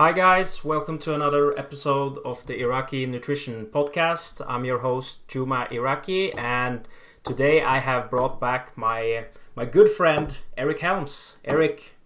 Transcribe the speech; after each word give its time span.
Hi, 0.00 0.12
guys. 0.12 0.64
Welcome 0.64 0.96
to 1.00 1.14
another 1.14 1.58
episode 1.58 2.20
of 2.24 2.46
the 2.46 2.58
Iraqi 2.58 3.04
Nutrition 3.04 3.66
Podcast. 3.66 4.40
I'm 4.48 4.64
your 4.64 4.78
host, 4.78 5.28
Juma 5.28 5.68
Iraqi, 5.70 6.32
and 6.32 6.88
today 7.22 7.60
I 7.60 7.80
have 7.80 8.08
brought 8.08 8.40
back 8.40 8.74
my 8.78 9.26
my 9.54 9.66
good 9.66 9.90
friend 9.90 10.38
Eric 10.56 10.78
Helms. 10.78 11.36
Eric, 11.44 11.96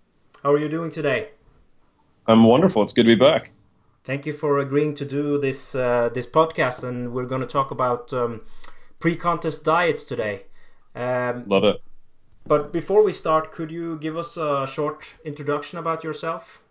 how 0.43 0.50
are 0.50 0.58
you 0.58 0.68
doing 0.68 0.90
today? 0.90 1.29
I'm 2.26 2.43
wonderful. 2.43 2.82
It's 2.82 2.93
good 2.93 3.04
to 3.04 3.14
be 3.14 3.25
back. 3.30 3.53
Thank 4.03 4.26
you 4.26 4.32
for 4.32 4.58
agreeing 4.58 4.95
to 4.95 5.04
do 5.04 5.39
this 5.39 5.76
uh, 5.76 6.08
this 6.12 6.26
podcast, 6.26 6.82
and 6.82 7.12
we're 7.12 7.26
going 7.26 7.42
to 7.42 7.46
talk 7.46 7.70
about 7.70 8.12
um, 8.12 8.40
pre-contest 8.98 9.64
diets 9.64 10.04
today. 10.04 10.46
Um, 10.96 11.45
Love 11.46 11.62
it. 11.62 11.76
But 12.45 12.72
before 12.72 13.04
we 13.04 13.12
start, 13.12 13.53
could 13.53 13.70
you 13.70 13.98
give 14.00 14.17
us 14.17 14.36
a 14.36 14.67
short 14.67 15.14
introduction 15.25 15.79
about 15.79 16.03
yourself? 16.03 16.64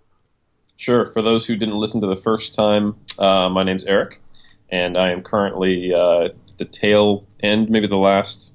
Sure. 0.78 1.06
For 1.08 1.22
those 1.22 1.46
who 1.46 1.56
didn't 1.56 1.78
listen 1.78 2.02
to 2.02 2.08
the 2.08 2.16
first 2.16 2.56
time, 2.56 2.96
uh, 3.20 3.50
my 3.50 3.64
name's 3.64 3.84
Eric, 3.86 4.22
and 4.70 4.98
I 4.98 5.12
am 5.12 5.22
currently 5.22 5.94
uh, 5.94 6.30
the 6.58 6.66
tail 6.66 7.26
end, 7.42 7.70
maybe 7.70 7.88
the 7.88 7.98
last 7.98 8.52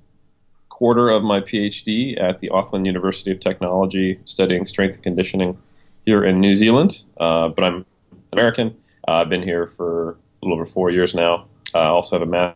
quarter 0.69 1.09
of 1.09 1.23
my 1.23 1.41
PhD 1.41 2.21
at 2.21 2.39
the 2.41 2.49
Auckland 2.51 2.87
University 2.87 3.31
of 3.31 3.41
Technology, 3.41 4.21
studying 4.25 4.67
strength 4.67 4.95
and 4.95 5.03
conditioning 5.03 5.59
here 6.07 6.25
in 6.25 6.41
New 6.41 6.55
Zealand. 6.55 7.03
Uh, 7.19 7.49
but 7.49 7.65
I'm 7.65 7.87
American. 8.33 8.77
Uh, 9.07 9.13
I've 9.13 9.29
been 9.29 9.43
here 9.43 9.67
for 9.67 10.11
a 10.11 10.17
little 10.47 10.55
over 10.55 10.67
four 10.67 10.91
years 10.91 11.15
now. 11.15 11.47
I 11.75 11.87
also 11.87 12.19
have 12.19 12.29
a 12.29 12.55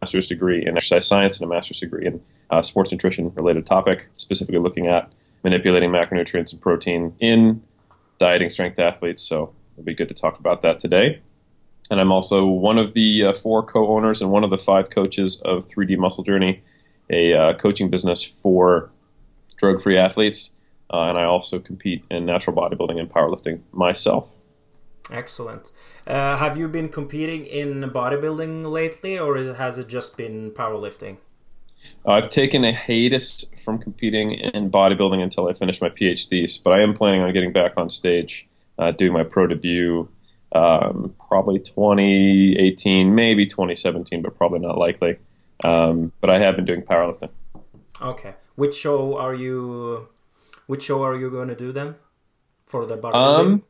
master's 0.00 0.26
degree 0.26 0.64
in 0.66 0.76
exercise 0.76 1.06
science 1.06 1.38
and 1.38 1.50
a 1.50 1.54
master's 1.54 1.80
degree 1.80 2.06
in 2.06 2.20
uh, 2.50 2.62
sports 2.62 2.92
nutrition 2.92 3.32
related 3.34 3.66
topic, 3.66 4.08
specifically 4.16 4.60
looking 4.60 4.86
at 4.86 5.12
manipulating 5.42 5.90
macronutrients 5.90 6.52
and 6.52 6.60
protein 6.60 7.14
in 7.20 7.62
dieting 8.24 8.48
strength 8.48 8.78
athletes. 8.78 9.20
So 9.20 9.52
it'll 9.74 9.84
be 9.84 9.94
good 9.94 10.08
to 10.08 10.14
talk 10.14 10.38
about 10.38 10.62
that 10.62 10.78
today. 10.78 11.20
And 11.90 12.00
I'm 12.00 12.10
also 12.10 12.46
one 12.46 12.78
of 12.78 12.94
the 12.94 13.24
uh, 13.24 13.32
four 13.34 13.62
co-owners 13.62 14.22
and 14.22 14.30
one 14.30 14.44
of 14.44 14.50
the 14.50 14.56
five 14.56 14.88
coaches 14.88 15.42
of 15.44 15.68
3D 15.68 15.98
Muscle 15.98 16.24
Journey, 16.24 16.62
a 17.10 17.34
uh, 17.34 17.54
coaching 17.58 17.90
business 17.90 18.24
for 18.24 18.90
drug-free 19.58 19.98
athletes. 19.98 20.56
Uh, 20.90 21.10
and 21.10 21.18
I 21.18 21.24
also 21.24 21.58
compete 21.58 22.02
in 22.10 22.24
natural 22.24 22.56
bodybuilding 22.56 22.98
and 22.98 23.10
powerlifting 23.10 23.60
myself. 23.72 24.38
Excellent. 25.10 25.70
Uh, 26.06 26.38
have 26.38 26.56
you 26.56 26.66
been 26.66 26.88
competing 26.88 27.44
in 27.44 27.82
bodybuilding 27.90 28.72
lately, 28.72 29.18
or 29.18 29.36
has 29.36 29.78
it 29.78 29.86
just 29.86 30.16
been 30.16 30.50
powerlifting? 30.50 31.18
I've 32.06 32.28
taken 32.28 32.64
a 32.64 32.72
hiatus 32.72 33.44
from 33.64 33.78
competing 33.78 34.32
in 34.32 34.70
bodybuilding 34.70 35.22
until 35.22 35.48
I 35.48 35.54
finish 35.54 35.80
my 35.80 35.88
PhD, 35.88 36.62
but 36.62 36.72
I 36.72 36.82
am 36.82 36.94
planning 36.94 37.22
on 37.22 37.32
getting 37.32 37.52
back 37.52 37.72
on 37.76 37.88
stage, 37.88 38.46
uh, 38.78 38.90
doing 38.90 39.12
my 39.12 39.24
pro 39.24 39.46
debut, 39.46 40.08
um, 40.52 41.14
probably 41.28 41.58
2018, 41.58 43.14
maybe 43.14 43.46
2017, 43.46 44.22
but 44.22 44.36
probably 44.36 44.60
not 44.60 44.78
likely. 44.78 45.18
Um, 45.62 46.12
but 46.20 46.30
I 46.30 46.38
have 46.38 46.56
been 46.56 46.64
doing 46.64 46.82
powerlifting. 46.82 47.30
Okay, 48.00 48.34
which 48.56 48.76
show 48.76 49.16
are 49.16 49.34
you? 49.34 50.08
Which 50.66 50.84
show 50.84 51.02
are 51.02 51.16
you 51.16 51.30
going 51.30 51.48
to 51.48 51.54
do 51.54 51.72
then 51.72 51.94
for 52.66 52.86
the 52.86 52.96
bodybuilding? 52.96 53.14
Um, 53.14 53.62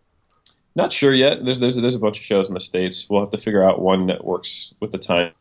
not 0.74 0.92
sure 0.92 1.12
yet. 1.12 1.44
There's 1.44 1.60
there's 1.60 1.76
there's 1.76 1.94
a 1.94 2.00
bunch 2.00 2.18
of 2.18 2.24
shows 2.24 2.48
in 2.48 2.54
the 2.54 2.60
states. 2.60 3.08
We'll 3.08 3.20
have 3.20 3.30
to 3.30 3.38
figure 3.38 3.62
out 3.62 3.80
one 3.80 4.06
that 4.06 4.24
works 4.24 4.74
with 4.80 4.92
the 4.92 4.98
time 4.98 5.32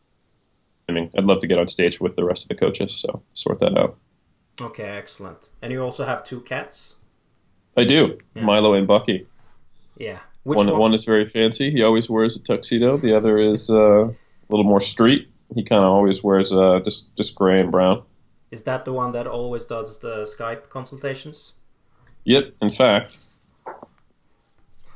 mean, 0.92 1.09
I'd 1.17 1.26
love 1.26 1.39
to 1.39 1.48
get 1.48 1.58
on 1.58 1.68
stage 1.68 2.00
with 2.02 2.16
the 2.16 2.25
rest 2.25 2.44
of 2.44 2.50
the 2.50 2.56
coaches, 2.56 2.94
so 2.96 3.24
sort 3.34 3.59
that 3.59 3.78
out. 3.78 3.97
Okay, 4.62 4.84
excellent. 4.84 5.50
And 5.62 5.72
you 5.72 5.81
also 5.81 6.06
have 6.06 6.24
two 6.24 6.41
cats? 6.41 6.97
I 7.75 7.85
do. 7.85 8.18
Yeah. 8.35 8.44
Milo 8.44 8.74
and 8.74 8.85
Bucky. 8.88 9.28
Yeah. 9.97 10.19
Which 10.44 10.58
one, 10.58 10.68
one? 10.68 10.80
one 10.80 10.94
is 10.94 11.06
very 11.06 11.25
fancy. 11.25 11.72
He 11.72 11.81
always 11.81 12.09
wears 12.09 12.35
a 12.35 12.44
tuxedo. 12.44 12.97
The 12.97 13.16
other 13.16 13.40
is 13.40 13.69
uh, 13.69 14.08
a 14.08 14.16
little 14.50 14.66
more 14.66 14.81
street. 14.81 15.30
He 15.56 15.63
kind 15.63 15.84
of 15.84 15.90
always 15.90 16.24
wears 16.24 16.52
uh, 16.52 16.81
just 16.84 17.16
just 17.16 17.35
gray 17.35 17.59
and 17.59 17.72
brown. 17.72 18.03
Is 18.52 18.63
that 18.63 18.85
the 18.85 18.94
one 18.94 19.13
that 19.13 19.25
always 19.25 19.66
does 19.66 20.00
the 20.00 20.24
Skype 20.24 20.69
consultations? 20.69 21.53
Yep. 22.25 22.53
In 22.62 22.72
fact. 22.72 23.38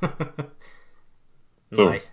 nice. 1.71 2.11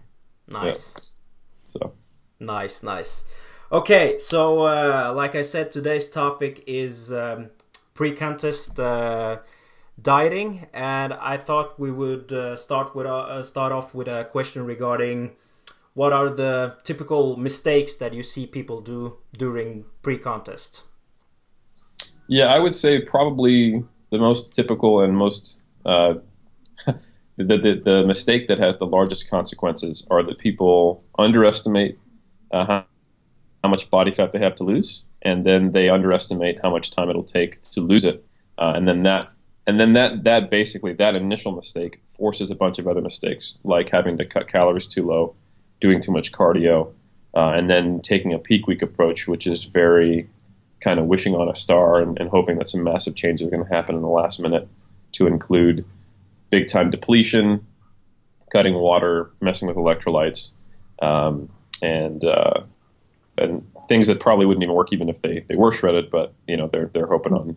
Nice. 0.48 1.22
Yeah. 1.24 1.70
So. 1.70 1.92
Nice. 2.40 2.82
Nice. 2.82 3.24
Okay, 3.72 4.18
so 4.18 4.66
uh, 4.66 5.12
like 5.16 5.34
I 5.34 5.42
said, 5.42 5.70
today's 5.70 6.10
topic 6.10 6.62
is 6.66 7.12
um, 7.12 7.50
pre-contest 7.94 8.78
uh, 8.78 9.38
dieting, 10.00 10.66
and 10.74 11.14
I 11.14 11.38
thought 11.38 11.80
we 11.80 11.90
would 11.90 12.32
uh, 12.32 12.56
start 12.56 12.94
with 12.94 13.06
uh, 13.06 13.42
start 13.42 13.72
off 13.72 13.94
with 13.94 14.06
a 14.06 14.28
question 14.30 14.66
regarding 14.66 15.32
what 15.94 16.12
are 16.12 16.28
the 16.28 16.76
typical 16.82 17.36
mistakes 17.36 17.94
that 17.96 18.12
you 18.12 18.22
see 18.22 18.46
people 18.46 18.80
do 18.80 19.16
during 19.38 19.84
pre-contest. 20.02 20.84
Yeah, 22.28 22.46
I 22.46 22.58
would 22.58 22.74
say 22.74 23.00
probably 23.00 23.84
the 24.10 24.18
most 24.18 24.54
typical 24.54 25.00
and 25.00 25.16
most 25.16 25.60
uh, 25.86 26.14
the, 27.36 27.56
the, 27.56 27.80
the 27.82 28.06
mistake 28.06 28.46
that 28.48 28.58
has 28.58 28.76
the 28.76 28.86
largest 28.86 29.30
consequences 29.30 30.06
are 30.10 30.22
that 30.22 30.38
people 30.38 31.02
underestimate 31.18 31.98
uh, 32.50 32.82
how 33.64 33.70
much 33.70 33.88
body 33.88 34.12
fat 34.12 34.32
they 34.32 34.38
have 34.38 34.54
to 34.54 34.62
lose, 34.62 35.06
and 35.22 35.46
then 35.46 35.72
they 35.72 35.88
underestimate 35.88 36.60
how 36.62 36.70
much 36.70 36.90
time 36.90 37.08
it'll 37.08 37.24
take 37.24 37.62
to 37.62 37.80
lose 37.80 38.04
it, 38.04 38.22
uh, 38.58 38.74
and 38.76 38.86
then 38.86 39.04
that 39.04 39.30
and 39.66 39.80
then 39.80 39.94
that 39.94 40.22
that 40.24 40.50
basically 40.50 40.92
that 40.92 41.14
initial 41.14 41.50
mistake 41.50 42.02
forces 42.06 42.50
a 42.50 42.54
bunch 42.54 42.78
of 42.78 42.86
other 42.86 43.00
mistakes 43.00 43.58
like 43.64 43.88
having 43.88 44.18
to 44.18 44.26
cut 44.26 44.48
calories 44.48 44.86
too 44.86 45.02
low, 45.06 45.34
doing 45.80 45.98
too 45.98 46.12
much 46.12 46.30
cardio, 46.30 46.92
uh, 47.34 47.52
and 47.56 47.70
then 47.70 48.02
taking 48.02 48.34
a 48.34 48.38
peak 48.38 48.66
week 48.66 48.82
approach, 48.82 49.26
which 49.26 49.46
is 49.46 49.64
very 49.64 50.28
kind 50.82 51.00
of 51.00 51.06
wishing 51.06 51.34
on 51.34 51.48
a 51.48 51.54
star 51.54 52.02
and, 52.02 52.20
and 52.20 52.28
hoping 52.28 52.58
that 52.58 52.68
some 52.68 52.84
massive 52.84 53.14
changes 53.14 53.46
are 53.46 53.50
going 53.50 53.66
to 53.66 53.74
happen 53.74 53.94
in 53.96 54.02
the 54.02 54.08
last 54.08 54.38
minute, 54.38 54.68
to 55.12 55.26
include 55.26 55.86
big 56.50 56.68
time 56.68 56.90
depletion, 56.90 57.66
cutting 58.52 58.74
water, 58.74 59.30
messing 59.40 59.66
with 59.66 59.78
electrolytes, 59.78 60.52
um, 61.00 61.48
and 61.80 62.24
uh, 62.26 62.60
and 63.38 63.66
things 63.88 64.06
that 64.06 64.20
probably 64.20 64.46
wouldn't 64.46 64.62
even 64.62 64.74
work 64.74 64.92
even 64.92 65.08
if 65.08 65.20
they, 65.22 65.44
they 65.48 65.56
were 65.56 65.72
shredded. 65.72 66.10
But 66.10 66.34
you 66.46 66.56
know 66.56 66.68
they're 66.68 66.90
they're 66.92 67.06
hoping 67.06 67.32
on 67.32 67.56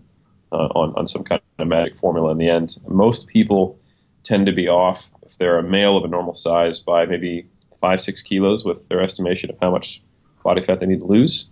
uh, 0.52 0.68
on 0.76 0.94
on 0.96 1.08
some 1.08 1.24
kind 1.24 1.42
of 1.60 1.68
magic 1.68 1.98
formula 1.98 2.32
in 2.32 2.38
the 2.38 2.50
end. 2.50 2.78
Most 2.88 3.28
people 3.28 3.80
tend 4.24 4.46
to 4.46 4.52
be 4.52 4.68
off 4.68 5.10
if 5.24 5.38
they're 5.38 5.58
a 5.58 5.64
male 5.64 5.98
of 5.98 6.04
a 6.04 6.08
normal 6.08 6.34
size 6.34 6.80
by 6.80 7.06
maybe 7.06 7.48
five 7.80 8.02
six 8.02 8.22
kilos 8.22 8.66
with 8.66 8.88
their 8.90 9.02
estimation 9.02 9.50
of 9.50 9.58
how 9.62 9.72
much 9.72 10.02
body 10.44 10.62
fat 10.62 10.80
they 10.80 10.86
need 10.86 11.00
to 11.00 11.06
lose, 11.06 11.50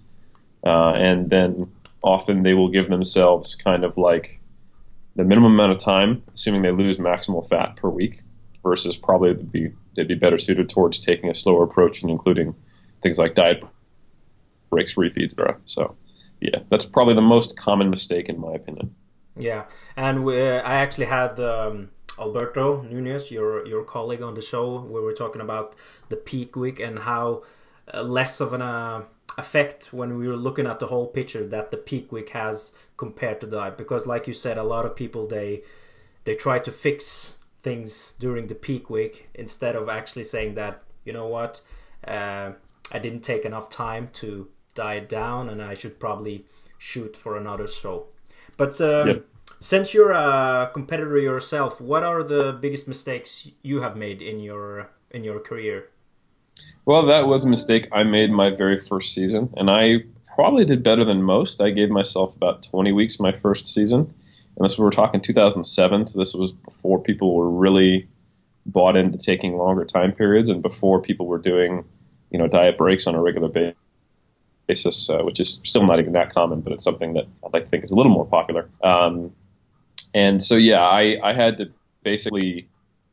uh, 0.65 0.93
and 0.95 1.29
then 1.29 1.69
often 2.03 2.43
they 2.43 2.53
will 2.53 2.69
give 2.69 2.87
themselves 2.89 3.55
kind 3.55 3.83
of 3.83 3.97
like 3.97 4.41
the 5.15 5.23
minimum 5.23 5.53
amount 5.53 5.71
of 5.71 5.79
time, 5.79 6.21
assuming 6.33 6.61
they 6.61 6.71
lose 6.71 6.97
maximal 6.97 7.47
fat 7.47 7.75
per 7.77 7.89
week, 7.89 8.21
versus 8.63 8.97
probably 8.97 9.33
be 9.33 9.71
they'd 9.95 10.07
be 10.07 10.15
better 10.15 10.37
suited 10.37 10.69
towards 10.69 10.99
taking 10.99 11.29
a 11.29 11.35
slower 11.35 11.63
approach 11.63 12.01
and 12.01 12.11
including 12.11 12.53
things 13.01 13.17
like 13.17 13.35
diet 13.35 13.63
breaks 14.75 14.95
refeeds, 14.95 15.33
bro. 15.35 15.55
So, 15.65 15.95
yeah, 16.41 16.59
that's 16.69 16.85
probably 16.85 17.15
the 17.15 17.29
most 17.35 17.57
common 17.57 17.89
mistake 17.89 18.27
in 18.27 18.37
my 18.39 18.53
opinion. 18.53 18.93
Yeah, 19.37 19.63
and 19.95 20.25
we, 20.25 20.35
I 20.41 20.75
actually 20.83 21.09
had 21.19 21.39
um, 21.39 21.89
Alberto 22.19 22.81
Nunez, 22.81 23.31
your 23.31 23.65
your 23.65 23.83
colleague 23.83 24.21
on 24.21 24.33
the 24.35 24.41
show, 24.41 24.65
where 24.91 25.01
we 25.03 25.11
are 25.11 25.21
talking 25.23 25.41
about 25.41 25.75
the 26.09 26.17
peak 26.17 26.55
week 26.55 26.79
and 26.79 26.99
how 26.99 27.43
uh, 27.93 28.03
less 28.03 28.41
of 28.41 28.53
an 28.53 28.61
uh, 28.61 29.03
effect 29.37 29.93
when 29.99 30.17
we 30.17 30.27
were 30.27 30.41
looking 30.47 30.67
at 30.67 30.79
the 30.79 30.87
whole 30.87 31.07
picture 31.07 31.45
that 31.55 31.71
the 31.71 31.77
peak 31.77 32.11
week 32.11 32.29
has 32.29 32.73
compared 32.97 33.39
to 33.41 33.47
that. 33.47 33.77
Because, 33.77 34.05
like 34.05 34.27
you 34.27 34.33
said, 34.33 34.57
a 34.57 34.63
lot 34.75 34.85
of 34.85 34.95
people 34.95 35.27
they 35.27 35.63
they 36.25 36.35
try 36.35 36.59
to 36.59 36.71
fix 36.71 37.39
things 37.67 38.13
during 38.19 38.47
the 38.47 38.55
peak 38.67 38.89
week 38.89 39.29
instead 39.33 39.75
of 39.75 39.89
actually 39.89 40.23
saying 40.23 40.55
that 40.55 40.83
you 41.05 41.13
know 41.13 41.27
what. 41.27 41.61
Uh, 42.05 42.51
I 42.91 42.99
didn't 42.99 43.23
take 43.23 43.45
enough 43.45 43.67
time 43.67 44.09
to 44.21 44.47
died 44.75 45.07
down, 45.07 45.49
and 45.49 45.61
I 45.61 45.73
should 45.73 45.99
probably 45.99 46.45
shoot 46.77 47.15
for 47.15 47.37
another 47.37 47.67
show. 47.67 48.07
But 48.57 48.79
um, 48.81 49.07
yep. 49.07 49.25
since 49.59 49.93
you're 49.93 50.11
a 50.11 50.69
competitor 50.73 51.17
yourself, 51.17 51.81
what 51.81 52.03
are 52.03 52.23
the 52.23 52.53
biggest 52.53 52.87
mistakes 52.87 53.49
you 53.63 53.81
have 53.81 53.97
made 53.97 54.21
in 54.21 54.39
your 54.39 54.89
in 55.11 55.23
your 55.23 55.39
career? 55.39 55.89
Well, 56.85 57.05
that 57.07 57.27
was 57.27 57.45
a 57.45 57.49
mistake 57.49 57.87
I 57.91 58.03
made 58.03 58.31
my 58.31 58.49
very 58.49 58.77
first 58.77 59.13
season, 59.13 59.53
and 59.57 59.69
I 59.69 60.03
probably 60.35 60.65
did 60.65 60.83
better 60.83 61.03
than 61.03 61.23
most. 61.23 61.61
I 61.61 61.71
gave 61.71 61.89
myself 61.89 62.35
about 62.35 62.63
20 62.63 62.91
weeks 62.91 63.19
my 63.19 63.31
first 63.31 63.65
season, 63.65 64.13
and 64.55 64.63
this 64.65 64.77
we're 64.77 64.89
talking 64.89 65.21
2007, 65.21 66.07
so 66.07 66.19
this 66.19 66.33
was 66.33 66.51
before 66.51 67.01
people 67.01 67.35
were 67.35 67.49
really 67.49 68.07
bought 68.65 68.95
into 68.95 69.17
taking 69.17 69.57
longer 69.57 69.85
time 69.85 70.11
periods, 70.11 70.49
and 70.49 70.61
before 70.61 71.01
people 71.01 71.25
were 71.27 71.39
doing, 71.39 71.83
you 72.29 72.39
know, 72.39 72.47
diet 72.47 72.77
breaks 72.77 73.07
on 73.07 73.15
a 73.15 73.21
regular 73.21 73.49
basis 74.67 75.09
uh, 75.09 75.19
which 75.19 75.39
is 75.39 75.61
still 75.63 75.83
not 75.83 75.99
even 75.99 76.13
that 76.13 76.33
common, 76.33 76.61
but 76.61 76.73
it's 76.73 76.83
something 76.83 77.13
that 77.13 77.25
I'd 77.43 77.53
like 77.53 77.65
to 77.65 77.69
think 77.69 77.83
is 77.83 77.91
a 77.91 77.95
little 77.95 78.11
more 78.11 78.25
popular. 78.25 78.69
Um, 78.83 79.31
and 80.13 80.41
so, 80.41 80.55
yeah, 80.55 80.81
I, 80.81 81.19
I 81.23 81.33
had 81.33 81.57
to 81.57 81.71
basically 82.03 82.67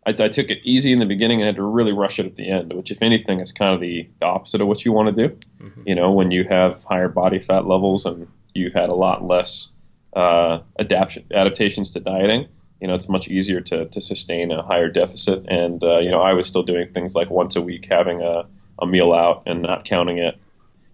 I, 0.07 0.11
I, 0.11 0.29
took 0.29 0.51
it 0.51 0.61
easy 0.65 0.93
in 0.93 0.99
the 0.99 1.07
beginning 1.07 1.41
and 1.41 1.47
had 1.47 1.57
to 1.57 1.63
really 1.63 1.93
rush 1.93 2.19
it 2.19 2.27
at 2.27 2.37
the 2.37 2.49
end, 2.49 2.73
which, 2.73 2.91
if 2.91 3.03
anything, 3.03 3.41
is 3.41 3.53
kind 3.53 3.75
of 3.75 3.81
the 3.81 4.09
opposite 4.21 4.61
of 4.61 4.69
what 4.69 4.85
you 4.85 4.93
want 4.93 5.15
to 5.15 5.29
do. 5.29 5.37
Mm-hmm. 5.61 5.83
You 5.87 5.95
know, 5.95 6.11
when 6.11 6.31
you 6.31 6.45
have 6.45 6.83
higher 6.85 7.09
body 7.09 7.39
fat 7.39 7.67
levels 7.67 8.05
and 8.05 8.27
you've 8.55 8.73
had 8.73 8.89
a 8.89 8.95
lot 8.95 9.25
less 9.25 9.73
uh, 10.15 10.61
adaptation, 10.79 11.25
adaptations 11.33 11.93
to 11.93 12.01
dieting, 12.01 12.49
you 12.81 12.89
know, 12.89 12.95
it's 12.95 13.09
much 13.09 13.29
easier 13.29 13.61
to, 13.61 13.87
to 13.87 14.01
sustain 14.01 14.51
a 14.51 14.63
higher 14.63 14.89
deficit. 14.89 15.47
And, 15.49 15.83
uh, 15.85 15.99
you 15.99 16.11
know, 16.11 16.21
I 16.21 16.33
was 16.33 16.47
still 16.49 16.65
doing 16.65 16.93
things 16.93 17.15
like 17.15 17.31
once 17.31 17.55
a 17.55 17.63
week 17.63 17.87
having 17.89 18.21
a, 18.21 18.45
a 18.81 18.87
meal 18.87 19.13
out 19.13 19.45
and 19.47 19.63
not 19.63 19.85
counting 19.85 20.19
it 20.19 20.37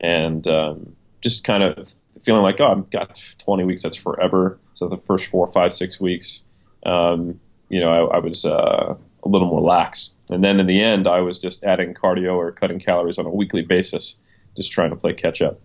and 0.01 0.47
um, 0.47 0.97
just 1.21 1.45
kind 1.45 1.63
of 1.63 1.95
feeling 2.23 2.43
like, 2.43 2.61
oh, 2.61 2.73
I've 2.73 2.91
got 2.91 3.21
20 3.39 3.65
weeks, 3.65 3.83
that's 3.83 3.97
forever. 3.97 4.59
So 4.75 4.89
the 4.89 4.99
first 4.99 5.27
four, 5.27 5.47
five, 5.47 5.73
six 5.73 6.01
weeks, 6.01 6.43
um, 6.85 7.39
you 7.69 7.81
know, 7.81 7.89
I, 7.89 8.17
I 8.17 8.19
was 8.19 8.45
uh, 8.45 8.95
a 9.23 9.29
little 9.29 9.49
more 9.49 9.61
lax. 9.61 10.15
And 10.31 10.43
then 10.45 10.61
in 10.61 10.67
the 10.67 10.81
end, 10.81 11.07
I 11.07 11.21
was 11.21 11.39
just 11.39 11.65
adding 11.65 11.95
cardio 11.95 12.37
or 12.37 12.53
cutting 12.53 12.81
calories 12.81 13.19
on 13.19 13.27
a 13.27 13.31
weekly 13.31 13.63
basis, 13.63 14.17
just 14.57 14.73
trying 14.73 14.91
to 14.91 14.97
play 14.97 15.13
catch 15.13 15.43
up. 15.43 15.61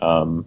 Um, 0.00 0.46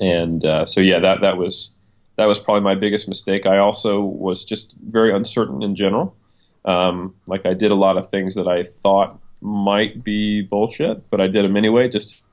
and 0.00 0.44
uh, 0.44 0.64
so, 0.64 0.80
yeah, 0.80 0.98
that 0.98 1.20
that 1.20 1.36
was 1.36 1.74
that 2.16 2.26
was 2.26 2.38
probably 2.38 2.62
my 2.62 2.74
biggest 2.74 3.08
mistake. 3.08 3.46
I 3.46 3.58
also 3.58 4.00
was 4.02 4.44
just 4.44 4.74
very 4.84 5.12
uncertain 5.14 5.62
in 5.62 5.74
general. 5.74 6.16
Um, 6.64 7.14
like 7.26 7.44
I 7.44 7.54
did 7.54 7.70
a 7.70 7.76
lot 7.76 7.96
of 7.96 8.08
things 8.08 8.34
that 8.36 8.48
I 8.48 8.62
thought 8.62 9.18
might 9.40 10.02
be 10.02 10.42
bullshit, 10.42 11.08
but 11.10 11.20
I 11.20 11.26
did 11.26 11.44
them 11.44 11.56
anyway, 11.56 11.88
just 11.88 12.24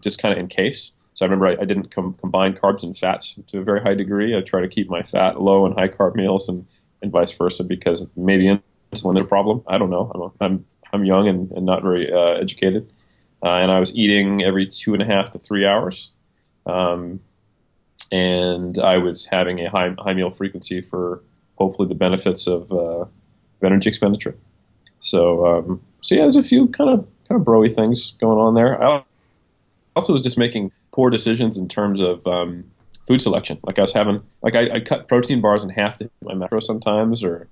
just 0.00 0.20
kind 0.20 0.32
of 0.32 0.38
in 0.38 0.48
case. 0.48 0.92
So 1.14 1.26
I 1.26 1.28
remember 1.28 1.46
I, 1.46 1.62
I 1.62 1.64
didn't 1.66 1.94
com- 1.94 2.14
combine 2.20 2.54
carbs 2.54 2.82
and 2.82 2.96
fats 2.96 3.38
to 3.46 3.58
a 3.58 3.62
very 3.62 3.80
high 3.80 3.94
degree. 3.94 4.36
I 4.36 4.40
try 4.40 4.60
to 4.60 4.68
keep 4.68 4.88
my 4.88 5.02
fat 5.02 5.40
low 5.40 5.66
and 5.66 5.74
high 5.74 5.88
carb 5.88 6.14
meals, 6.14 6.48
and, 6.48 6.64
and 7.02 7.12
vice 7.12 7.32
versa, 7.32 7.64
because 7.64 8.06
maybe 8.16 8.44
insulin 8.92 9.18
is 9.18 9.24
a 9.24 9.28
problem. 9.28 9.62
I 9.66 9.76
don't 9.78 9.90
know. 9.90 10.10
I'm 10.14 10.32
I'm, 10.40 10.64
I'm 10.92 11.04
young 11.04 11.28
and, 11.28 11.50
and 11.52 11.66
not 11.66 11.82
very 11.82 12.10
uh, 12.10 12.40
educated, 12.40 12.90
uh, 13.42 13.56
and 13.56 13.70
I 13.70 13.78
was 13.78 13.94
eating 13.96 14.42
every 14.42 14.66
two 14.66 14.94
and 14.94 15.02
a 15.02 15.06
half 15.06 15.30
to 15.30 15.38
three 15.38 15.66
hours, 15.66 16.10
um, 16.66 17.20
and 18.10 18.78
I 18.78 18.98
was 18.98 19.26
having 19.26 19.60
a 19.60 19.70
high 19.70 19.94
high 19.98 20.14
meal 20.14 20.30
frequency 20.30 20.80
for 20.80 21.22
hopefully 21.56 21.88
the 21.88 21.94
benefits 21.94 22.46
of, 22.46 22.72
uh, 22.72 23.04
energy 23.62 23.88
expenditure. 23.88 24.36
So 25.00 25.46
um, 25.46 25.80
so 26.00 26.14
yeah, 26.14 26.22
there's 26.22 26.36
a 26.36 26.42
few 26.42 26.68
kind 26.68 26.90
of 26.90 27.06
kind 27.28 27.40
of 27.40 27.46
broy 27.46 27.72
things 27.72 28.12
going 28.20 28.38
on 28.38 28.54
there. 28.54 28.82
I 28.82 29.04
also 29.96 30.12
was 30.12 30.22
just 30.22 30.38
making 30.38 30.70
poor 30.92 31.10
decisions 31.10 31.58
in 31.58 31.68
terms 31.68 32.00
of 32.00 32.26
um, 32.26 32.64
food 33.06 33.20
selection. 33.20 33.58
Like 33.64 33.78
I 33.78 33.82
was 33.82 33.92
having, 33.92 34.22
like 34.42 34.54
I, 34.54 34.76
I 34.76 34.80
cut 34.80 35.08
protein 35.08 35.40
bars 35.40 35.64
in 35.64 35.70
half 35.70 35.98
to 35.98 36.04
hit 36.04 36.12
my 36.22 36.34
macro 36.34 36.60
sometimes, 36.60 37.24
or 37.24 37.48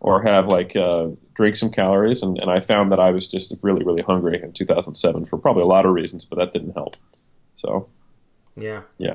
or 0.00 0.20
have 0.22 0.48
like 0.48 0.74
uh, 0.74 1.08
drink 1.34 1.54
some 1.54 1.70
calories, 1.70 2.22
and, 2.22 2.38
and 2.38 2.50
I 2.50 2.60
found 2.60 2.90
that 2.92 3.00
I 3.00 3.10
was 3.10 3.28
just 3.28 3.54
really 3.62 3.84
really 3.84 4.02
hungry 4.02 4.40
in 4.42 4.52
2007 4.52 5.26
for 5.26 5.38
probably 5.38 5.62
a 5.62 5.66
lot 5.66 5.86
of 5.86 5.92
reasons, 5.92 6.24
but 6.24 6.36
that 6.38 6.52
didn't 6.52 6.72
help. 6.72 6.96
So 7.56 7.88
yeah, 8.56 8.82
yeah. 8.98 9.14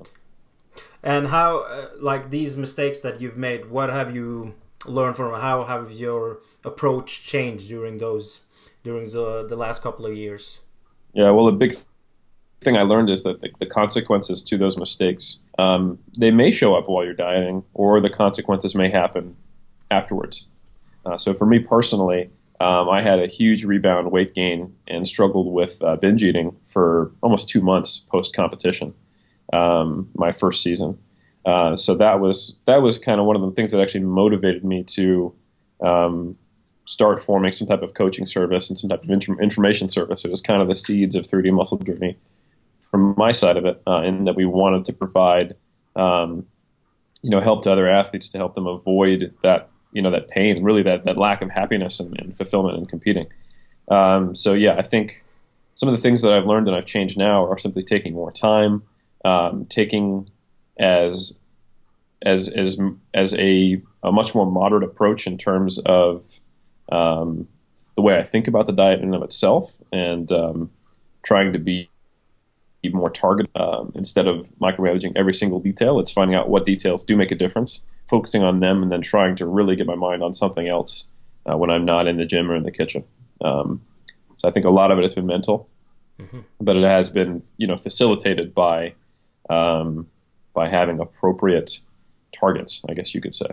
And 1.03 1.27
how, 1.27 1.59
uh, 1.59 1.89
like 2.00 2.30
these 2.30 2.57
mistakes 2.57 3.00
that 3.01 3.21
you've 3.21 3.38
made, 3.38 3.69
what 3.69 3.89
have 3.89 4.15
you 4.15 4.56
learned 4.85 5.15
from? 5.15 5.39
How 5.39 5.63
have 5.63 5.91
your 5.91 6.39
approach 6.63 7.23
changed 7.23 7.69
during 7.69 7.97
those 7.97 8.41
during 8.83 9.09
the 9.12 9.45
the 9.47 9.56
last 9.56 9.81
couple 9.81 10.06
of 10.06 10.15
years? 10.15 10.62
Yeah, 11.13 11.31
well, 11.31 11.47
a 11.47 11.51
big 11.51 11.75
thing 12.62 12.77
I 12.77 12.81
learned 12.81 13.09
is 13.09 13.24
that 13.24 13.42
the, 13.42 13.50
the 13.59 13.65
consequences 13.65 14.44
to 14.44 14.57
those 14.57 14.77
mistakes 14.77 15.39
um, 15.59 16.00
they 16.19 16.31
may 16.31 16.51
show 16.51 16.75
up 16.75 16.88
while 16.88 17.04
you're 17.04 17.13
dieting, 17.13 17.63
or 17.74 18.00
the 18.00 18.09
consequences 18.09 18.75
may 18.75 18.89
happen 18.89 19.36
afterwards. 19.89 20.48
Uh, 21.06 21.18
so 21.18 21.33
for 21.33 21.45
me 21.45 21.59
personally, 21.59 22.30
um, 22.59 22.89
I 22.89 23.01
had 23.01 23.19
a 23.19 23.27
huge 23.27 23.63
rebound 23.63 24.12
weight 24.12 24.33
gain 24.33 24.75
and 24.88 25.07
struggled 25.07 25.51
with 25.54 25.81
uh, 25.83 25.95
binge 25.95 26.24
eating 26.24 26.56
for 26.65 27.12
almost 27.21 27.50
two 27.50 27.62
months 27.62 28.00
post 28.00 28.36
competition, 28.36 28.94
um, 29.54 30.09
my 30.15 30.31
first 30.31 30.63
season. 30.63 30.98
Uh, 31.45 31.75
so 31.75 31.95
that 31.95 32.19
was 32.19 32.57
that 32.65 32.81
was 32.81 32.98
kind 32.98 33.19
of 33.19 33.25
one 33.25 33.36
of 33.36 33.42
the 33.42 33.51
things 33.51 33.71
that 33.71 33.80
actually 33.80 34.04
motivated 34.04 34.65
me 34.65 34.83
to 34.83 35.33
um, 35.81 36.36
start 36.86 37.19
forming 37.19 37.51
some 37.51 37.68
type 37.68 37.83
of 37.83 37.94
coaching 37.94 38.25
service 38.25 38.69
and 38.69 38.77
some 38.77 38.89
type 38.89 39.04
of 39.04 39.09
information 39.09 39.88
service. 39.88 40.25
It 40.25 40.31
was 40.31 40.42
kind 40.42 40.62
of 40.62 40.68
the 40.68 40.75
seeds 40.75 41.15
of 41.15 41.25
3D 41.25 41.54
Muscle 41.54 41.77
Journey 41.77 42.18
from 42.89 43.13
my 43.17 43.31
side 43.31 43.57
of 43.57 43.65
it, 43.65 43.81
uh, 43.87 44.01
in 44.03 44.25
that 44.25 44.35
we 44.35 44.45
wanted 44.45 44.85
to 44.85 44.93
provide, 44.93 45.55
um, 45.95 46.45
you 47.21 47.29
know, 47.29 47.39
help 47.39 47.63
to 47.63 47.71
other 47.71 47.87
athletes 47.87 48.29
to 48.29 48.37
help 48.37 48.53
them 48.53 48.67
avoid 48.67 49.33
that, 49.43 49.69
you 49.91 50.01
know, 50.01 50.11
that 50.11 50.27
pain, 50.29 50.63
really 50.63 50.83
that, 50.83 51.03
that 51.03 51.17
lack 51.17 51.41
of 51.41 51.49
happiness 51.49 51.99
and, 51.99 52.19
and 52.19 52.35
fulfillment 52.37 52.77
in 52.77 52.85
competing. 52.85 53.27
Um, 53.89 54.35
so 54.35 54.53
yeah, 54.53 54.75
I 54.77 54.81
think 54.81 55.23
some 55.75 55.89
of 55.89 55.95
the 55.95 56.01
things 56.01 56.21
that 56.21 56.33
I've 56.33 56.45
learned 56.45 56.67
and 56.67 56.75
I've 56.75 56.85
changed 56.85 57.17
now 57.17 57.45
are 57.45 57.57
simply 57.57 57.83
taking 57.83 58.13
more 58.13 58.31
time, 58.31 58.83
um, 59.23 59.65
taking 59.65 60.29
as 60.79 61.39
as 62.23 62.47
as 62.49 62.79
as 63.13 63.33
a, 63.35 63.81
a 64.03 64.11
much 64.11 64.33
more 64.33 64.45
moderate 64.45 64.83
approach 64.83 65.27
in 65.27 65.37
terms 65.37 65.79
of 65.79 66.39
um, 66.91 67.47
the 67.95 68.01
way 68.01 68.17
I 68.17 68.23
think 68.23 68.47
about 68.47 68.65
the 68.65 68.73
diet 68.73 68.99
in 68.99 69.05
and 69.05 69.15
of 69.15 69.23
itself, 69.23 69.77
and 69.91 70.31
um, 70.31 70.69
trying 71.23 71.53
to 71.53 71.59
be 71.59 71.89
more 72.93 73.09
targeted 73.09 73.49
um, 73.55 73.91
instead 73.95 74.27
of 74.27 74.47
micromanaging 74.61 75.13
every 75.15 75.33
single 75.33 75.59
detail. 75.59 75.99
It's 75.99 76.11
finding 76.11 76.35
out 76.35 76.49
what 76.49 76.65
details 76.65 77.03
do 77.03 77.15
make 77.15 77.31
a 77.31 77.35
difference, 77.35 77.81
focusing 78.09 78.43
on 78.43 78.59
them, 78.59 78.83
and 78.83 78.91
then 78.91 79.01
trying 79.01 79.35
to 79.37 79.45
really 79.45 79.75
get 79.75 79.87
my 79.87 79.95
mind 79.95 80.23
on 80.23 80.33
something 80.33 80.67
else 80.67 81.05
uh, 81.45 81.57
when 81.57 81.69
I'm 81.69 81.85
not 81.85 82.07
in 82.07 82.17
the 82.17 82.25
gym 82.25 82.51
or 82.51 82.55
in 82.55 82.63
the 82.63 82.71
kitchen. 82.71 83.03
Um, 83.41 83.81
so 84.37 84.47
I 84.47 84.51
think 84.51 84.65
a 84.65 84.69
lot 84.69 84.91
of 84.91 84.97
it 84.97 85.03
has 85.03 85.13
been 85.13 85.25
mental, 85.25 85.69
mm-hmm. 86.19 86.39
but 86.61 86.75
it 86.75 86.83
has 86.83 87.09
been 87.09 87.43
you 87.57 87.67
know 87.67 87.77
facilitated 87.77 88.53
by 88.53 88.93
um, 89.49 90.07
by 90.53 90.69
having 90.69 90.99
appropriate 90.99 91.79
targets. 92.33 92.83
I 92.89 92.93
guess 92.93 93.13
you 93.13 93.21
could 93.21 93.33
say. 93.33 93.49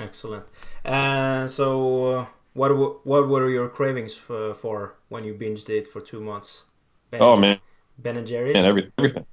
Excellent. 0.00 0.44
Uh, 0.84 1.46
so, 1.46 2.28
what 2.54 3.06
what 3.06 3.28
were 3.28 3.48
your 3.48 3.68
cravings 3.68 4.14
for, 4.14 4.54
for 4.54 4.94
when 5.08 5.24
you 5.24 5.34
binged 5.34 5.68
it 5.68 5.86
for 5.86 6.00
two 6.00 6.20
months? 6.20 6.66
Oh 7.12 7.36
man, 7.36 7.58
Ben 7.98 8.16
and 8.16 8.26
Jerry's. 8.26 8.56
And 8.56 8.66
everything, 8.66 8.92
everything, 8.98 9.26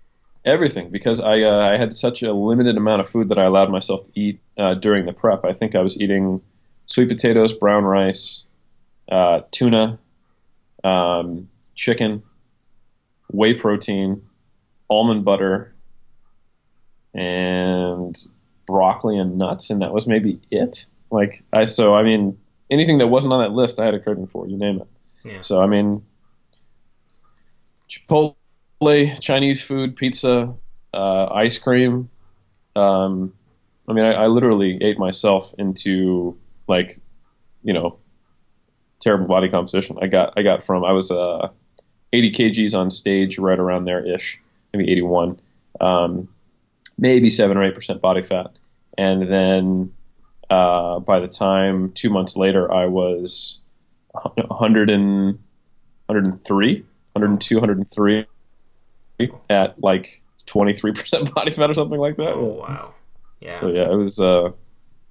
everything. 0.43 0.89
Because 0.89 1.19
I 1.19 1.41
uh, 1.41 1.69
I 1.69 1.77
had 1.77 1.93
such 1.93 2.23
a 2.23 2.33
limited 2.33 2.77
amount 2.77 3.01
of 3.01 3.09
food 3.09 3.29
that 3.29 3.37
I 3.37 3.43
allowed 3.43 3.69
myself 3.69 4.03
to 4.03 4.11
eat 4.19 4.39
uh, 4.57 4.73
during 4.73 5.05
the 5.05 5.13
prep. 5.13 5.45
I 5.45 5.53
think 5.53 5.75
I 5.75 5.81
was 5.81 5.99
eating 5.99 6.39
sweet 6.87 7.07
potatoes, 7.07 7.53
brown 7.53 7.83
rice, 7.83 8.43
uh, 9.09 9.41
tuna, 9.51 9.99
um, 10.83 11.49
chicken, 11.75 12.23
whey 13.31 13.53
protein, 13.53 14.23
almond 14.89 15.25
butter, 15.25 15.73
and 17.13 18.17
broccoli 18.65 19.17
and 19.17 19.37
nuts, 19.37 19.69
and 19.69 19.81
that 19.81 19.93
was 19.93 20.07
maybe 20.07 20.39
it. 20.49 20.87
Like 21.11 21.43
I 21.53 21.65
so 21.65 21.93
I 21.93 22.01
mean 22.01 22.37
anything 22.71 22.97
that 22.97 23.07
wasn't 23.07 23.33
on 23.33 23.41
that 23.41 23.51
list, 23.51 23.79
I 23.79 23.85
had 23.85 23.93
a 23.93 23.99
craving 23.99 24.27
for. 24.27 24.47
You 24.47 24.57
name 24.57 24.81
it. 24.81 24.87
Yeah. 25.23 25.41
So 25.41 25.61
I 25.61 25.67
mean, 25.67 26.03
Chipotle 27.89 28.35
Chinese 28.81 29.63
food, 29.63 29.95
pizza, 29.95 30.53
uh, 30.93 31.25
ice 31.33 31.57
cream. 31.57 32.09
Um, 32.75 33.33
I 33.87 33.93
mean, 33.93 34.05
I, 34.05 34.13
I, 34.13 34.27
literally 34.27 34.77
ate 34.81 34.97
myself 34.97 35.53
into 35.57 36.37
like, 36.67 36.99
you 37.63 37.73
know, 37.73 37.97
terrible 38.99 39.27
body 39.27 39.49
composition. 39.49 39.97
I 40.01 40.07
got 40.07 40.33
I 40.37 40.41
got 40.41 40.63
from 40.63 40.83
I 40.83 40.91
was 40.91 41.11
uh, 41.11 41.49
80 42.11 42.31
kgs 42.31 42.77
on 42.77 42.89
stage, 42.89 43.37
right 43.37 43.59
around 43.59 43.85
there 43.85 44.05
ish, 44.05 44.41
maybe 44.73 44.91
81, 44.91 45.39
um, 45.79 46.27
maybe 46.97 47.29
seven 47.29 47.57
or 47.57 47.63
eight 47.63 47.75
percent 47.75 48.01
body 48.01 48.21
fat, 48.21 48.51
and 48.97 49.23
then 49.23 49.93
uh, 50.49 50.99
by 50.99 51.19
the 51.19 51.27
time 51.27 51.91
two 51.93 52.09
months 52.09 52.35
later, 52.35 52.71
I 52.71 52.87
was 52.87 53.59
100 54.11 54.89
and 54.89 55.39
103, 56.07 56.85
102, 57.13 57.55
103 57.55 58.25
at 59.49 59.81
like 59.81 60.21
23% 60.45 61.33
body 61.35 61.51
fat 61.51 61.69
or 61.69 61.73
something 61.73 61.99
like 61.99 62.17
that. 62.17 62.33
Oh, 62.33 62.61
wow. 62.67 62.93
Yeah. 63.39 63.59
So 63.59 63.69
yeah, 63.69 63.91
it 63.91 63.95
was 63.95 64.19
uh, 64.19 64.51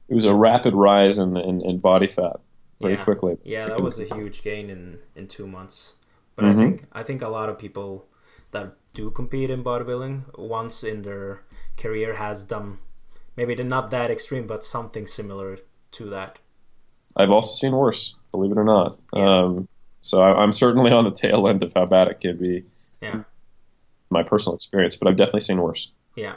it 0.09 0.15
was 0.15 0.25
a 0.25 0.35
rapid 0.35 0.75
rise 0.75 1.19
in 1.19 1.37
in, 1.37 1.61
in 1.65 1.79
body 1.79 2.09
fat 2.09 2.41
very 2.81 2.95
yeah. 2.95 3.05
quickly. 3.05 3.39
Yeah, 3.45 3.67
that 3.67 3.81
was 3.81 4.01
a 4.01 4.05
huge 4.05 4.43
gain 4.43 4.71
in 4.71 4.99
in 5.15 5.29
two 5.29 5.47
months. 5.47 5.95
But 6.35 6.47
mm-hmm. 6.47 6.59
I 6.59 6.63
think 6.63 6.85
I 6.93 7.03
think 7.03 7.23
a 7.23 7.29
lot 7.29 7.49
of 7.49 7.59
people 7.59 8.07
that 8.51 8.77
do 8.93 9.11
compete 9.11 9.51
in 9.51 9.63
bodybuilding 9.63 10.39
once 10.39 10.83
in 10.83 11.03
their 11.03 11.43
career 11.77 12.15
has 12.15 12.45
done 12.45 12.79
maybe 13.37 13.55
they're 13.55 13.65
not 13.65 13.91
that 13.91 14.11
extreme, 14.11 14.47
but 14.47 14.65
something 14.65 15.07
similar 15.07 15.59
to 15.93 16.11
that. 16.11 16.39
I've 17.17 17.31
also 17.31 17.55
seen 17.55 17.73
worse, 17.73 18.17
believe 18.31 18.53
it 18.53 18.59
or 18.59 18.65
not. 18.65 18.99
Yeah. 19.13 19.39
Um, 19.39 19.69
so 20.01 20.21
I, 20.21 20.43
am 20.43 20.53
certainly 20.53 20.91
on 20.91 21.05
the 21.05 21.11
tail 21.11 21.49
end 21.49 21.63
of 21.63 21.73
how 21.75 21.87
bad 21.87 22.09
it 22.09 22.21
can 22.21 22.37
be. 22.37 22.65
My 24.19 24.23
personal 24.23 24.55
experience, 24.55 24.95
but 24.99 25.09
I've 25.09 25.17
definitely 25.17 25.47
seen 25.51 25.61
worse. 25.61 25.83
Yeah. 26.25 26.37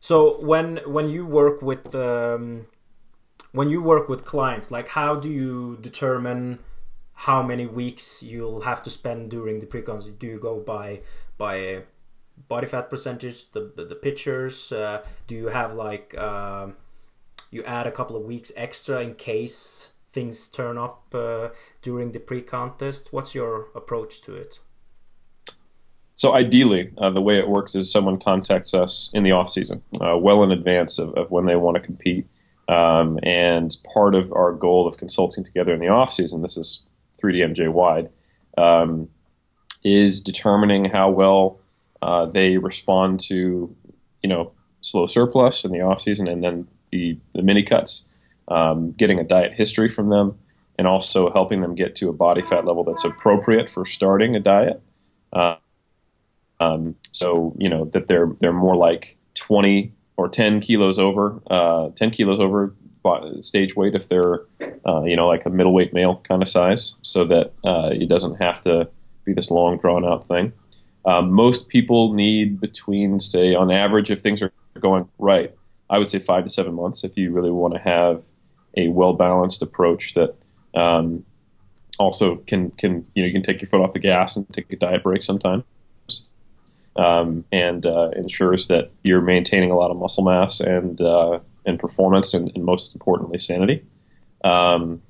So 0.00 0.40
when 0.50 0.68
when 0.96 1.06
you 1.08 1.22
work 1.40 1.62
with 1.70 1.94
um, 1.94 2.66
when 3.52 3.68
you 3.68 3.80
work 3.92 4.08
with 4.08 4.20
clients, 4.24 4.70
like 4.76 4.88
how 4.88 5.10
do 5.24 5.30
you 5.42 5.78
determine 5.80 6.58
how 7.26 7.42
many 7.42 7.66
weeks 7.66 8.22
you'll 8.30 8.62
have 8.70 8.80
to 8.86 8.90
spend 8.90 9.30
during 9.30 9.58
the 9.60 9.66
pre-contest? 9.66 10.18
Do 10.18 10.26
you 10.26 10.38
go 10.38 10.54
by 10.74 11.00
by 11.36 11.82
body 12.48 12.66
fat 12.66 12.90
percentage, 12.90 13.50
the 13.54 13.72
the, 13.76 13.84
the 13.92 13.98
pictures? 14.06 14.72
Uh, 14.72 15.02
do 15.28 15.34
you 15.34 15.48
have 15.48 15.70
like 15.74 16.14
uh, 16.18 16.66
you 17.50 17.62
add 17.64 17.86
a 17.86 17.94
couple 17.98 18.16
of 18.16 18.22
weeks 18.22 18.50
extra 18.56 19.00
in 19.00 19.14
case 19.14 19.92
things 20.12 20.48
turn 20.48 20.78
up 20.78 21.14
uh, 21.14 21.48
during 21.82 22.12
the 22.12 22.20
pre-contest? 22.20 23.12
What's 23.12 23.34
your 23.34 23.68
approach 23.74 24.20
to 24.22 24.34
it? 24.34 24.60
So 26.18 26.34
ideally, 26.34 26.90
uh, 26.98 27.10
the 27.10 27.22
way 27.22 27.38
it 27.38 27.48
works 27.48 27.76
is 27.76 27.92
someone 27.92 28.18
contacts 28.18 28.74
us 28.74 29.08
in 29.14 29.22
the 29.22 29.30
off 29.30 29.50
season, 29.50 29.80
uh, 30.00 30.18
well 30.18 30.42
in 30.42 30.50
advance 30.50 30.98
of, 30.98 31.14
of, 31.14 31.30
when 31.30 31.46
they 31.46 31.54
want 31.54 31.76
to 31.76 31.80
compete. 31.80 32.26
Um, 32.68 33.20
and 33.22 33.74
part 33.94 34.16
of 34.16 34.32
our 34.32 34.52
goal 34.52 34.88
of 34.88 34.96
consulting 34.96 35.44
together 35.44 35.72
in 35.72 35.78
the 35.78 35.86
off 35.86 36.12
season, 36.12 36.42
this 36.42 36.56
is 36.56 36.82
3DMJ 37.22 37.72
wide, 37.72 38.10
um, 38.56 39.08
is 39.84 40.20
determining 40.20 40.86
how 40.86 41.08
well 41.08 41.60
uh, 42.02 42.26
they 42.26 42.58
respond 42.58 43.20
to, 43.20 43.72
you 44.20 44.28
know, 44.28 44.50
slow 44.80 45.06
surplus 45.06 45.64
in 45.64 45.70
the 45.70 45.82
off 45.82 46.00
season, 46.00 46.26
and 46.26 46.42
then 46.42 46.66
the, 46.90 47.16
the 47.32 47.42
mini 47.42 47.62
cuts, 47.62 48.08
um, 48.48 48.90
getting 48.90 49.20
a 49.20 49.24
diet 49.24 49.54
history 49.54 49.88
from 49.88 50.08
them, 50.08 50.36
and 50.78 50.88
also 50.88 51.30
helping 51.30 51.60
them 51.60 51.76
get 51.76 51.94
to 51.94 52.08
a 52.08 52.12
body 52.12 52.42
fat 52.42 52.64
level 52.64 52.82
that's 52.82 53.04
appropriate 53.04 53.70
for 53.70 53.84
starting 53.84 54.34
a 54.34 54.40
diet. 54.40 54.82
Um, 56.60 56.96
so 57.12 57.54
you 57.58 57.68
know 57.68 57.84
that 57.86 58.08
they're 58.08 58.30
they're 58.40 58.52
more 58.52 58.76
like 58.76 59.16
20 59.34 59.92
or 60.16 60.28
10 60.28 60.60
kilos 60.60 60.98
over, 60.98 61.40
uh, 61.48 61.90
10 61.94 62.10
kilos 62.10 62.40
over 62.40 62.74
stage 63.40 63.74
weight 63.74 63.94
if 63.94 64.08
they're 64.08 64.40
uh, 64.86 65.02
you 65.04 65.16
know 65.16 65.26
like 65.26 65.46
a 65.46 65.50
middleweight 65.50 65.94
male 65.94 66.20
kind 66.28 66.42
of 66.42 66.48
size, 66.48 66.96
so 67.02 67.24
that 67.24 67.52
uh, 67.64 67.90
it 67.92 68.08
doesn't 68.08 68.34
have 68.34 68.60
to 68.60 68.88
be 69.24 69.32
this 69.32 69.50
long 69.50 69.78
drawn 69.78 70.04
out 70.04 70.26
thing. 70.26 70.52
Um, 71.06 71.30
most 71.32 71.68
people 71.68 72.12
need 72.12 72.60
between 72.60 73.18
say 73.18 73.54
on 73.54 73.70
average 73.70 74.10
if 74.10 74.20
things 74.20 74.42
are 74.42 74.52
going 74.80 75.08
right, 75.18 75.54
I 75.88 75.98
would 75.98 76.08
say 76.08 76.18
five 76.18 76.44
to 76.44 76.50
seven 76.50 76.74
months 76.74 77.02
if 77.02 77.16
you 77.16 77.32
really 77.32 77.50
want 77.50 77.74
to 77.74 77.80
have 77.80 78.22
a 78.76 78.88
well 78.88 79.14
balanced 79.14 79.62
approach 79.62 80.14
that 80.14 80.34
um, 80.74 81.24
also 81.98 82.36
can 82.46 82.70
can 82.72 83.06
you 83.14 83.22
know 83.22 83.26
you 83.26 83.32
can 83.32 83.42
take 83.42 83.62
your 83.62 83.70
foot 83.70 83.80
off 83.80 83.92
the 83.92 83.98
gas 83.98 84.36
and 84.36 84.46
take 84.52 84.70
a 84.72 84.76
diet 84.76 85.02
break 85.02 85.22
sometime 85.22 85.64
um, 86.98 87.44
and 87.52 87.86
uh, 87.86 88.10
ensures 88.16 88.66
that 88.66 88.90
you're 89.04 89.20
maintaining 89.20 89.70
a 89.70 89.76
lot 89.76 89.90
of 89.90 89.96
muscle 89.96 90.24
mass 90.24 90.60
and 90.60 91.00
uh, 91.00 91.38
and 91.64 91.78
performance, 91.78 92.34
and, 92.34 92.50
and, 92.54 92.64
most 92.64 92.94
importantly, 92.94 93.38
sanity. 93.38 93.84
Um, 94.44 95.00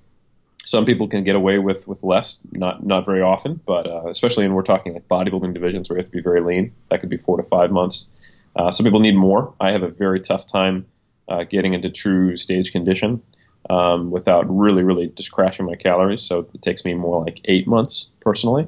some 0.64 0.84
people 0.84 1.08
can 1.08 1.24
get 1.24 1.34
away 1.34 1.58
with, 1.58 1.88
with 1.88 2.02
less, 2.02 2.40
not 2.52 2.84
not 2.84 3.06
very 3.06 3.22
often, 3.22 3.60
but 3.64 3.86
uh, 3.86 4.06
especially 4.08 4.44
when 4.44 4.54
we're 4.54 4.62
talking 4.62 4.92
like 4.92 5.08
bodybuilding 5.08 5.54
divisions 5.54 5.88
where 5.88 5.96
you 5.96 6.02
have 6.02 6.10
to 6.10 6.16
be 6.16 6.20
very 6.20 6.42
lean, 6.42 6.72
that 6.90 7.00
could 7.00 7.08
be 7.08 7.16
four 7.16 7.38
to 7.38 7.42
five 7.42 7.70
months. 7.70 8.10
Uh, 8.54 8.70
some 8.70 8.84
people 8.84 9.00
need 9.00 9.16
more. 9.16 9.54
I 9.60 9.70
have 9.72 9.82
a 9.82 9.88
very 9.88 10.20
tough 10.20 10.46
time 10.46 10.86
uh, 11.28 11.44
getting 11.44 11.72
into 11.72 11.88
true 11.90 12.36
stage 12.36 12.72
condition 12.72 13.22
um, 13.70 14.10
without 14.10 14.44
really, 14.48 14.82
really 14.82 15.08
just 15.08 15.32
crashing 15.32 15.64
my 15.64 15.74
calories. 15.74 16.22
So 16.22 16.46
it 16.52 16.60
takes 16.60 16.84
me 16.84 16.94
more 16.94 17.24
like 17.24 17.40
eight 17.44 17.66
months 17.66 18.12
personally. 18.20 18.66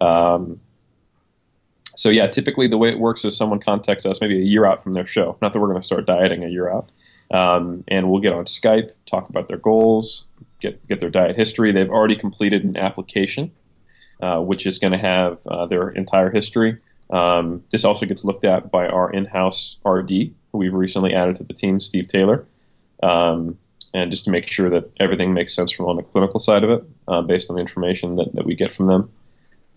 Um, 0.00 0.60
so 1.96 2.10
yeah, 2.10 2.26
typically 2.28 2.68
the 2.68 2.78
way 2.78 2.90
it 2.90 2.98
works 2.98 3.24
is 3.24 3.36
someone 3.36 3.58
contacts 3.58 4.06
us 4.06 4.20
maybe 4.20 4.36
a 4.36 4.44
year 4.44 4.66
out 4.66 4.82
from 4.82 4.92
their 4.92 5.06
show. 5.06 5.36
Not 5.40 5.52
that 5.52 5.60
we're 5.60 5.68
going 5.68 5.80
to 5.80 5.86
start 5.86 6.06
dieting 6.06 6.44
a 6.44 6.48
year 6.48 6.70
out, 6.70 6.90
um, 7.30 7.84
and 7.88 8.10
we'll 8.10 8.20
get 8.20 8.32
on 8.32 8.44
Skype, 8.44 8.92
talk 9.06 9.28
about 9.28 9.48
their 9.48 9.58
goals, 9.58 10.26
get 10.60 10.86
get 10.88 11.00
their 11.00 11.10
diet 11.10 11.36
history. 11.36 11.72
They've 11.72 11.90
already 11.90 12.16
completed 12.16 12.64
an 12.64 12.76
application, 12.76 13.50
uh, 14.20 14.40
which 14.40 14.66
is 14.66 14.78
going 14.78 14.92
to 14.92 14.98
have 14.98 15.46
uh, 15.46 15.66
their 15.66 15.88
entire 15.90 16.30
history. 16.30 16.78
Um, 17.10 17.64
this 17.70 17.84
also 17.84 18.04
gets 18.04 18.24
looked 18.24 18.44
at 18.44 18.70
by 18.70 18.88
our 18.88 19.10
in-house 19.12 19.78
RD, 19.86 20.10
who 20.10 20.58
we've 20.58 20.74
recently 20.74 21.14
added 21.14 21.36
to 21.36 21.44
the 21.44 21.54
team, 21.54 21.78
Steve 21.80 22.08
Taylor, 22.08 22.44
um, 23.02 23.56
and 23.94 24.10
just 24.10 24.24
to 24.24 24.30
make 24.30 24.48
sure 24.48 24.68
that 24.70 24.90
everything 24.98 25.32
makes 25.32 25.54
sense 25.54 25.70
from 25.70 25.86
on 25.86 25.96
the 25.96 26.02
clinical 26.02 26.40
side 26.40 26.64
of 26.64 26.70
it, 26.70 26.84
uh, 27.06 27.22
based 27.22 27.48
on 27.48 27.56
the 27.56 27.62
information 27.62 28.16
that, 28.16 28.34
that 28.34 28.44
we 28.44 28.54
get 28.54 28.72
from 28.72 28.88
them. 28.88 29.10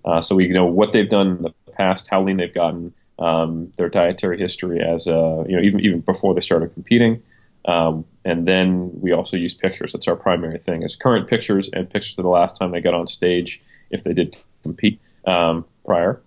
Uh, 0.05 0.21
so 0.21 0.35
we 0.35 0.47
know 0.47 0.65
what 0.65 0.93
they've 0.93 1.09
done 1.09 1.27
in 1.27 1.41
the 1.43 1.53
past, 1.79 2.07
how 2.11 2.21
lean 2.21 2.37
they've 2.37 2.53
gotten, 2.53 2.93
um, 3.17 3.71
their 3.77 3.89
dietary 3.89 4.37
history 4.37 4.79
as 4.81 5.07
a, 5.07 5.45
you 5.47 5.55
know 5.55 5.63
even 5.63 5.79
even 5.79 5.99
before 6.01 6.33
they 6.35 6.41
started 6.41 6.73
competing, 6.73 7.17
um, 7.65 8.05
and 8.25 8.47
then 8.47 8.91
we 9.01 9.11
also 9.11 9.35
use 9.37 9.53
pictures. 9.53 9.93
That's 9.93 10.07
our 10.07 10.15
primary 10.15 10.59
thing: 10.59 10.83
is 10.83 10.95
current 10.95 11.27
pictures 11.27 11.69
and 11.73 11.89
pictures 11.89 12.17
of 12.19 12.23
the 12.23 12.35
last 12.39 12.57
time 12.57 12.71
they 12.71 12.81
got 12.81 12.93
on 12.93 13.07
stage, 13.07 13.61
if 13.89 14.03
they 14.03 14.13
did 14.13 14.37
compete 14.63 14.99
um, 15.25 15.65
prior, 15.85 16.21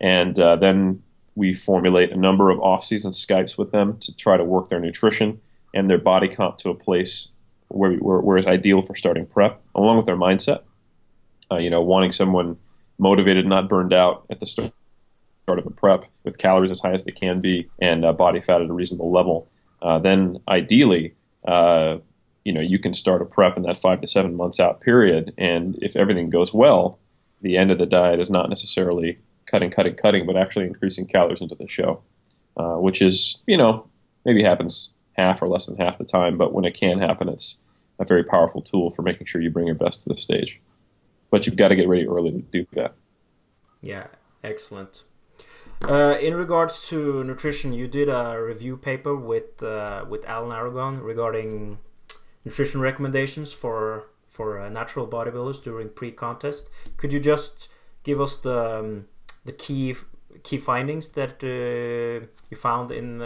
and 0.00 0.38
uh, 0.38 0.56
then 0.56 1.02
we 1.34 1.54
formulate 1.54 2.10
a 2.10 2.16
number 2.16 2.50
of 2.50 2.58
off-season 2.60 3.12
Skypes 3.12 3.56
with 3.56 3.70
them 3.70 3.96
to 4.00 4.14
try 4.16 4.36
to 4.36 4.44
work 4.44 4.68
their 4.68 4.80
nutrition 4.80 5.40
and 5.72 5.88
their 5.88 5.98
body 5.98 6.28
comp 6.28 6.58
to 6.58 6.70
a 6.70 6.74
place 6.74 7.28
where, 7.68 7.92
where, 7.98 8.18
where 8.18 8.38
is 8.38 8.46
ideal 8.46 8.82
for 8.82 8.96
starting 8.96 9.24
prep, 9.24 9.62
along 9.76 9.96
with 9.96 10.06
their 10.06 10.16
mindset. 10.16 10.62
Uh, 11.50 11.56
you 11.56 11.70
know, 11.70 11.80
wanting 11.80 12.10
someone 12.10 12.56
motivated, 12.98 13.46
not 13.46 13.68
burned 13.68 13.92
out 13.92 14.26
at 14.30 14.40
the 14.40 14.46
start 14.46 14.72
of 15.56 15.66
a 15.66 15.70
prep 15.70 16.04
with 16.24 16.38
calories 16.38 16.70
as 16.72 16.80
high 16.80 16.92
as 16.92 17.04
they 17.04 17.12
can 17.12 17.40
be 17.40 17.70
and 17.80 18.04
uh, 18.04 18.12
body 18.12 18.40
fat 18.40 18.60
at 18.60 18.68
a 18.68 18.72
reasonable 18.72 19.12
level, 19.12 19.48
uh, 19.82 19.98
then 20.00 20.38
ideally, 20.48 21.14
uh, 21.46 21.98
you 22.44 22.52
know, 22.52 22.60
you 22.60 22.80
can 22.80 22.92
start 22.92 23.22
a 23.22 23.24
prep 23.24 23.56
in 23.56 23.62
that 23.62 23.78
five 23.78 24.00
to 24.00 24.06
seven 24.08 24.34
months 24.34 24.58
out 24.58 24.80
period. 24.80 25.32
And 25.38 25.78
if 25.80 25.94
everything 25.94 26.28
goes 26.28 26.52
well, 26.52 26.98
the 27.40 27.56
end 27.56 27.70
of 27.70 27.78
the 27.78 27.86
diet 27.86 28.18
is 28.18 28.30
not 28.30 28.48
necessarily 28.48 29.18
cutting, 29.46 29.70
cutting, 29.70 29.94
cutting, 29.94 30.26
but 30.26 30.36
actually 30.36 30.66
increasing 30.66 31.06
calories 31.06 31.40
into 31.40 31.54
the 31.54 31.68
show, 31.68 32.02
uh, 32.56 32.74
which 32.74 33.00
is, 33.00 33.40
you 33.46 33.56
know, 33.56 33.86
maybe 34.24 34.42
happens 34.42 34.92
half 35.12 35.40
or 35.40 35.48
less 35.48 35.66
than 35.66 35.76
half 35.76 35.98
the 35.98 36.04
time, 36.04 36.36
but 36.36 36.52
when 36.52 36.64
it 36.64 36.74
can 36.74 36.98
happen, 36.98 37.28
it's 37.28 37.60
a 38.00 38.04
very 38.04 38.24
powerful 38.24 38.60
tool 38.60 38.90
for 38.90 39.02
making 39.02 39.26
sure 39.26 39.40
you 39.40 39.50
bring 39.50 39.66
your 39.66 39.74
best 39.74 40.00
to 40.00 40.08
the 40.08 40.16
stage 40.16 40.60
but 41.30 41.46
you've 41.46 41.56
got 41.56 41.68
to 41.68 41.76
get 41.76 41.88
ready 41.88 42.06
early 42.06 42.30
to 42.30 42.38
do 42.38 42.66
that. 42.72 42.94
Yeah, 43.80 44.06
excellent. 44.42 45.04
Uh, 45.86 46.18
in 46.20 46.34
regards 46.34 46.88
to 46.88 47.22
nutrition, 47.24 47.72
you 47.72 47.86
did 47.86 48.08
a 48.08 48.40
review 48.42 48.76
paper 48.76 49.14
with 49.14 49.62
uh, 49.62 50.04
with 50.08 50.24
Alan 50.26 50.52
Aragon 50.52 51.00
regarding 51.00 51.78
nutrition 52.44 52.80
recommendations 52.80 53.52
for 53.52 54.06
for 54.26 54.60
uh, 54.60 54.68
natural 54.68 55.06
bodybuilders 55.06 55.62
during 55.62 55.88
pre-contest. 55.88 56.68
Could 56.96 57.12
you 57.12 57.20
just 57.20 57.68
give 58.02 58.20
us 58.20 58.38
the 58.38 58.78
um, 58.78 59.06
the 59.44 59.52
key 59.52 59.94
key 60.42 60.58
findings 60.58 61.08
that 61.10 61.42
uh, 61.42 62.26
you 62.50 62.56
found 62.56 62.90
in 62.90 63.18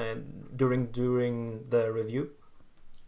during 0.55 0.87
during 0.87 1.65
the 1.71 1.93
review? 1.93 2.31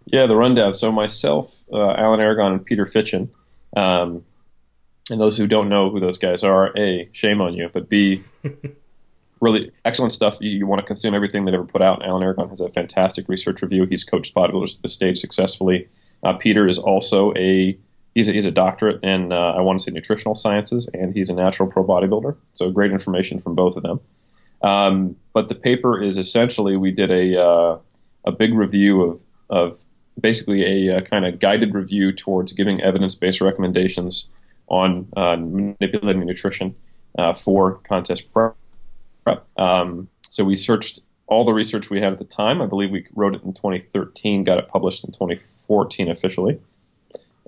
Yeah, 0.06 0.26
the 0.26 0.36
rundown. 0.36 0.72
So 0.74 0.92
myself, 0.92 1.64
uh, 1.72 1.92
Alan 1.92 2.20
Aragon, 2.20 2.52
and 2.52 2.64
Peter 2.64 2.84
Fitschen. 2.84 3.28
Um, 3.76 4.24
and 5.10 5.20
those 5.20 5.36
who 5.36 5.46
don't 5.46 5.68
know 5.68 5.90
who 5.90 6.00
those 6.00 6.18
guys 6.18 6.42
are, 6.42 6.72
A, 6.78 7.04
shame 7.12 7.40
on 7.40 7.54
you, 7.54 7.68
but 7.72 7.88
B, 7.88 8.22
really 9.44 9.70
excellent 9.84 10.12
stuff. 10.12 10.38
You, 10.40 10.50
you, 10.50 10.66
want 10.66 10.80
to 10.80 10.86
consume 10.86 11.14
everything 11.14 11.44
they've 11.44 11.54
ever 11.54 11.64
put 11.64 11.82
out. 11.82 12.04
Alan 12.04 12.22
Aragon 12.22 12.48
has 12.48 12.60
a 12.60 12.70
fantastic 12.70 13.28
research 13.28 13.62
review. 13.62 13.86
He's 13.86 14.02
coached 14.02 14.34
bodybuilders 14.34 14.76
to 14.76 14.82
the 14.82 14.88
stage 14.88 15.18
successfully. 15.18 15.86
Uh, 16.22 16.32
Peter 16.32 16.66
is 16.66 16.78
also 16.78 17.32
a 17.34 17.78
he's 18.14 18.28
a, 18.28 18.32
he's 18.32 18.46
a 18.46 18.50
doctorate 18.50 19.02
in 19.04 19.32
uh, 19.32 19.52
I 19.52 19.60
want 19.60 19.78
to 19.78 19.84
say 19.84 19.92
nutritional 19.92 20.34
sciences, 20.34 20.88
and 20.94 21.14
he's 21.14 21.28
a 21.28 21.34
natural 21.34 21.68
pro 21.68 21.84
bodybuilder. 21.84 22.34
So 22.54 22.70
great 22.70 22.90
information 22.90 23.38
from 23.38 23.54
both 23.54 23.76
of 23.76 23.82
them. 23.82 24.00
Um, 24.62 25.16
but 25.34 25.48
the 25.48 25.54
paper 25.54 26.02
is 26.02 26.16
essentially 26.16 26.76
we 26.76 26.90
did 26.90 27.10
a 27.10 27.40
uh, 27.40 27.78
a 28.24 28.32
big 28.32 28.54
review 28.54 29.02
of 29.02 29.22
of 29.50 29.78
basically 30.20 30.88
a, 30.88 30.98
a 30.98 31.02
kind 31.02 31.26
of 31.26 31.38
guided 31.38 31.74
review 31.74 32.12
towards 32.12 32.52
giving 32.52 32.80
evidence 32.80 33.14
based 33.14 33.40
recommendations 33.40 34.28
on 34.68 35.06
uh, 35.16 35.36
manipulating 35.36 36.24
nutrition 36.24 36.74
uh, 37.18 37.34
for 37.34 37.74
contest 37.84 38.32
prep. 38.32 38.56
Um, 39.56 40.08
so 40.30 40.44
we 40.44 40.54
searched 40.54 41.00
all 41.26 41.44
the 41.44 41.52
research 41.52 41.90
we 41.90 42.00
had 42.00 42.12
at 42.12 42.18
the 42.18 42.24
time. 42.24 42.60
I 42.60 42.66
believe 42.66 42.90
we 42.90 43.06
wrote 43.14 43.34
it 43.34 43.42
in 43.42 43.52
2013, 43.52 44.44
got 44.44 44.58
it 44.58 44.68
published 44.68 45.04
in 45.04 45.12
2014 45.12 46.10
officially, 46.10 46.60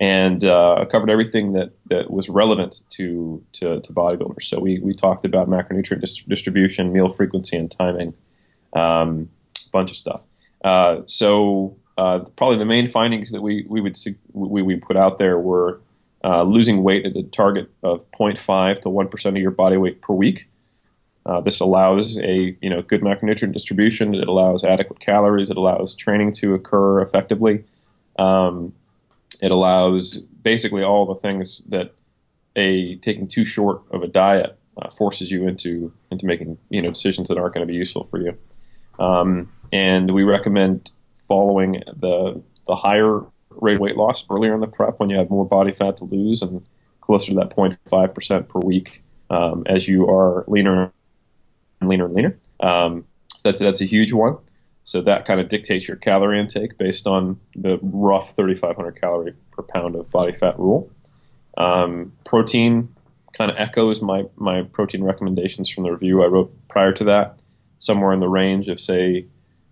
and 0.01 0.45
uh, 0.45 0.85
covered 0.91 1.11
everything 1.11 1.53
that, 1.53 1.73
that 1.91 2.11
was 2.11 2.29
relevant 2.29 2.83
to, 2.91 3.43
to, 3.53 3.81
to, 3.81 3.93
bodybuilders. 3.93 4.45
So 4.45 4.61
we, 4.61 4.79
we 4.79 4.95
talked 4.95 5.25
about 5.25 5.49
macronutrient 5.49 6.01
dist- 6.01 6.29
distribution, 6.29 6.93
meal 6.93 7.13
frequency 7.13 7.57
and 7.57 7.71
timing, 7.71 8.15
um, 8.73 9.29
a 9.67 9.71
bunch 9.71 9.91
of 9.91 9.97
stuff. 9.97 10.23
Uh, 10.65 11.03
so 11.07 11.77
uh, 11.99 12.21
probably 12.37 12.59
the 12.59 12.65
main 12.65 12.89
findings 12.89 13.31
that 13.31 13.43
we, 13.43 13.67
we 13.69 13.81
would 13.81 13.97
we, 14.33 14.63
we 14.63 14.77
put 14.77 14.97
out 14.97 15.19
there 15.19 15.39
were 15.39 15.81
uh, 16.25 16.43
losing 16.43 16.83
weight 16.83 17.07
at 17.07 17.17
a 17.17 17.23
target 17.23 17.71
of 17.83 18.11
0.5 18.13 18.81
to 18.81 18.89
1% 18.89 19.27
of 19.27 19.37
your 19.37 19.51
body 19.51 19.77
weight 19.77 20.03
per 20.03 20.13
week. 20.13 20.49
Uh, 21.27 21.41
this 21.41 21.59
allows 21.61 22.19
a 22.19 22.57
you 22.63 22.71
know 22.71 22.83
good 22.83 23.03
macronutrient 23.03 23.53
distribution. 23.53 24.15
It 24.15 24.29
allows 24.29 24.63
adequate 24.63 25.01
calories. 25.01 25.51
It 25.51 25.57
allows 25.57 25.95
training 25.95 26.33
to 26.33 26.55
occur 26.55 27.01
effectively. 27.01 27.65
Um, 28.19 28.73
it 29.43 29.51
allows 29.51 30.19
basically 30.19 30.85
all 30.85 31.05
the 31.05 31.17
things 31.17 31.65
that 31.67 31.93
a 32.55 32.95
taking 32.97 33.27
too 33.27 33.45
short 33.45 33.83
of 33.91 34.03
a 34.03 34.07
diet 34.07 34.57
uh, 34.81 34.89
forces 34.91 35.31
you 35.31 35.49
into 35.49 35.93
into 36.13 36.27
making 36.27 36.59
you 36.71 36.81
know 36.81 36.89
decisions 36.89 37.29
that 37.29 37.39
aren't 37.39 37.55
going 37.55 37.67
to 37.67 37.71
be 37.71 37.77
useful 37.77 38.05
for 38.05 38.21
you. 38.21 38.39
Um, 39.01 39.51
and 39.73 40.15
we 40.15 40.23
recommend 40.23 40.93
following 41.27 41.83
the 41.97 42.41
the 42.69 42.77
higher 42.77 43.23
rate 43.51 43.75
of 43.75 43.81
weight 43.81 43.97
loss 43.97 44.25
earlier 44.31 44.55
in 44.55 44.61
the 44.61 44.67
prep 44.69 45.01
when 45.01 45.11
you 45.11 45.17
have 45.17 45.29
more 45.29 45.45
body 45.45 45.73
fat 45.73 45.97
to 45.97 46.05
lose 46.05 46.43
and 46.43 46.65
closer 47.01 47.33
to 47.33 47.35
that 47.35 47.51
0.5 47.51 48.15
percent 48.15 48.49
per 48.49 48.61
week 48.61 49.03
um, 49.31 49.65
as 49.67 49.89
you 49.89 50.09
are 50.09 50.45
leaner 50.47 50.93
and 51.81 51.89
leaner 51.89 52.07
and 52.07 52.15
leaner. 52.15 52.39
Um, 52.61 53.05
so 53.37 53.49
that's 53.49 53.61
that's 53.61 53.81
a 53.81 53.87
huge 53.87 54.13
one. 54.13 54.37
So 54.85 55.03
that 55.03 55.27
kind 55.27 55.41
of 55.41 55.49
dictates 55.49 55.89
your 55.89 55.97
calorie 55.97 56.39
intake 56.39 56.79
based 56.79 57.09
on 57.09 57.41
the 57.57 57.81
rough 57.83 58.37
3,500 58.37 59.01
calorie 59.01 59.35
per 59.51 59.65
pound 59.65 59.97
of 59.97 60.09
body 60.13 60.33
fat 60.33 60.57
rule. 60.61 60.89
Um, 61.57 62.13
protein 62.25 62.95
kind 63.33 63.51
of 63.51 63.57
echoes 63.59 64.01
my 64.01 64.25
my 64.37 64.63
protein 64.63 65.03
recommendations 65.03 65.69
from 65.69 65.85
the 65.85 65.91
review 65.91 66.23
I 66.23 66.27
wrote 66.27 66.53
prior 66.69 66.93
to 66.93 67.05
that, 67.05 67.39
somewhere 67.79 68.13
in 68.13 68.21
the 68.21 68.29
range 68.29 68.69
of 68.69 68.79
say, 68.79 69.27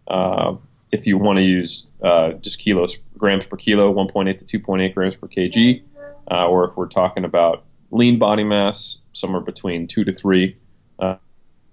uh, 0.09 0.57
if 0.91 1.07
you 1.07 1.17
want 1.19 1.39
to 1.39 1.45
use 1.45 1.89
uh, 2.03 2.33
just 2.33 2.59
kilos 2.59 2.99
grams 3.17 3.47
per 3.47 3.57
kilo, 3.57 3.95
1.8 3.95 4.45
to 4.45 4.59
2.8 4.59 4.95
grams 4.95 5.17
per 5.17 5.29
kg, 5.29 5.83
uh, 6.31 6.49
or 6.49 6.69
if 6.69 6.77
we're 6.77 6.89
talking 6.89 7.25
about 7.25 7.65
lean 7.91 8.19
body 8.19 8.45
mass, 8.45 8.99
somewhere 9.13 9.41
between 9.41 9.87
two 9.87 10.05
to 10.05 10.13
three 10.13 10.57
uh, 10.99 11.17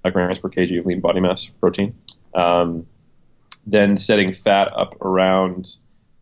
grams 0.10 0.40
per 0.40 0.50
kg 0.50 0.80
of 0.80 0.86
lean 0.86 1.00
body 1.00 1.20
mass 1.20 1.46
protein. 1.46 1.96
Um, 2.34 2.88
then 3.68 3.98
setting 3.98 4.34
fat 4.34 4.72
up 4.76 5.00
around 5.02 5.76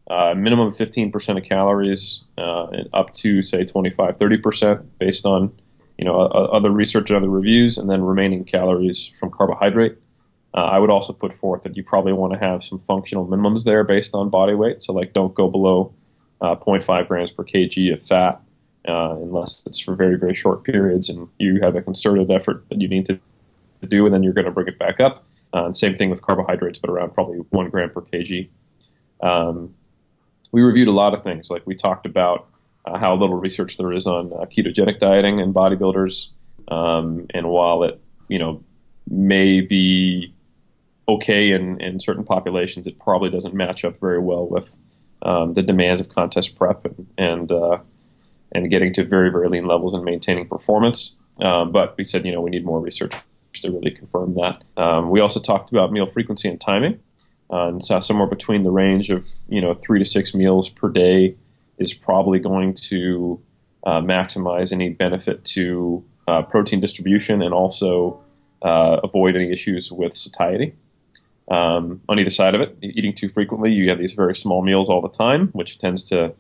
uh, 0.09 0.33
minimum 0.36 0.69
15% 0.69 1.38
of 1.38 1.43
calories 1.43 2.25
uh, 2.38 2.67
up 2.93 3.12
to 3.13 3.41
say 3.41 3.63
25 3.63 4.17
30% 4.17 4.86
based 4.98 5.25
on 5.25 5.51
you 6.00 6.05
know 6.05 6.15
other 6.15 6.71
research 6.71 7.09
and 7.09 7.17
other 7.17 7.29
reviews 7.29 7.77
and 7.77 7.89
then 7.89 8.01
remaining 8.01 8.45
calories 8.45 9.12
from 9.19 9.29
carbohydrate 9.29 9.98
uh, 10.55 10.62
i 10.62 10.79
would 10.79 10.89
also 10.89 11.12
put 11.12 11.33
forth 11.33 11.62
that 11.63 11.75
you 11.75 11.83
probably 11.83 12.13
want 12.13 12.31
to 12.31 12.39
have 12.39 12.63
some 12.63 12.79
functional 12.79 13.27
minimums 13.27 13.65
there 13.65 13.83
based 13.83 14.15
on 14.15 14.29
body 14.29 14.53
weight 14.55 14.81
so 14.81 14.93
like 14.93 15.12
don't 15.12 15.36
go 15.36 15.50
below 15.50 15.93
uh, 16.39 16.55
0.5 16.55 17.07
grams 17.07 17.31
per 17.31 17.43
kg 17.43 17.93
of 17.93 18.01
fat 18.01 18.41
uh, 18.88 19.12
unless 19.17 19.62
it's 19.65 19.79
for 19.79 19.93
very 19.93 20.17
very 20.17 20.33
short 20.33 20.63
periods 20.63 21.09
and 21.09 21.27
you 21.38 21.59
have 21.62 21.75
a 21.75 21.81
concerted 21.81 22.31
effort 22.31 22.63
that 22.69 22.79
you 22.79 22.88
need 22.88 23.05
to 23.05 23.19
do 23.88 24.05
and 24.05 24.13
then 24.13 24.24
you're 24.24 24.33
going 24.33 24.45
to 24.45 24.51
bring 24.51 24.67
it 24.67 24.77
back 24.79 25.00
up 25.00 25.25
uh, 25.53 25.71
same 25.71 25.95
thing 25.95 26.09
with 26.09 26.21
carbohydrates 26.21 26.79
but 26.79 26.89
around 26.89 27.13
probably 27.13 27.38
one 27.50 27.69
gram 27.69 27.89
per 27.89 28.01
kg 28.01 28.50
um, 29.21 29.74
we 30.51 30.62
reviewed 30.62 30.88
a 30.88 30.93
lot 30.93 31.13
of 31.13 31.24
things. 31.24 31.50
Like 31.50 31.65
we 31.65 31.75
talked 31.75 32.05
about 32.05 32.48
uh, 32.86 32.98
how 32.98 33.15
little 33.15 33.36
research 33.36 33.77
there 33.77 33.91
is 33.91 34.07
on 34.07 34.33
uh, 34.33 34.45
ketogenic 34.45 35.00
dieting 35.00 35.39
in 35.39 35.53
bodybuilders, 35.53 36.29
um, 36.69 37.27
and 37.33 37.50
while 37.50 37.83
it 37.83 38.00
you 38.27 38.39
know 38.39 38.63
may 39.07 39.62
be 39.62 40.33
okay 41.07 41.51
in, 41.51 41.81
in 41.81 42.00
certain 42.00 42.24
populations, 42.24 42.88
it 42.88 43.00
probably 43.00 43.29
doesn't 43.29 43.53
match 43.53 43.83
up 43.83 44.00
very 44.00 44.19
well 44.19 44.48
with 44.48 44.77
um, 45.24 45.53
the 45.53 45.63
demands 45.63 46.00
of 46.01 46.09
contest 46.09 46.57
prep 46.57 46.86
and 46.86 47.07
and, 47.17 47.51
uh, 47.51 47.77
and 48.51 48.69
getting 48.69 48.93
to 48.93 49.03
very 49.03 49.29
very 49.29 49.48
lean 49.48 49.65
levels 49.65 49.93
and 49.93 50.03
maintaining 50.03 50.48
performance. 50.48 51.15
Um, 51.42 51.72
but 51.72 51.96
we 51.98 52.03
said 52.03 52.25
you 52.25 52.31
know 52.31 52.42
we 52.42 52.50
need 52.50 52.65
more 52.65 52.79
research 52.79 53.13
to 53.61 53.72
really 53.72 53.91
confirm 53.91 54.35
that. 54.35 54.63
Um, 54.77 55.09
we 55.09 55.19
also 55.19 55.39
talked 55.39 55.72
about 55.72 55.91
meal 55.91 56.05
frequency 56.05 56.50
and 56.50 56.59
timing. 56.59 57.00
Uh, 57.51 57.69
and 57.69 57.83
so 57.83 58.00
somewhere 58.00 58.27
between 58.27 58.61
the 58.61 58.72
range 58.72 59.09
of 59.09 59.27
you 59.48 59.61
know 59.61 59.74
three 59.74 60.00
to 60.00 60.05
six 60.05 60.35
meals 60.35 60.69
per 60.69 60.89
day 60.89 61.35
is 61.77 61.93
probably 61.93 62.39
going 62.39 62.74
to 62.74 63.41
uh, 63.85 64.01
maximize 64.01 64.72
any 64.72 64.89
benefit 64.89 65.43
to 65.45 66.03
uh, 66.27 66.41
protein 66.43 66.79
distribution 66.79 67.41
and 67.41 67.53
also 67.53 68.19
uh, 68.61 69.00
avoid 69.03 69.35
any 69.35 69.51
issues 69.51 69.91
with 69.91 70.15
satiety. 70.15 70.74
Um, 71.50 72.01
on 72.07 72.19
either 72.19 72.29
side 72.29 72.53
of 72.53 72.61
it, 72.61 72.77
eating 72.81 73.13
too 73.13 73.27
frequently, 73.27 73.72
you 73.72 73.89
have 73.89 73.98
these 73.98 74.11
very 74.11 74.35
small 74.35 74.61
meals 74.61 74.87
all 74.87 75.01
the 75.01 75.09
time, 75.09 75.48
which 75.53 75.79
tends 75.79 76.03
to 76.05 76.33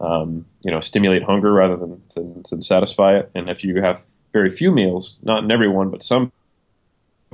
um, 0.00 0.46
you 0.62 0.70
know 0.70 0.80
stimulate 0.80 1.22
hunger 1.22 1.52
rather 1.52 1.76
than, 1.76 2.00
than, 2.14 2.42
than 2.48 2.62
satisfy 2.62 3.18
it. 3.18 3.30
And 3.34 3.50
if 3.50 3.62
you 3.64 3.82
have 3.82 4.04
very 4.32 4.50
few 4.50 4.72
meals, 4.72 5.20
not 5.22 5.44
in 5.44 5.50
everyone, 5.50 5.90
but 5.90 6.02
some 6.02 6.32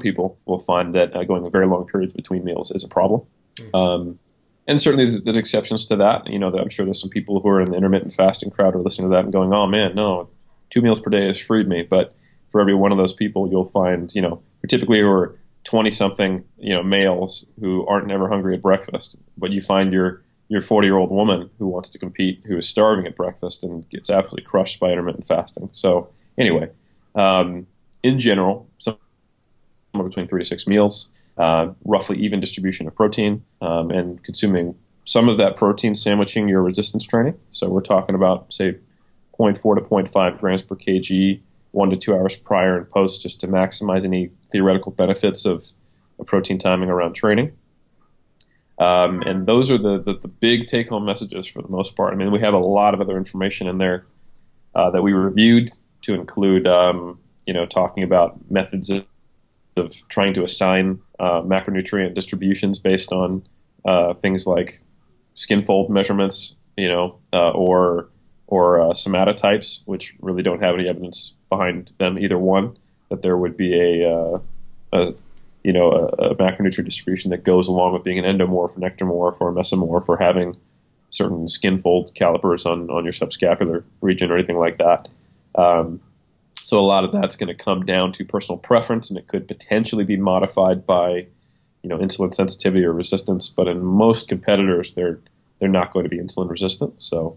people 0.01 0.39
will 0.47 0.59
find 0.59 0.95
that 0.95 1.15
uh, 1.15 1.25
going 1.25 1.49
very 1.51 1.67
long 1.67 1.87
periods 1.87 2.13
between 2.13 2.45
meals 2.45 2.71
is 2.71 2.83
a 2.83 2.89
problem. 2.89 3.23
Mm-hmm. 3.57 3.77
Um, 3.77 4.19
and 4.67 4.81
certainly 4.81 5.05
there's, 5.05 5.23
there's, 5.23 5.37
exceptions 5.37 5.87
to 5.87 5.97
that. 5.97 6.29
You 6.29 6.39
know, 6.39 6.49
I'm 6.49 6.69
sure 6.69 6.85
there's 6.85 7.01
some 7.01 7.11
people 7.11 7.41
who 7.41 7.49
are 7.49 7.61
in 7.61 7.71
the 7.71 7.77
intermittent 7.77 8.15
fasting 8.15 8.51
crowd 8.51 8.75
are 8.75 8.81
listening 8.81 9.11
to 9.11 9.15
that 9.15 9.25
and 9.25 9.33
going, 9.33 9.53
"Oh 9.53 9.67
man, 9.67 9.95
no, 9.95 10.29
two 10.71 10.81
meals 10.81 11.01
per 11.01 11.11
day 11.11 11.27
has 11.27 11.39
freed 11.39 11.67
me." 11.67 11.83
But 11.83 12.15
for 12.51 12.61
every 12.61 12.75
one 12.75 12.93
of 12.93 12.99
those 12.99 13.13
people, 13.13 13.49
you'll 13.51 13.65
find, 13.65 14.15
you 14.15 14.23
know, 14.23 14.43
typically 14.69 15.01
who 15.01 15.09
are 15.09 15.37
20 15.65 15.91
something, 15.91 16.45
you 16.59 16.75
know, 16.75 16.83
males 16.83 17.47
who 17.61 17.87
aren't 17.87 18.07
never 18.07 18.29
hungry 18.29 18.55
at 18.55 18.63
breakfast, 18.63 19.17
but 19.37 19.51
you 19.51 19.61
find 19.61 19.93
your 19.93 20.23
your 20.49 20.61
40 20.61 20.87
year 20.87 20.97
old 20.97 21.13
woman 21.13 21.49
who 21.59 21.69
wants 21.69 21.91
to 21.91 21.99
compete, 21.99 22.43
who 22.45 22.57
is 22.57 22.69
starving 22.69 23.07
at 23.07 23.15
breakfast 23.15 23.63
and 23.63 23.89
gets 23.89 24.11
absolutely 24.11 24.45
crushed 24.45 24.81
by 24.81 24.91
intermittent 24.91 25.27
fasting. 25.27 25.69
So 25.73 26.11
anyway, 26.37 26.71
um, 27.15 27.67
in 28.03 28.19
general, 28.19 28.69
some 28.79 28.99
somewhere 29.93 30.09
between 30.09 30.27
three 30.27 30.41
to 30.41 30.45
six 30.45 30.67
meals, 30.67 31.11
uh, 31.39 31.69
roughly 31.85 32.19
even 32.19 32.41
distribution 32.41 32.87
of 32.87 32.95
protein, 32.95 33.43
um, 33.61 33.91
and 33.91 34.23
consuming 34.25 34.75
some 35.05 35.29
of 35.29 35.39
that 35.39 35.57
protein 35.57 35.95
sandwiching 35.95 36.49
your 36.49 36.63
resistance 36.63 37.05
training. 37.05 37.39
So 37.51 37.69
we're 37.69 37.81
talking 37.81 38.15
about, 38.15 38.53
say, 38.53 38.77
0.4 39.39 39.77
to 39.77 39.81
0.5 39.83 40.39
grams 40.39 40.63
per 40.63 40.77
kg, 40.77 41.41
one 41.73 41.91
to 41.91 41.97
two 41.97 42.15
hours 42.15 42.37
prior 42.37 42.77
and 42.77 42.89
post, 42.89 43.23
just 43.23 43.41
to 43.41 43.49
maximize 43.49 44.05
any 44.05 44.31
theoretical 44.53 44.93
benefits 44.93 45.45
of, 45.45 45.65
of 46.19 46.27
protein 46.27 46.59
timing 46.59 46.91
around 46.91 47.15
training. 47.15 47.53
Um, 48.79 49.23
and 49.23 49.47
those 49.47 49.71
are 49.71 49.79
the, 49.79 50.01
the, 50.01 50.15
the 50.15 50.29
big 50.29 50.67
take 50.67 50.89
home 50.89 51.05
messages 51.05 51.47
for 51.47 51.61
the 51.61 51.69
most 51.69 51.97
part. 51.97 52.13
I 52.13 52.17
mean, 52.17 52.33
we 52.33 52.41
have 52.41 52.55
a 52.55 52.59
lot 52.59 52.95
of 52.95 53.01
other 53.01 53.17
information 53.17 53.67
in 53.67 53.79
there 53.79 54.07
uh, 54.75 54.91
that 54.91 55.03
we 55.03 55.13
reviewed 55.13 55.71
to 56.03 56.15
include, 56.15 56.67
um, 56.67 57.19
you 57.47 57.53
know, 57.53 57.67
talking 57.67 58.03
about 58.03 58.39
methods 58.51 58.89
of 58.89 59.05
of 59.81 59.95
trying 60.09 60.35
to 60.35 60.45
assign 60.45 61.01
uh, 61.19 61.43
macronutrient 61.43 62.15
distributions 62.15 62.79
based 62.79 63.13
on 63.13 63.43
uh, 63.85 64.15
things 64.15 64.47
like 64.47 64.81
skin 65.35 65.65
fold 65.65 65.91
measurements, 65.91 66.57
you 66.77 66.89
know, 66.89 67.19
uh, 67.33 67.51
or 67.51 68.09
or 68.47 68.81
uh, 68.81 68.91
somatotypes, 68.91 69.81
which 69.87 70.15
really 70.21 70.43
don't 70.43 70.63
have 70.63 70.75
any 70.75 70.89
evidence 70.89 71.35
behind 71.49 71.93
them 71.99 72.19
either 72.19 72.39
one 72.39 72.77
that 73.11 73.23
there 73.23 73.37
would 73.37 73.57
be 73.57 73.79
a, 73.79 74.09
uh, 74.09 74.39
a 74.93 75.15
you 75.63 75.73
know 75.73 75.91
a, 75.91 76.31
a, 76.31 76.35
macronutrient 76.37 76.85
distribution 76.85 77.31
that 77.31 77.45
goes 77.45 77.69
along 77.69 77.93
with 77.93 78.03
being 78.03 78.19
an 78.19 78.25
endomorph, 78.25 78.77
an 78.77 78.83
ectomorph, 78.83 79.37
or 79.41 79.51
a 79.51 79.53
mesomorph, 79.53 80.09
or 80.09 80.17
having 80.17 80.57
certain 81.11 81.49
skin 81.49 81.81
fold 81.81 82.13
calipers 82.15 82.67
on 82.67 82.91
on 82.91 83.05
your 83.05 83.13
subscapular 83.13 83.85
region 84.01 84.31
or 84.31 84.37
anything 84.37 84.59
like 84.59 84.79
that. 84.79 85.09
Um, 85.55 86.01
so 86.63 86.79
a 86.79 86.83
lot 86.83 87.05
of 87.05 87.13
that's 87.13 87.37
going 87.37 87.49
to 87.49 87.55
come 87.55 87.85
down 87.85 88.13
to 88.13 88.25
personal 88.25 88.59
preference, 88.59 89.11
and 89.11 89.19
it 89.19 89.27
could 89.29 89.49
potentially 89.49 90.05
be 90.05 90.17
modified 90.17 90.87
by, 90.87 91.27
you 91.83 91.89
know, 91.89 91.99
insulin 91.99 92.35
sensitivity 92.35 92.85
or 92.85 92.93
resistance. 92.93 93.49
But 93.49 93.69
in 93.69 93.83
most 93.85 94.29
competitors, 94.29 94.95
they're 94.95 95.19
they're 95.59 95.69
not 95.69 95.93
going 95.93 96.05
to 96.05 96.09
be 96.09 96.19
insulin 96.19 96.49
resistant. 96.51 97.01
So, 97.01 97.37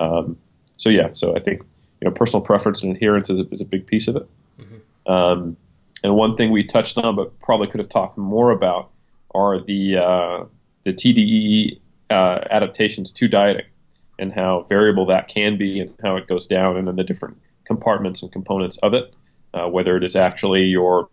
um, 0.00 0.38
so 0.76 0.88
yeah. 0.88 1.08
So 1.12 1.36
I 1.36 1.40
think 1.40 1.62
you 2.00 2.08
know 2.08 2.10
personal 2.10 2.42
preference 2.42 2.82
and 2.82 2.94
adherence 2.94 3.30
is 3.30 3.40
a, 3.40 3.48
is 3.50 3.60
a 3.60 3.64
big 3.64 3.86
piece 3.86 4.08
of 4.08 4.16
it. 4.16 4.28
Mm-hmm. 4.60 5.12
Um, 5.12 5.56
and 6.02 6.16
one 6.16 6.36
thing 6.36 6.50
we 6.50 6.64
touched 6.64 6.98
on, 6.98 7.14
but 7.14 7.38
probably 7.40 7.68
could 7.68 7.78
have 7.78 7.88
talked 7.88 8.18
more 8.18 8.50
about, 8.50 8.90
are 9.34 9.60
the 9.60 9.98
uh, 9.98 10.44
the 10.82 10.92
TDEE 10.92 11.78
uh, 12.10 12.40
adaptations 12.50 13.12
to 13.12 13.28
dieting 13.28 13.66
and 14.18 14.32
how 14.32 14.66
variable 14.68 15.06
that 15.06 15.28
can 15.28 15.56
be 15.56 15.80
and 15.80 15.94
how 16.02 16.16
it 16.16 16.26
goes 16.26 16.46
down, 16.46 16.76
and 16.76 16.88
then 16.88 16.96
the 16.96 17.04
different 17.04 17.38
compartments 17.72 18.22
and 18.22 18.30
components 18.32 18.76
of 18.78 18.94
it, 18.94 19.14
uh, 19.54 19.68
whether 19.68 19.96
it 19.96 20.04
is 20.04 20.16
actually 20.16 20.64
your 20.64 21.08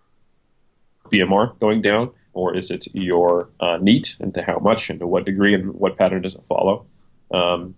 BMR 1.12 1.60
going 1.60 1.82
down 1.82 2.12
or 2.34 2.56
is 2.56 2.72
it 2.72 2.88
your 2.94 3.50
uh, 3.60 3.78
NEAT 3.82 4.18
and 4.20 4.34
to 4.34 4.42
how 4.42 4.60
much 4.60 4.90
and 4.90 5.00
to 5.00 5.08
what 5.08 5.26
degree 5.26 5.54
and 5.54 5.74
what 5.74 5.98
pattern 5.98 6.22
does 6.22 6.36
it 6.36 6.44
follow. 6.48 6.86
Um, 7.34 7.76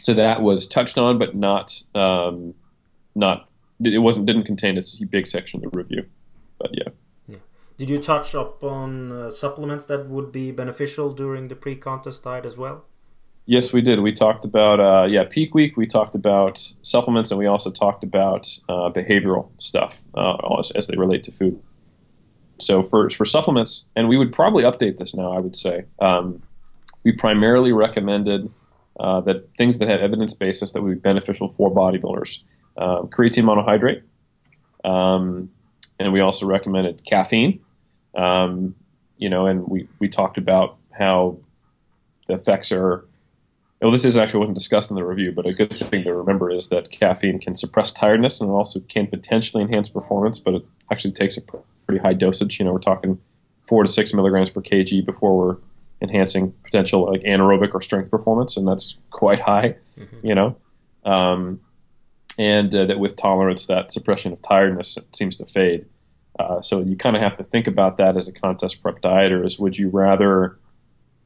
so 0.00 0.14
that 0.14 0.42
was 0.42 0.66
touched 0.66 0.98
on, 0.98 1.18
but 1.18 1.36
not 1.36 1.80
um, 1.94 2.54
not 3.14 3.48
it 3.84 3.98
wasn't 3.98 4.26
didn't 4.26 4.44
contain 4.44 4.76
a 4.78 5.04
big 5.06 5.26
section 5.26 5.64
of 5.64 5.70
the 5.70 5.78
review. 5.78 6.04
But 6.58 6.70
yeah. 6.72 6.90
yeah. 7.28 7.42
Did 7.78 7.90
you 7.90 7.98
touch 7.98 8.34
up 8.34 8.64
on 8.64 9.12
uh, 9.12 9.30
supplements 9.30 9.86
that 9.86 10.08
would 10.08 10.32
be 10.32 10.50
beneficial 10.50 11.12
during 11.12 11.48
the 11.48 11.56
pre-contest 11.56 12.24
diet 12.24 12.46
as 12.46 12.56
well? 12.56 12.84
Yes, 13.46 13.72
we 13.72 13.80
did. 13.80 14.00
We 14.00 14.12
talked 14.12 14.44
about 14.44 14.78
uh, 14.78 15.06
yeah 15.08 15.24
peak 15.28 15.54
week. 15.54 15.76
We 15.76 15.86
talked 15.86 16.14
about 16.14 16.58
supplements, 16.82 17.30
and 17.30 17.38
we 17.38 17.46
also 17.46 17.70
talked 17.70 18.04
about 18.04 18.46
uh, 18.68 18.90
behavioral 18.90 19.50
stuff 19.56 20.02
uh, 20.14 20.36
as, 20.58 20.70
as, 20.72 20.86
they 20.86 20.96
relate 20.96 21.24
to 21.24 21.32
food. 21.32 21.60
So 22.60 22.84
for 22.84 23.10
for 23.10 23.24
supplements, 23.24 23.88
and 23.96 24.08
we 24.08 24.16
would 24.16 24.32
probably 24.32 24.62
update 24.62 24.96
this 24.96 25.14
now. 25.14 25.32
I 25.32 25.40
would 25.40 25.56
say 25.56 25.84
um, 25.98 26.40
we 27.02 27.12
primarily 27.12 27.72
recommended 27.72 28.48
uh, 29.00 29.20
that 29.22 29.48
things 29.56 29.78
that 29.78 29.88
had 29.88 30.00
evidence 30.00 30.34
basis 30.34 30.72
that 30.72 30.82
would 30.82 30.94
be 30.94 31.00
beneficial 31.00 31.48
for 31.56 31.74
bodybuilders. 31.74 32.42
Um, 32.76 33.08
creatine 33.08 33.44
monohydrate, 33.44 34.02
um, 34.88 35.50
and 35.98 36.12
we 36.12 36.20
also 36.20 36.46
recommended 36.46 37.04
caffeine. 37.04 37.60
Um, 38.16 38.76
you 39.16 39.28
know, 39.28 39.46
and 39.46 39.66
we, 39.68 39.88
we 39.98 40.08
talked 40.08 40.38
about 40.38 40.76
how 40.92 41.38
the 42.28 42.34
effects 42.34 42.70
are. 42.70 43.04
Well, 43.82 43.90
this 43.90 44.04
is 44.04 44.16
actually 44.16 44.40
wasn't 44.40 44.54
discussed 44.54 44.90
in 44.90 44.96
the 44.96 45.04
review, 45.04 45.32
but 45.32 45.44
a 45.44 45.52
good 45.52 45.76
thing 45.90 46.04
to 46.04 46.14
remember 46.14 46.52
is 46.52 46.68
that 46.68 46.92
caffeine 46.92 47.40
can 47.40 47.56
suppress 47.56 47.92
tiredness 47.92 48.40
and 48.40 48.48
it 48.48 48.52
also 48.52 48.78
can 48.78 49.08
potentially 49.08 49.64
enhance 49.64 49.88
performance, 49.88 50.38
but 50.38 50.54
it 50.54 50.62
actually 50.92 51.12
takes 51.12 51.36
a 51.36 51.42
pretty 51.42 52.00
high 52.00 52.12
dosage. 52.12 52.60
You 52.60 52.64
know, 52.64 52.72
we're 52.72 52.78
talking 52.78 53.18
four 53.62 53.82
to 53.82 53.90
six 53.90 54.14
milligrams 54.14 54.50
per 54.50 54.60
kg 54.60 55.04
before 55.04 55.36
we're 55.36 55.56
enhancing 56.00 56.52
potential 56.62 57.10
like 57.10 57.22
anaerobic 57.22 57.74
or 57.74 57.80
strength 57.80 58.08
performance, 58.08 58.56
and 58.56 58.68
that's 58.68 58.98
quite 59.10 59.40
high. 59.40 59.74
Mm-hmm. 59.98 60.26
You 60.26 60.34
know, 60.36 60.56
um, 61.04 61.60
and 62.38 62.72
uh, 62.72 62.84
that 62.86 63.00
with 63.00 63.16
tolerance, 63.16 63.66
that 63.66 63.90
suppression 63.90 64.32
of 64.32 64.40
tiredness 64.42 64.96
seems 65.12 65.36
to 65.38 65.46
fade. 65.46 65.86
Uh, 66.38 66.62
so 66.62 66.80
you 66.80 66.96
kind 66.96 67.16
of 67.16 67.22
have 67.22 67.36
to 67.36 67.42
think 67.42 67.66
about 67.66 67.96
that 67.96 68.16
as 68.16 68.28
a 68.28 68.32
contest 68.32 68.80
prep 68.80 69.02
dieter. 69.02 69.44
Is 69.44 69.58
would 69.58 69.76
you 69.76 69.88
rather, 69.88 70.56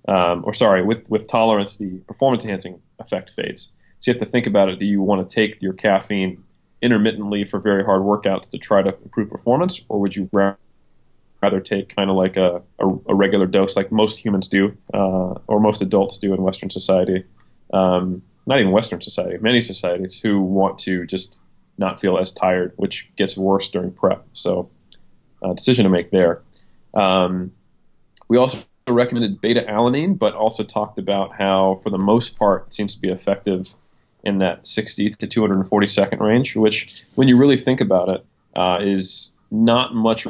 um, 0.08 0.42
or 0.44 0.54
sorry, 0.54 0.82
with 0.82 1.08
with 1.10 1.26
tolerance, 1.26 1.76
the 1.76 1.98
performance 2.06 2.44
enhancing 2.44 2.80
effect 2.98 3.30
fades. 3.30 3.70
So 4.00 4.10
you 4.10 4.14
have 4.14 4.20
to 4.20 4.30
think 4.30 4.46
about 4.46 4.68
it. 4.68 4.78
Do 4.78 4.86
you 4.86 5.02
want 5.02 5.26
to 5.26 5.34
take 5.34 5.60
your 5.60 5.72
caffeine 5.72 6.42
intermittently 6.82 7.44
for 7.44 7.58
very 7.58 7.84
hard 7.84 8.02
workouts 8.02 8.50
to 8.50 8.58
try 8.58 8.82
to 8.82 8.94
improve 9.02 9.30
performance, 9.30 9.80
or 9.88 10.00
would 10.00 10.14
you 10.14 10.28
rather 10.32 11.60
take 11.60 11.94
kind 11.94 12.10
of 12.10 12.16
like 12.16 12.36
a, 12.36 12.62
a, 12.78 12.88
a, 13.06 13.14
regular 13.14 13.46
dose, 13.46 13.76
like 13.76 13.90
most 13.90 14.18
humans 14.18 14.48
do, 14.48 14.76
uh, 14.94 15.34
or 15.46 15.60
most 15.60 15.80
adults 15.80 16.18
do 16.18 16.34
in 16.34 16.42
Western 16.42 16.70
society? 16.70 17.24
Um, 17.72 18.22
not 18.46 18.60
even 18.60 18.72
Western 18.72 19.00
society, 19.00 19.38
many 19.38 19.60
societies 19.60 20.20
who 20.20 20.40
want 20.40 20.78
to 20.78 21.06
just 21.06 21.40
not 21.78 22.00
feel 22.00 22.16
as 22.18 22.32
tired, 22.32 22.72
which 22.76 23.10
gets 23.16 23.36
worse 23.36 23.68
during 23.68 23.90
prep. 23.90 24.24
So, 24.32 24.70
uh, 25.42 25.52
decision 25.52 25.84
to 25.84 25.90
make 25.90 26.10
there. 26.10 26.42
Um, 26.94 27.52
we 28.28 28.36
also 28.38 28.58
recommended 28.94 29.40
beta 29.40 29.62
alanine, 29.68 30.18
but 30.18 30.34
also 30.34 30.62
talked 30.62 30.98
about 30.98 31.34
how, 31.34 31.80
for 31.82 31.90
the 31.90 31.98
most 31.98 32.38
part, 32.38 32.66
it 32.68 32.72
seems 32.72 32.94
to 32.94 33.00
be 33.00 33.08
effective 33.08 33.74
in 34.24 34.36
that 34.36 34.66
60 34.66 35.10
to 35.10 35.26
240 35.26 35.86
second 35.86 36.20
range, 36.20 36.56
which, 36.56 37.02
when 37.16 37.28
you 37.28 37.38
really 37.38 37.56
think 37.56 37.80
about 37.80 38.08
it, 38.08 38.24
uh, 38.54 38.78
is 38.80 39.36
not 39.50 39.94
much 39.94 40.26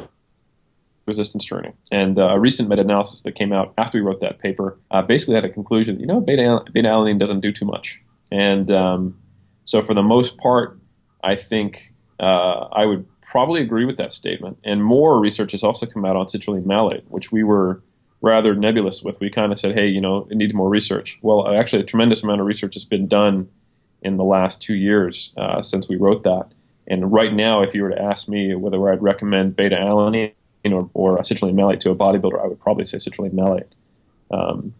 resistance 1.05 1.45
training. 1.45 1.73
And 1.91 2.19
uh, 2.19 2.29
a 2.29 2.39
recent 2.39 2.67
meta-analysis 2.69 3.21
that 3.21 3.33
came 3.33 3.53
out 3.53 3.73
after 3.77 3.97
we 3.97 4.01
wrote 4.05 4.19
that 4.21 4.39
paper 4.39 4.77
uh, 4.91 5.01
basically 5.01 5.35
had 5.35 5.45
a 5.45 5.49
conclusion. 5.49 5.99
You 5.99 6.05
know, 6.05 6.19
beta 6.19 6.61
beta 6.71 6.89
alanine 6.89 7.17
doesn't 7.17 7.39
do 7.39 7.51
too 7.51 7.65
much. 7.65 8.01
And 8.31 8.69
um, 8.71 9.17
so, 9.65 9.81
for 9.81 9.93
the 9.93 10.03
most 10.03 10.37
part, 10.37 10.77
I 11.23 11.35
think 11.35 11.93
uh, 12.19 12.67
I 12.71 12.85
would 12.85 13.05
probably 13.21 13.61
agree 13.61 13.85
with 13.85 13.97
that 13.97 14.11
statement. 14.11 14.57
And 14.63 14.83
more 14.83 15.19
research 15.19 15.51
has 15.51 15.63
also 15.63 15.85
come 15.85 16.05
out 16.05 16.15
on 16.15 16.25
citrulline 16.25 16.65
malate, 16.65 17.03
which 17.07 17.31
we 17.31 17.43
were 17.43 17.81
rather 18.21 18.55
nebulous 18.55 19.03
with. 19.03 19.19
We 19.19 19.29
kind 19.29 19.51
of 19.51 19.59
said, 19.59 19.75
hey, 19.75 19.87
you 19.87 20.01
know, 20.01 20.27
it 20.29 20.37
needs 20.37 20.53
more 20.53 20.69
research. 20.69 21.19
Well, 21.21 21.53
actually, 21.53 21.83
a 21.83 21.85
tremendous 21.85 22.23
amount 22.23 22.41
of 22.41 22.47
research 22.47 22.73
has 22.73 22.85
been 22.85 23.07
done 23.07 23.49
in 24.01 24.17
the 24.17 24.23
last 24.23 24.61
two 24.61 24.75
years 24.75 25.33
uh, 25.37 25.61
since 25.61 25.87
we 25.87 25.95
wrote 25.95 26.23
that. 26.23 26.47
And 26.87 27.11
right 27.11 27.33
now, 27.33 27.61
if 27.61 27.75
you 27.75 27.83
were 27.83 27.89
to 27.89 28.01
ask 28.01 28.29
me 28.29 28.55
whether 28.55 28.89
I'd 28.89 29.01
recommend 29.01 29.55
beta 29.55 29.75
alanine 29.75 30.33
or, 30.65 30.89
or 30.93 31.17
citrulline 31.19 31.55
malate 31.55 31.79
to 31.81 31.91
a 31.91 31.95
bodybuilder, 31.95 32.41
I 32.41 32.47
would 32.47 32.59
probably 32.59 32.85
say 32.85 32.97
citrulline 32.97 33.33
malate. 33.33 33.73
Um, 34.31 34.73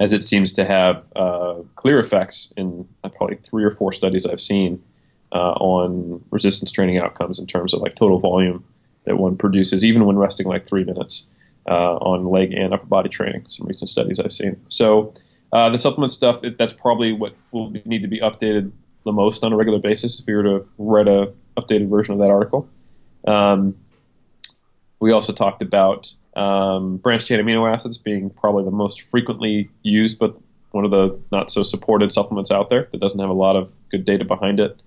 as 0.00 0.12
it 0.12 0.22
seems 0.22 0.52
to 0.54 0.64
have 0.64 1.10
uh, 1.14 1.54
clear 1.76 1.98
effects 1.98 2.52
in 2.56 2.88
uh, 3.04 3.08
probably 3.08 3.36
three 3.36 3.62
or 3.62 3.70
four 3.70 3.92
studies 3.92 4.26
I've 4.26 4.40
seen 4.40 4.82
uh, 5.32 5.52
on 5.52 6.24
resistance 6.30 6.72
training 6.72 6.98
outcomes 6.98 7.38
in 7.38 7.46
terms 7.46 7.72
of 7.74 7.80
like 7.80 7.94
total 7.94 8.18
volume 8.18 8.64
that 9.04 9.18
one 9.18 9.36
produces, 9.36 9.84
even 9.84 10.04
when 10.06 10.16
resting 10.16 10.46
like 10.46 10.66
three 10.66 10.84
minutes 10.84 11.26
uh, 11.66 11.96
on 11.96 12.26
leg 12.26 12.52
and 12.52 12.74
upper 12.74 12.86
body 12.86 13.08
training. 13.08 13.44
Some 13.48 13.66
recent 13.66 13.88
studies 13.88 14.18
I've 14.18 14.32
seen. 14.32 14.60
So 14.68 15.14
uh, 15.52 15.70
the 15.70 15.78
supplement 15.78 16.10
stuff, 16.10 16.42
it, 16.42 16.58
that's 16.58 16.72
probably 16.72 17.12
what 17.12 17.34
will 17.50 17.70
need 17.84 18.02
to 18.02 18.08
be 18.08 18.20
updated 18.20 18.72
the 19.04 19.12
most 19.12 19.44
on 19.44 19.52
a 19.52 19.56
regular 19.56 19.78
basis 19.78 20.20
if 20.20 20.26
you 20.26 20.36
were 20.36 20.42
to 20.42 20.68
write 20.78 21.08
a 21.08 21.32
updated 21.56 21.88
version 21.88 22.14
of 22.14 22.20
that 22.20 22.30
article. 22.30 22.68
Um, 23.26 23.76
we 25.00 25.12
also 25.12 25.32
talked 25.32 25.62
about 25.62 26.12
um, 26.36 26.96
branched 26.98 27.26
chain 27.26 27.40
amino 27.40 27.70
acids 27.70 27.98
being 27.98 28.30
probably 28.30 28.64
the 28.64 28.70
most 28.70 29.02
frequently 29.02 29.68
used, 29.82 30.18
but 30.18 30.36
one 30.70 30.84
of 30.84 30.90
the 30.90 31.18
not 31.30 31.50
so 31.50 31.62
supported 31.62 32.10
supplements 32.12 32.50
out 32.50 32.70
there 32.70 32.88
that 32.90 33.00
doesn't 33.00 33.20
have 33.20 33.28
a 33.28 33.34
lot 33.34 33.56
of 33.56 33.72
good 33.90 34.04
data 34.04 34.24
behind 34.24 34.60
it. 34.60 34.80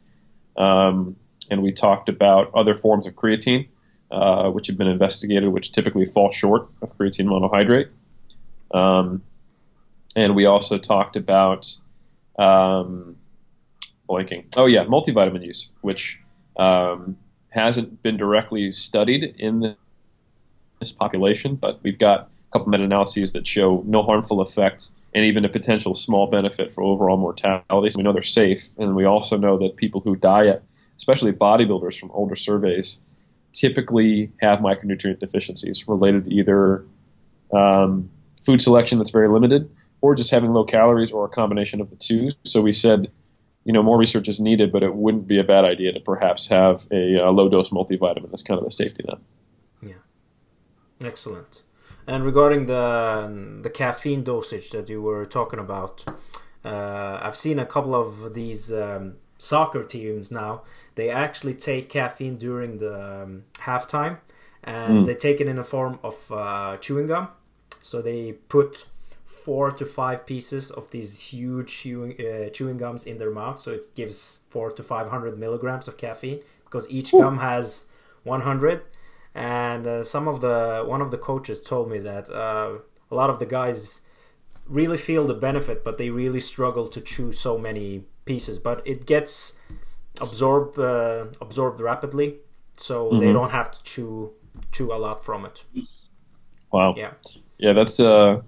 Um, 0.58 1.16
and 1.52 1.62
we 1.62 1.72
talked 1.72 2.10
about 2.10 2.52
other 2.56 2.74
forms 2.74 3.06
of 3.06 3.14
creatine, 3.14 3.68
uh, 4.15 4.49
which 4.49 4.67
have 4.67 4.78
been 4.78 4.88
investigated, 4.88 5.49
which 5.49 5.73
typically 5.73 6.06
fall 6.06 6.32
short 6.32 6.69
of 6.82 6.97
creatine 6.97 7.28
monohydrate. 7.28 7.89
Um, 8.73 9.21
and 10.15 10.36
we 10.36 10.45
also 10.45 10.78
talked 10.78 11.17
about 11.17 11.75
um, 12.39 13.17
blanking. 14.10 14.45
Oh 14.56 14.67
yeah, 14.67 14.86
multivitamin 14.86 15.45
use, 15.45 15.69
which 15.82 16.19
um, 16.56 17.17
hasn't 17.49 18.01
been 18.01 18.15
directly 18.15 18.71
studied 18.71 19.36
in 19.38 19.75
this 20.80 20.91
population, 20.91 21.56
but 21.56 21.80
we've 21.84 21.99
got 21.99 22.19
a 22.21 22.51
couple 22.54 22.69
meta-analyses 22.69 23.34
that 23.34 23.45
show 23.45 23.84
no 23.86 24.01
harmful 24.01 24.39
effect 24.39 24.91
and 25.13 25.25
even 25.25 25.43
a 25.43 25.49
potential 25.49 25.93
small 25.93 26.28
benefit 26.28 26.73
for 26.73 26.84
overall 26.84 27.17
mortality. 27.17 27.89
So 27.89 27.97
we 27.97 28.04
know 28.04 28.13
they're 28.13 28.21
safe, 28.21 28.69
and 28.78 28.95
we 28.95 29.04
also 29.04 29.38
know 29.38 29.58
that 29.58 29.75
people 29.75 29.99
who 29.99 30.15
diet, 30.15 30.63
especially 30.95 31.34
bodybuilders 31.34 31.99
from 31.99 32.12
older 32.12 32.36
surveys, 32.38 33.01
typically 33.56 34.32
have 34.41 34.60
micronutrient 34.60 35.20
deficiencies 35.20 35.88
related 35.88 36.26
to 36.26 36.34
either 36.34 36.86
um, 37.54 38.10
food 38.46 38.62
selection 38.62 38.98
that's 38.98 39.10
very 39.10 39.30
limited 39.30 39.70
or 40.02 40.13
just 40.13 40.30
having 40.30 40.52
low 40.54 40.63
calories 40.63 41.12
or 41.12 41.26
a 41.26 41.30
combination 41.30 41.82
of 41.82 41.89
the 41.89 41.96
two. 41.96 42.30
So 42.44 42.62
we 42.62 42.74
said, 42.74 43.12
you 43.63 43.74
know, 43.74 43.82
more 43.82 43.98
research 43.98 44.28
is 44.28 44.39
needed, 44.39 44.72
but 44.72 44.84
it 44.84 44.94
wouldn't 44.94 45.28
be 45.28 45.39
a 45.39 45.44
bad 45.44 45.65
idea 45.65 45.94
to 45.94 46.00
perhaps 46.00 46.48
have 46.48 46.86
a, 46.91 47.15
a 47.15 47.32
low 47.32 47.50
dose 47.50 47.70
multivitamin 47.70 48.32
as 48.34 48.44
kind 48.44 48.60
of 48.60 48.68
a 48.68 48.72
safety 48.72 49.04
net. 49.08 49.18
Yeah. 49.82 51.08
Excellent. 51.08 51.63
And 52.08 52.24
regarding 52.24 52.68
the 52.68 53.60
the 53.63 53.70
caffeine 53.70 54.24
dosage 54.24 54.70
that 54.70 54.89
you 54.89 55.02
were 55.02 55.26
talking 55.26 55.60
about, 55.60 56.06
uh, 56.63 57.20
I've 57.22 57.36
seen 57.36 57.58
a 57.58 57.65
couple 57.65 57.96
of 57.96 58.36
these 58.36 58.72
um, 58.72 59.15
soccer 59.38 59.84
teams 59.84 60.32
now. 60.32 60.63
They 60.95 61.10
actually 61.10 61.56
take 61.56 61.89
caffeine 61.89 62.38
during 62.38 62.78
the 62.78 63.24
um, 63.24 63.43
halftime, 63.60 64.19
and 64.63 65.00
mm. 65.00 65.06
they 65.06 65.15
take 65.15 65.41
it 65.41 65.48
in 65.48 65.58
a 65.58 65.63
form 65.63 66.00
of 66.04 66.32
uh, 66.32 66.78
chewing 66.78 67.08
gum. 67.08 67.30
So 67.82 68.02
they 68.02 68.34
put 68.34 68.88
four 69.26 69.71
to 69.71 69.86
five 69.86 70.26
pieces 70.26 70.71
of 70.71 70.91
these 70.91 71.19
huge 71.32 71.71
chewing, 71.71 72.15
uh, 72.19 72.50
chewing 72.50 72.78
gums 72.78 73.06
in 73.06 73.17
their 73.17 73.32
mouth. 73.32 73.60
So 73.60 73.71
it 73.71 73.88
gives 73.95 74.39
four 74.50 74.71
to 74.71 74.84
five 74.84 75.10
hundred 75.10 75.38
milligrams 75.38 75.88
of 75.88 75.98
caffeine 75.98 76.39
because 76.63 76.89
each 76.89 77.13
Ooh. 77.13 77.21
gum 77.21 77.39
has 77.39 77.88
100 78.24 78.82
and 79.36 79.86
uh, 79.86 80.04
some 80.04 80.28
of 80.28 80.41
the 80.41 80.84
one 80.86 81.02
of 81.02 81.12
the 81.12 81.17
coaches 81.17 81.62
told 81.62 81.91
me 81.91 82.00
that 82.00 82.30
uh, 82.30 82.78
a 83.12 83.15
lot 83.15 83.30
of 83.30 83.39
the 83.39 83.45
guys 83.45 84.02
really 84.67 84.98
feel 84.98 85.26
the 85.26 85.34
benefit, 85.34 85.84
but 85.84 85.98
they 85.98 86.10
really 86.10 86.39
struggle 86.39 86.88
to 86.88 87.02
chew 87.02 87.32
so 87.32 87.58
many 87.58 88.06
pieces. 88.26 88.60
But 88.60 88.86
it 88.86 89.06
gets 89.06 89.60
absorbed 90.20 90.78
uh, 90.78 91.26
absorbed 91.42 91.80
rapidly, 91.80 92.38
so 92.78 93.10
mm-hmm. 93.10 93.20
they 93.20 93.32
don't 93.32 93.52
have 93.52 93.72
to 93.72 93.84
chew 93.84 94.32
chew 94.72 94.94
a 94.94 94.98
lot 94.98 95.24
from 95.24 95.46
it. 95.46 95.64
Wow. 96.72 96.96
Yeah. 96.98 97.14
Yeah, 97.58 97.74
that's. 97.74 98.00
Uh, 98.00 98.42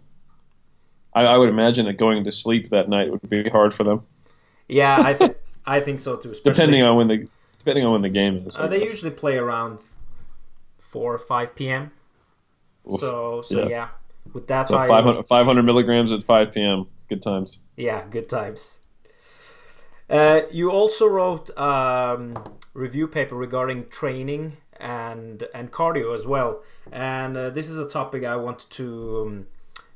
I, 1.14 1.22
I 1.26 1.38
would 1.38 1.50
imagine 1.50 1.86
that 1.86 1.94
going 1.94 2.24
to 2.24 2.32
sleep 2.32 2.70
that 2.70 2.90
night 2.90 3.10
would 3.10 3.28
be 3.30 3.50
hard 3.50 3.74
for 3.74 3.84
them. 3.84 4.06
Yeah, 4.68 4.98
I 5.00 5.14
think 5.14 5.38
I 5.66 5.80
think 5.80 6.00
so 6.00 6.18
too. 6.18 6.34
Depending 6.44 6.84
on 6.84 6.98
when 6.98 7.08
the 7.08 7.28
depending 7.60 7.86
on 7.86 7.94
when 7.94 8.02
the 8.02 8.10
game 8.10 8.44
is. 8.46 8.58
Uh, 8.58 8.68
they 8.68 8.82
usually 8.82 9.12
play 9.12 9.38
around 9.38 9.80
four 10.80 11.14
or 11.14 11.18
five 11.18 11.56
p.m. 11.56 11.92
Oof. 12.92 13.00
So 13.00 13.42
so 13.42 13.64
yeah. 13.64 13.70
yeah. 13.70 13.88
with 14.34 14.48
that 14.48 14.68
so 14.68 14.76
500, 14.76 15.24
500 15.24 15.64
milligrams 15.64 16.12
at 16.12 16.24
five 16.24 16.52
p.m. 16.52 16.88
Good 17.10 17.22
times. 17.22 17.60
Yeah, 17.78 18.04
good 18.10 18.28
times. 18.28 18.80
Uh, 20.10 20.42
you 20.52 20.72
also 20.72 21.08
wrote 21.08 21.56
um, 21.58 22.34
review 22.74 23.08
paper 23.08 23.36
regarding 23.36 23.90
training 23.90 24.58
and 24.80 25.44
and 25.54 25.72
cardio 25.72 26.14
as 26.14 26.26
well, 26.26 26.64
and 26.92 27.36
uh, 27.36 27.50
this 27.50 27.70
is 27.70 27.78
a 27.78 27.88
topic 27.88 28.24
I 28.24 28.36
wanted 28.36 28.70
to 28.72 29.24
um, 29.26 29.48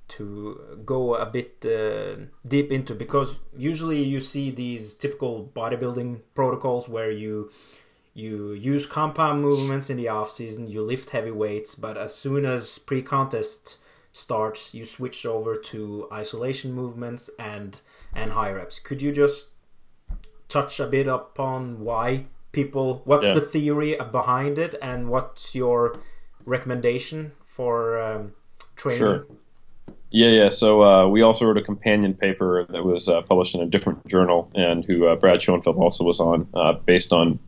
to 0.09 0.81
go 0.85 1.15
a 1.15 1.25
bit 1.25 1.65
uh, 1.65 2.23
deep 2.45 2.71
into 2.71 2.93
because 2.93 3.39
usually 3.55 4.03
you 4.03 4.19
see 4.19 4.51
these 4.51 4.93
typical 4.93 5.49
bodybuilding 5.55 6.19
protocols 6.35 6.89
where 6.89 7.11
you 7.11 7.49
you 8.13 8.51
use 8.51 8.85
compound 8.85 9.41
movements 9.41 9.89
in 9.89 9.95
the 9.95 10.09
off 10.09 10.31
season, 10.31 10.67
you 10.67 10.81
lift 10.81 11.11
heavy 11.11 11.31
weights, 11.31 11.75
but 11.75 11.97
as 11.97 12.13
soon 12.13 12.45
as 12.45 12.77
pre-contest 12.79 13.79
starts, 14.11 14.75
you 14.75 14.83
switch 14.83 15.25
over 15.25 15.55
to 15.55 16.09
isolation 16.11 16.73
movements 16.73 17.29
and 17.39 17.79
and 18.13 18.31
high 18.31 18.51
reps. 18.51 18.79
Could 18.79 19.01
you 19.01 19.13
just 19.13 19.47
touch 20.51 20.79
a 20.79 20.87
bit 20.87 21.07
upon 21.07 21.79
why 21.79 22.25
people? 22.51 23.01
What's 23.05 23.27
yeah. 23.27 23.33
the 23.33 23.41
theory 23.41 23.97
behind 24.11 24.57
it, 24.57 24.75
and 24.81 25.09
what's 25.09 25.55
your 25.55 25.93
recommendation 26.45 27.31
for 27.45 28.01
um, 28.01 28.33
training? 28.75 28.99
Sure. 28.99 29.25
Yeah, 30.11 30.29
yeah. 30.29 30.49
So 30.49 30.81
uh, 30.83 31.07
we 31.07 31.21
also 31.21 31.45
wrote 31.45 31.57
a 31.57 31.61
companion 31.61 32.13
paper 32.13 32.65
that 32.69 32.83
was 32.83 33.07
uh, 33.07 33.21
published 33.21 33.55
in 33.55 33.61
a 33.61 33.65
different 33.65 34.05
journal, 34.07 34.51
and 34.53 34.83
who 34.83 35.07
uh, 35.07 35.15
Brad 35.15 35.41
Schoenfeld 35.41 35.77
also 35.77 36.03
was 36.03 36.19
on, 36.19 36.47
uh, 36.53 36.73
based 36.73 37.13
on 37.13 37.39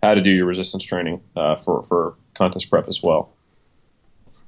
how 0.00 0.14
to 0.14 0.20
do 0.20 0.30
your 0.30 0.46
resistance 0.46 0.84
training 0.84 1.20
uh, 1.34 1.56
for 1.56 1.82
for 1.82 2.14
contest 2.34 2.70
prep 2.70 2.88
as 2.88 3.02
well. 3.02 3.32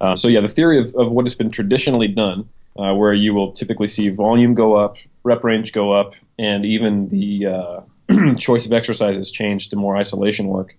Uh, 0.01 0.15
so 0.15 0.29
yeah, 0.29 0.41
the 0.41 0.49
theory 0.49 0.79
of, 0.79 0.95
of 0.95 1.11
what 1.11 1.25
has 1.25 1.35
been 1.35 1.51
traditionally 1.51 2.07
done, 2.07 2.49
where 2.75 3.15
you 3.15 3.35
will 3.35 3.51
typically 3.53 3.89
see 3.89 4.11
volume 4.11 4.55
go 4.55 4.75
up, 4.75 4.99
rep 5.25 5.43
range 5.43 5.73
go 5.73 5.91
up, 5.91 6.15
and 6.39 6.65
even 6.65 7.09
the 7.09 7.47
choice 8.39 8.67
of 8.67 8.73
exercises 8.73 9.31
changed 9.31 9.71
to 9.71 9.77
more 9.77 9.97
isolation 9.97 10.47
work. 10.49 10.77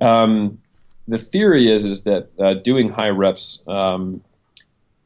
Um, 0.00 0.58
the 1.08 1.18
theory 1.18 1.70
is 1.70 1.84
is 1.84 2.02
that 2.02 2.62
doing 2.64 2.90
high 2.90 3.08
reps 3.08 3.66
um, 3.68 4.22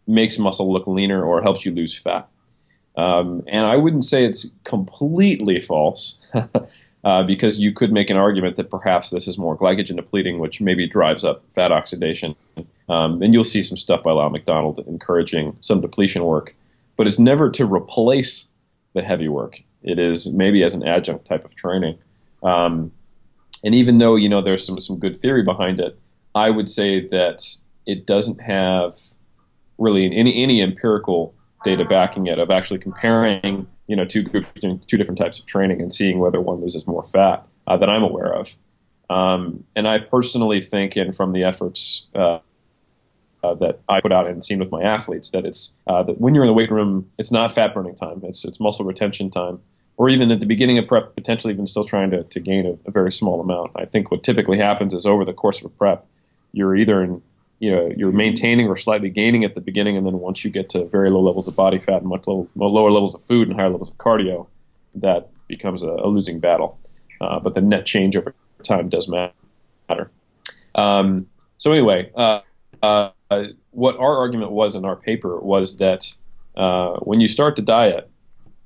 makes 0.06 0.38
muscle 0.38 0.72
look 0.72 0.86
leaner 0.86 1.24
or 1.24 1.42
helps 1.42 1.64
you 1.64 1.72
lose 1.72 1.96
fat. 1.96 2.28
Um, 2.96 3.42
and 3.46 3.66
I 3.66 3.76
wouldn't 3.76 4.04
say 4.04 4.24
it's 4.24 4.50
completely 4.64 5.60
false, 5.60 6.18
uh, 7.04 7.22
because 7.22 7.60
you 7.60 7.72
could 7.72 7.92
make 7.92 8.10
an 8.10 8.16
argument 8.16 8.56
that 8.56 8.70
perhaps 8.70 9.10
this 9.10 9.28
is 9.28 9.36
more 9.36 9.56
glycogen 9.56 9.96
depleting, 9.96 10.38
which 10.38 10.60
maybe 10.60 10.88
drives 10.88 11.24
up 11.24 11.44
fat 11.54 11.72
oxidation. 11.72 12.34
Um, 12.88 13.22
and 13.22 13.34
you'll 13.34 13.44
see 13.44 13.62
some 13.62 13.76
stuff 13.76 14.02
by 14.02 14.12
Lyle 14.12 14.30
McDonald 14.30 14.78
encouraging 14.86 15.56
some 15.60 15.80
depletion 15.80 16.24
work, 16.24 16.54
but 16.96 17.06
it's 17.06 17.18
never 17.18 17.50
to 17.50 17.66
replace 17.66 18.46
the 18.94 19.02
heavy 19.02 19.28
work. 19.28 19.62
It 19.86 19.98
is 19.98 20.34
maybe 20.34 20.62
as 20.62 20.74
an 20.74 20.86
adjunct 20.86 21.24
type 21.24 21.44
of 21.44 21.54
training. 21.54 21.98
Um, 22.42 22.92
and 23.64 23.74
even 23.74 23.98
though 23.98 24.16
you 24.16 24.28
know 24.28 24.42
there's 24.42 24.66
some 24.66 24.78
some 24.80 24.98
good 24.98 25.16
theory 25.16 25.42
behind 25.42 25.80
it, 25.80 25.98
I 26.34 26.50
would 26.50 26.68
say 26.68 27.00
that 27.00 27.42
it 27.86 28.06
doesn't 28.06 28.40
have 28.40 28.94
really 29.78 30.14
any 30.14 30.42
any 30.42 30.60
empirical 30.60 31.34
data 31.64 31.84
backing 31.84 32.26
it 32.26 32.38
of 32.38 32.50
actually 32.50 32.78
comparing 32.78 33.66
you 33.86 33.96
know 33.96 34.04
two 34.04 34.22
groups 34.22 34.52
doing 34.52 34.80
two 34.86 34.96
different 34.96 35.18
types 35.18 35.38
of 35.38 35.46
training 35.46 35.80
and 35.80 35.92
seeing 35.92 36.18
whether 36.18 36.40
one 36.40 36.60
loses 36.60 36.86
more 36.86 37.04
fat 37.04 37.46
uh, 37.66 37.76
that 37.76 37.88
I'm 37.88 38.02
aware 38.02 38.32
of. 38.32 38.54
Um, 39.08 39.64
and 39.76 39.86
I 39.86 39.98
personally 39.98 40.60
think, 40.60 40.96
and 40.96 41.14
from 41.14 41.32
the 41.32 41.44
efforts 41.44 42.06
uh, 42.14 42.40
uh, 43.42 43.54
that 43.54 43.80
I 43.88 44.00
put 44.00 44.12
out 44.12 44.26
and 44.26 44.42
seen 44.42 44.58
with 44.58 44.70
my 44.70 44.82
athletes, 44.82 45.30
that 45.30 45.44
it's 45.44 45.74
uh, 45.86 46.02
that 46.02 46.20
when 46.20 46.34
you're 46.34 46.44
in 46.44 46.48
the 46.48 46.54
weight 46.54 46.70
room, 46.70 47.10
it's 47.18 47.30
not 47.30 47.52
fat 47.52 47.72
burning 47.74 47.94
time; 47.94 48.20
it's 48.24 48.44
it's 48.44 48.60
muscle 48.60 48.84
retention 48.84 49.30
time. 49.30 49.60
Or 49.98 50.08
even 50.08 50.30
at 50.30 50.40
the 50.40 50.46
beginning 50.46 50.78
of 50.78 50.86
prep, 50.86 51.14
potentially 51.14 51.52
even 51.54 51.66
still 51.66 51.84
trying 51.84 52.10
to, 52.10 52.22
to 52.22 52.40
gain 52.40 52.66
a, 52.66 52.88
a 52.88 52.90
very 52.90 53.10
small 53.10 53.40
amount. 53.40 53.72
I 53.76 53.86
think 53.86 54.10
what 54.10 54.22
typically 54.22 54.58
happens 54.58 54.92
is 54.92 55.06
over 55.06 55.24
the 55.24 55.32
course 55.32 55.58
of 55.60 55.66
a 55.66 55.68
prep, 55.70 56.06
you're 56.52 56.76
either 56.76 57.02
in 57.02 57.22
you 57.58 57.74
know 57.74 57.90
you're 57.96 58.12
maintaining 58.12 58.68
or 58.68 58.76
slightly 58.76 59.08
gaining 59.08 59.42
at 59.44 59.54
the 59.54 59.60
beginning, 59.62 59.96
and 59.96 60.06
then 60.06 60.20
once 60.20 60.44
you 60.44 60.50
get 60.50 60.68
to 60.70 60.84
very 60.86 61.08
low 61.08 61.20
levels 61.20 61.48
of 61.48 61.56
body 61.56 61.78
fat 61.78 62.02
and 62.02 62.06
much 62.06 62.26
low, 62.26 62.48
lower 62.56 62.90
levels 62.90 63.14
of 63.14 63.22
food 63.22 63.48
and 63.48 63.56
higher 63.56 63.70
levels 63.70 63.90
of 63.90 63.96
cardio, 63.96 64.46
that 64.94 65.30
becomes 65.48 65.82
a, 65.82 65.88
a 65.88 66.08
losing 66.08 66.40
battle. 66.40 66.78
Uh, 67.20 67.40
but 67.40 67.54
the 67.54 67.62
net 67.62 67.86
change 67.86 68.16
over 68.16 68.34
time 68.62 68.90
does 68.90 69.08
matter. 69.08 70.10
Um, 70.74 71.26
so 71.56 71.72
anyway, 71.72 72.10
uh, 72.14 72.40
uh, 72.82 73.10
what 73.70 73.96
our 73.96 74.18
argument 74.18 74.52
was 74.52 74.76
in 74.76 74.84
our 74.84 74.96
paper 74.96 75.40
was 75.40 75.76
that 75.76 76.14
uh, 76.56 76.96
when 76.96 77.20
you 77.20 77.28
start 77.28 77.56
to 77.56 77.62
diet, 77.62 78.10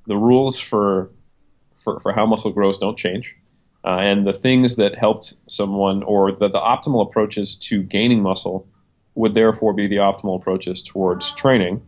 the 0.07 0.17
rules 0.17 0.59
for, 0.59 1.09
for 1.83 1.99
for 1.99 2.11
how 2.13 2.25
muscle 2.25 2.51
grows 2.51 2.79
don't 2.79 2.97
change. 2.97 3.35
Uh, 3.83 3.97
and 4.01 4.27
the 4.27 4.33
things 4.33 4.75
that 4.75 4.95
helped 4.95 5.33
someone, 5.47 6.03
or 6.03 6.31
the, 6.31 6.47
the 6.47 6.59
optimal 6.59 7.01
approaches 7.01 7.55
to 7.55 7.81
gaining 7.81 8.21
muscle, 8.21 8.67
would 9.15 9.33
therefore 9.33 9.73
be 9.73 9.87
the 9.87 9.95
optimal 9.95 10.39
approaches 10.39 10.83
towards 10.83 11.31
training, 11.33 11.81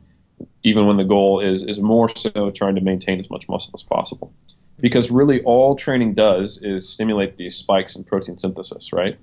even 0.64 0.88
when 0.88 0.98
the 0.98 1.04
goal 1.04 1.40
is 1.40 1.64
is 1.64 1.80
more 1.80 2.10
so 2.10 2.52
trying 2.52 2.76
to 2.76 2.82
maintain 2.82 3.20
as 3.20 3.30
much 3.30 3.48
muscle 3.48 3.72
as 3.76 3.84
possible. 3.84 4.34
Because 4.80 5.12
really, 5.12 5.42
all 5.44 5.76
training 5.76 6.16
does 6.16 6.62
is 6.64 6.90
stimulate 6.90 7.38
these 7.38 7.56
spikes 7.56 7.96
in 7.96 8.04
protein 8.04 8.38
synthesis, 8.38 8.92
right? 8.92 9.18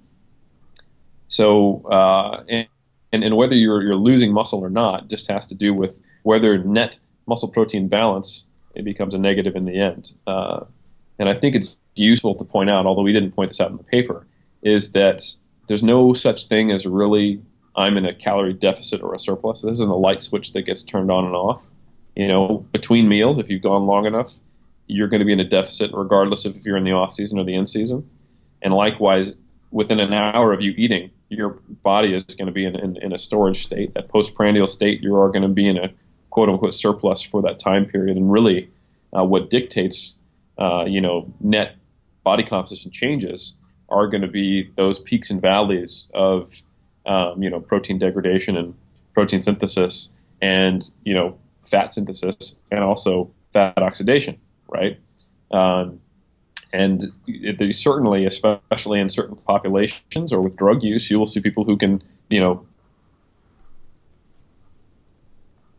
So, 1.27 1.85
uh, 1.91 2.45
and, 2.49 3.25
and 3.25 3.37
whether 3.37 3.57
you're 3.57 3.83
you're 3.83 3.97
losing 3.97 4.33
muscle 4.33 4.61
or 4.61 4.71
not, 4.71 5.09
just 5.09 5.29
has 5.29 5.47
to 5.49 5.55
do 5.55 5.75
with 5.75 6.01
whether 6.23 6.59
net 6.59 6.99
muscle 7.27 7.49
protein 7.49 7.89
balance 7.89 8.47
it 8.75 8.85
becomes 8.85 9.15
a 9.15 9.19
negative 9.19 9.57
in 9.57 9.65
the 9.65 9.79
end. 9.79 10.13
Uh, 10.27 10.65
and 11.19 11.29
I 11.29 11.35
think 11.35 11.55
it's 11.55 11.79
useful 11.97 12.35
to 12.35 12.45
point 12.45 12.71
out, 12.71 12.87
although 12.87 13.03
we 13.03 13.13
didn't 13.13 13.33
point 13.33 13.51
this 13.51 13.61
out 13.61 13.71
in 13.71 13.77
the 13.77 13.85
paper, 13.85 14.27
is 14.63 14.93
that 14.93 15.23
there's 15.69 15.83
no 15.83 16.13
such 16.13 16.47
thing 16.47 16.71
as 16.71 16.87
really 16.87 17.43
I'm 17.77 17.97
in 17.97 18.05
a 18.05 18.15
calorie 18.15 18.53
deficit 18.53 19.03
or 19.03 19.15
a 19.15 19.19
surplus. 19.19 19.63
This 19.63 19.73
isn't 19.73 19.91
a 19.91 19.97
light 19.97 20.21
switch 20.21 20.53
that 20.53 20.63
gets 20.63 20.83
turned 20.83 21.11
on 21.11 21.25
and 21.25 21.35
off. 21.35 21.63
You 22.17 22.27
know, 22.27 22.67
between 22.73 23.09
meals, 23.09 23.39
if 23.39 23.49
you've 23.49 23.63
gone 23.63 23.87
long 23.87 24.07
enough, 24.07 24.33
you're 24.87 25.09
going 25.09 25.21
to 25.21 25.25
be 25.25 25.33
in 25.33 25.41
a 25.41 25.49
deficit 25.49 25.91
regardless 25.95 26.45
of 26.45 26.57
if 26.57 26.65
you're 26.65 26.77
in 26.77 26.83
the 26.83 26.93
off 26.93 27.13
season 27.13 27.39
or 27.39 27.45
the 27.45 27.55
in 27.55 27.67
season. 27.67 28.09
And 28.63 28.75
likewise, 28.75 29.37
within 29.71 30.01
an 30.01 30.13
hour 30.13 30.53
of 30.53 30.61
you 30.61 30.73
eating, 30.77 31.11
your 31.29 31.51
body 31.83 32.13
is 32.13 32.25
going 32.25 32.47
to 32.47 32.53
be 32.53 32.65
in, 32.65 32.75
in, 32.77 32.97
in 32.97 33.13
a 33.13 33.19
storage 33.19 33.63
state, 33.63 33.95
that 33.95 34.09
postprandial 34.09 34.67
state. 34.67 35.01
You 35.01 35.17
are 35.17 35.31
going 35.31 35.43
to 35.43 35.49
be 35.49 35.69
in 35.69 35.79
a 35.79 35.91
quote 36.31 36.49
unquote 36.49 36.75
surplus 36.75 37.23
for 37.23 37.43
that 37.43 37.59
time 37.59 37.85
period. 37.85 38.17
And 38.17 38.33
really, 38.33 38.71
uh, 39.13 39.25
what 39.25 39.51
dictates, 39.51 40.19
uh, 40.59 40.85
you 40.87 41.01
know, 41.01 41.33
net 41.41 41.77
body 42.25 42.45
composition 42.45 42.91
changes 42.91 43.55
are 43.89 44.07
going 44.07 44.23
to 44.23 44.29
be 44.29 44.71
those 44.77 45.01
peaks 45.01 45.31
and 45.31 45.41
valleys 45.41 46.11
of 46.15 46.53
um, 47.07 47.43
you 47.43 47.51
know, 47.51 47.61
protein 47.61 47.99
degradation 47.99 48.57
and 48.57 48.75
protein 49.15 49.41
synthesis, 49.41 50.11
and 50.41 50.91
you 51.05 51.15
know, 51.15 51.37
fat 51.65 51.93
synthesis, 51.93 52.61
and 52.71 52.85
also 52.85 53.31
fat 53.53 53.79
oxidation, 53.79 54.39
right? 54.69 54.99
Um, 55.51 56.01
and 56.73 57.03
certainly, 57.73 58.25
especially 58.25 59.01
in 59.01 59.09
certain 59.09 59.37
populations 59.37 60.33
or 60.33 60.41
with 60.41 60.57
drug 60.57 60.85
use, 60.85 61.11
you 61.11 61.19
will 61.19 61.27
see 61.27 61.41
people 61.41 61.65
who 61.65 61.77
can, 61.77 62.01
you 62.29 62.39
know, 62.39 62.65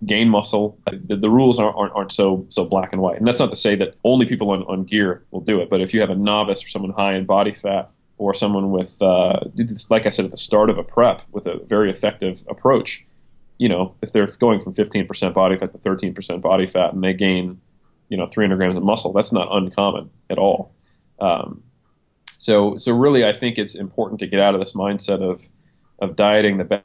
gain 0.05 0.29
muscle. 0.29 0.77
The, 0.85 1.15
the 1.15 1.29
rules 1.29 1.59
aren't, 1.59 1.75
aren't, 1.75 1.93
aren't, 1.93 2.11
so 2.11 2.45
so 2.49 2.65
black 2.65 2.91
and 2.91 3.01
white. 3.01 3.17
And 3.17 3.27
that's 3.27 3.39
not 3.39 3.49
to 3.51 3.55
say 3.55 3.75
that 3.75 3.95
only 4.03 4.25
people 4.25 4.49
on, 4.51 4.63
on 4.63 4.83
gear 4.83 5.23
will 5.31 5.41
do 5.41 5.59
it. 5.61 5.69
But 5.69 5.81
if 5.81 5.93
you 5.93 6.01
have 6.01 6.09
a 6.09 6.15
novice 6.15 6.63
or 6.63 6.67
someone 6.67 6.91
high 6.91 7.15
in 7.15 7.25
body 7.25 7.51
fat 7.51 7.89
or 8.17 8.33
someone 8.33 8.71
with, 8.71 9.01
uh, 9.01 9.39
like 9.89 10.05
I 10.05 10.09
said 10.09 10.25
at 10.25 10.31
the 10.31 10.37
start 10.37 10.69
of 10.69 10.77
a 10.77 10.83
prep, 10.83 11.21
with 11.31 11.47
a 11.47 11.59
very 11.65 11.89
effective 11.89 12.39
approach, 12.49 13.05
you 13.57 13.69
know, 13.69 13.95
if 14.01 14.11
they're 14.11 14.27
going 14.27 14.59
from 14.59 14.73
15% 14.73 15.33
body 15.33 15.57
fat 15.57 15.71
to 15.71 15.77
13% 15.77 16.41
body 16.41 16.65
fat 16.65 16.93
and 16.93 17.03
they 17.03 17.13
gain, 17.13 17.61
you 18.09 18.17
know, 18.17 18.27
300 18.27 18.55
grams 18.55 18.75
of 18.75 18.83
muscle, 18.83 19.13
that's 19.13 19.31
not 19.31 19.47
uncommon 19.51 20.09
at 20.29 20.37
all. 20.37 20.73
Um, 21.19 21.63
so, 22.37 22.75
so 22.77 22.97
really, 22.97 23.23
I 23.23 23.33
think 23.33 23.59
it's 23.59 23.75
important 23.75 24.19
to 24.21 24.27
get 24.27 24.39
out 24.39 24.55
of 24.55 24.59
this 24.59 24.73
mindset 24.73 25.21
of, 25.21 25.41
of 25.99 26.15
dieting. 26.15 26.57
The 26.57 26.83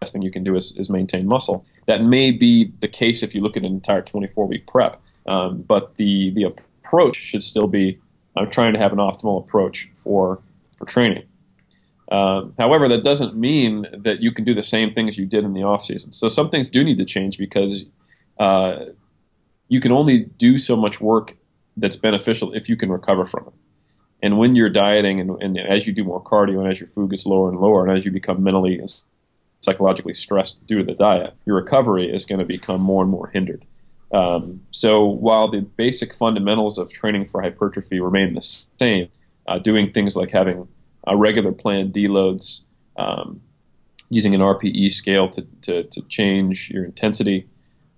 best 0.00 0.12
thing 0.12 0.22
you 0.22 0.30
can 0.30 0.44
do 0.44 0.54
is, 0.54 0.76
is 0.76 0.90
maintain 0.90 1.26
muscle. 1.26 1.64
That 1.86 2.02
may 2.02 2.30
be 2.30 2.72
the 2.80 2.88
case 2.88 3.22
if 3.22 3.34
you 3.34 3.40
look 3.40 3.56
at 3.56 3.64
an 3.64 3.72
entire 3.72 4.02
24 4.02 4.46
week 4.46 4.66
prep, 4.66 4.96
um, 5.26 5.62
but 5.62 5.96
the 5.96 6.30
the 6.34 6.44
approach 6.44 7.16
should 7.16 7.42
still 7.42 7.66
be 7.66 7.98
I'm 8.36 8.50
trying 8.50 8.72
to 8.74 8.78
have 8.78 8.92
an 8.92 8.98
optimal 8.98 9.42
approach 9.42 9.90
for 10.02 10.40
for 10.76 10.84
training. 10.84 11.24
Um, 12.12 12.54
however, 12.56 12.88
that 12.88 13.02
doesn't 13.02 13.34
mean 13.34 13.86
that 13.92 14.20
you 14.20 14.30
can 14.30 14.44
do 14.44 14.54
the 14.54 14.62
same 14.62 14.90
things 14.90 15.18
you 15.18 15.26
did 15.26 15.44
in 15.44 15.54
the 15.54 15.64
off 15.64 15.84
season. 15.84 16.12
So 16.12 16.28
some 16.28 16.50
things 16.50 16.68
do 16.68 16.84
need 16.84 16.98
to 16.98 17.04
change 17.04 17.36
because 17.36 17.84
uh, 18.38 18.84
you 19.68 19.80
can 19.80 19.90
only 19.90 20.20
do 20.38 20.56
so 20.56 20.76
much 20.76 21.00
work 21.00 21.36
that's 21.76 21.96
beneficial 21.96 22.52
if 22.52 22.68
you 22.68 22.76
can 22.76 22.92
recover 22.92 23.26
from 23.26 23.48
it. 23.48 23.54
And 24.22 24.38
when 24.38 24.54
you're 24.54 24.70
dieting, 24.70 25.20
and, 25.20 25.30
and 25.42 25.58
as 25.58 25.86
you 25.86 25.92
do 25.92 26.04
more 26.04 26.22
cardio, 26.22 26.60
and 26.60 26.70
as 26.70 26.78
your 26.78 26.88
food 26.88 27.10
gets 27.10 27.26
lower 27.26 27.50
and 27.50 27.58
lower, 27.58 27.86
and 27.86 27.96
as 27.96 28.04
you 28.04 28.10
become 28.10 28.42
mentally 28.42 28.78
and 28.78 28.88
psychologically 29.66 30.14
stressed 30.14 30.64
due 30.66 30.78
to 30.78 30.84
the 30.84 30.94
diet, 30.94 31.34
your 31.44 31.56
recovery 31.56 32.06
is 32.08 32.24
going 32.24 32.38
to 32.38 32.44
become 32.44 32.80
more 32.80 33.02
and 33.02 33.10
more 33.10 33.26
hindered. 33.26 33.64
Um, 34.12 34.60
so 34.70 35.04
while 35.04 35.50
the 35.50 35.60
basic 35.60 36.14
fundamentals 36.14 36.78
of 36.78 36.90
training 36.90 37.26
for 37.26 37.42
hypertrophy 37.42 37.98
remain 38.00 38.34
the 38.34 38.42
same, 38.42 39.08
uh, 39.48 39.58
doing 39.58 39.92
things 39.92 40.16
like 40.16 40.30
having 40.30 40.68
a 41.08 41.16
regular 41.16 41.52
planned 41.52 41.92
deloads, 41.92 42.62
um, 42.96 43.40
using 44.08 44.34
an 44.36 44.40
RPE 44.40 44.92
scale 44.92 45.28
to, 45.30 45.42
to, 45.62 45.82
to 45.82 46.00
change 46.02 46.70
your 46.70 46.84
intensity, 46.84 47.48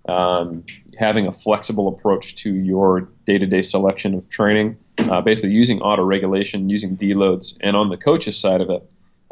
um, 0.07 0.63
having 0.97 1.27
a 1.27 1.31
flexible 1.31 1.87
approach 1.87 2.35
to 2.37 2.51
your 2.51 3.07
day-to-day 3.25 3.61
selection 3.61 4.15
of 4.15 4.27
training, 4.29 4.75
uh, 5.11 5.21
basically 5.21 5.51
using 5.51 5.79
auto-regulation, 5.81 6.67
using 6.67 6.97
deloads, 6.97 7.55
and 7.61 7.75
on 7.75 7.89
the 7.89 7.97
coach's 7.97 8.37
side 8.39 8.59
of 8.59 8.71
it, 8.71 8.83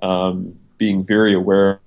um, 0.04 0.56
being 0.78 1.04
very 1.04 1.34
aware 1.34 1.82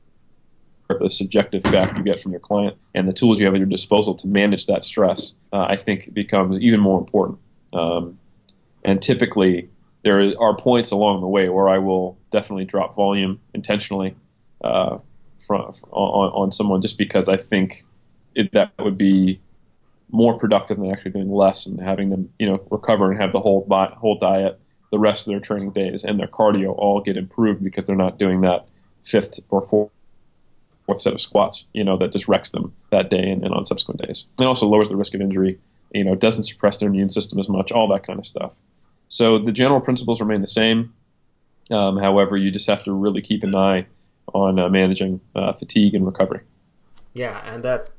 the 0.99 1.11
subjective 1.11 1.63
feedback 1.63 1.97
you 1.97 2.03
get 2.03 2.21
from 2.21 2.33
your 2.33 2.41
client 2.41 2.77
and 2.95 3.09
the 3.09 3.13
tools 3.13 3.39
you 3.39 3.47
have 3.47 3.55
at 3.55 3.59
your 3.59 3.69
disposal 3.69 4.15
to 4.15 4.27
manage 4.27 4.67
that 4.67 4.85
stress, 4.85 5.37
uh, 5.53 5.67
I 5.69 5.77
think 5.77 6.13
becomes 6.13 6.61
even 6.61 6.81
more 6.81 6.99
important. 6.99 7.39
Um, 7.73 8.19
and 8.85 9.01
typically, 9.01 9.69
there 10.03 10.33
are 10.41 10.57
points 10.57 10.91
along 10.91 11.21
the 11.21 11.29
way 11.29 11.49
where 11.49 11.69
I 11.69 11.79
will 11.79 12.19
definitely 12.31 12.65
drop 12.65 12.97
volume 12.97 13.41
intentionally 13.55 14.17
uh, 14.63 14.99
from, 15.47 15.73
on, 15.91 16.31
on 16.33 16.53
someone 16.53 16.81
just 16.81 16.99
because 16.99 17.29
I 17.29 17.37
think 17.37 17.85
it, 18.35 18.53
that 18.53 18.73
would 18.79 18.97
be 18.97 19.41
more 20.11 20.39
productive 20.39 20.79
than 20.79 20.91
actually 20.91 21.13
doing 21.13 21.29
less 21.29 21.67
and 21.67 21.81
having 21.81 22.11
them, 22.11 22.33
you 22.39 22.47
know, 22.47 22.65
recover 22.71 23.11
and 23.11 23.21
have 23.21 23.33
the 23.33 23.41
whole 23.41 23.67
whole 23.97 24.19
diet, 24.19 24.59
the 24.91 24.99
rest 24.99 25.27
of 25.27 25.33
their 25.33 25.41
training 25.41 25.71
days, 25.71 26.05
and 26.05 26.19
their 26.19 26.27
cardio 26.27 26.75
all 26.77 27.01
get 27.01 27.17
improved 27.17 27.63
because 27.63 27.87
they're 27.87 27.97
not 27.97 28.19
doing 28.19 28.41
that 28.41 28.67
fifth 29.05 29.39
or 29.51 29.63
fourth 29.63 29.91
fourth 30.91 31.01
set 31.03 31.13
of 31.13 31.21
squats, 31.21 31.67
you 31.73 31.85
know, 31.85 31.97
that 31.97 32.11
just 32.11 32.27
wrecks 32.27 32.51
them 32.51 32.73
that 32.91 33.11
day 33.11 33.31
and, 33.31 33.45
and 33.45 33.55
on 33.55 33.65
subsequent 33.65 34.01
days. 34.05 34.27
It 34.41 34.45
also 34.45 34.67
lowers 34.67 34.89
the 34.89 34.97
risk 34.97 35.15
of 35.15 35.21
injury, 35.21 35.59
you 35.93 36.03
know, 36.03 36.17
doesn't 36.17 36.43
suppress 36.43 36.79
their 36.79 36.89
immune 36.89 37.09
system 37.09 37.39
as 37.39 37.49
much, 37.49 37.71
all 37.71 37.87
that 37.89 38.05
kind 38.05 38.19
of 38.19 38.27
stuff. 38.27 38.55
So 39.09 39.39
the 39.39 39.53
general 39.53 39.81
principles 39.81 40.21
remain 40.21 40.41
the 40.41 40.49
same. 40.49 40.93
Um, 41.71 41.97
however, 41.97 42.37
you 42.37 42.51
just 42.51 42.69
have 42.69 42.83
to 42.85 42.93
really 42.93 43.23
keep 43.23 43.45
an 43.45 43.55
eye 43.55 43.87
on 44.35 44.59
uh, 44.59 44.69
managing 44.69 45.21
uh, 45.37 45.53
fatigue 45.53 45.95
and 45.95 46.05
recovery. 46.05 46.41
Yeah, 47.13 47.41
and 47.45 47.63
that 47.63 47.91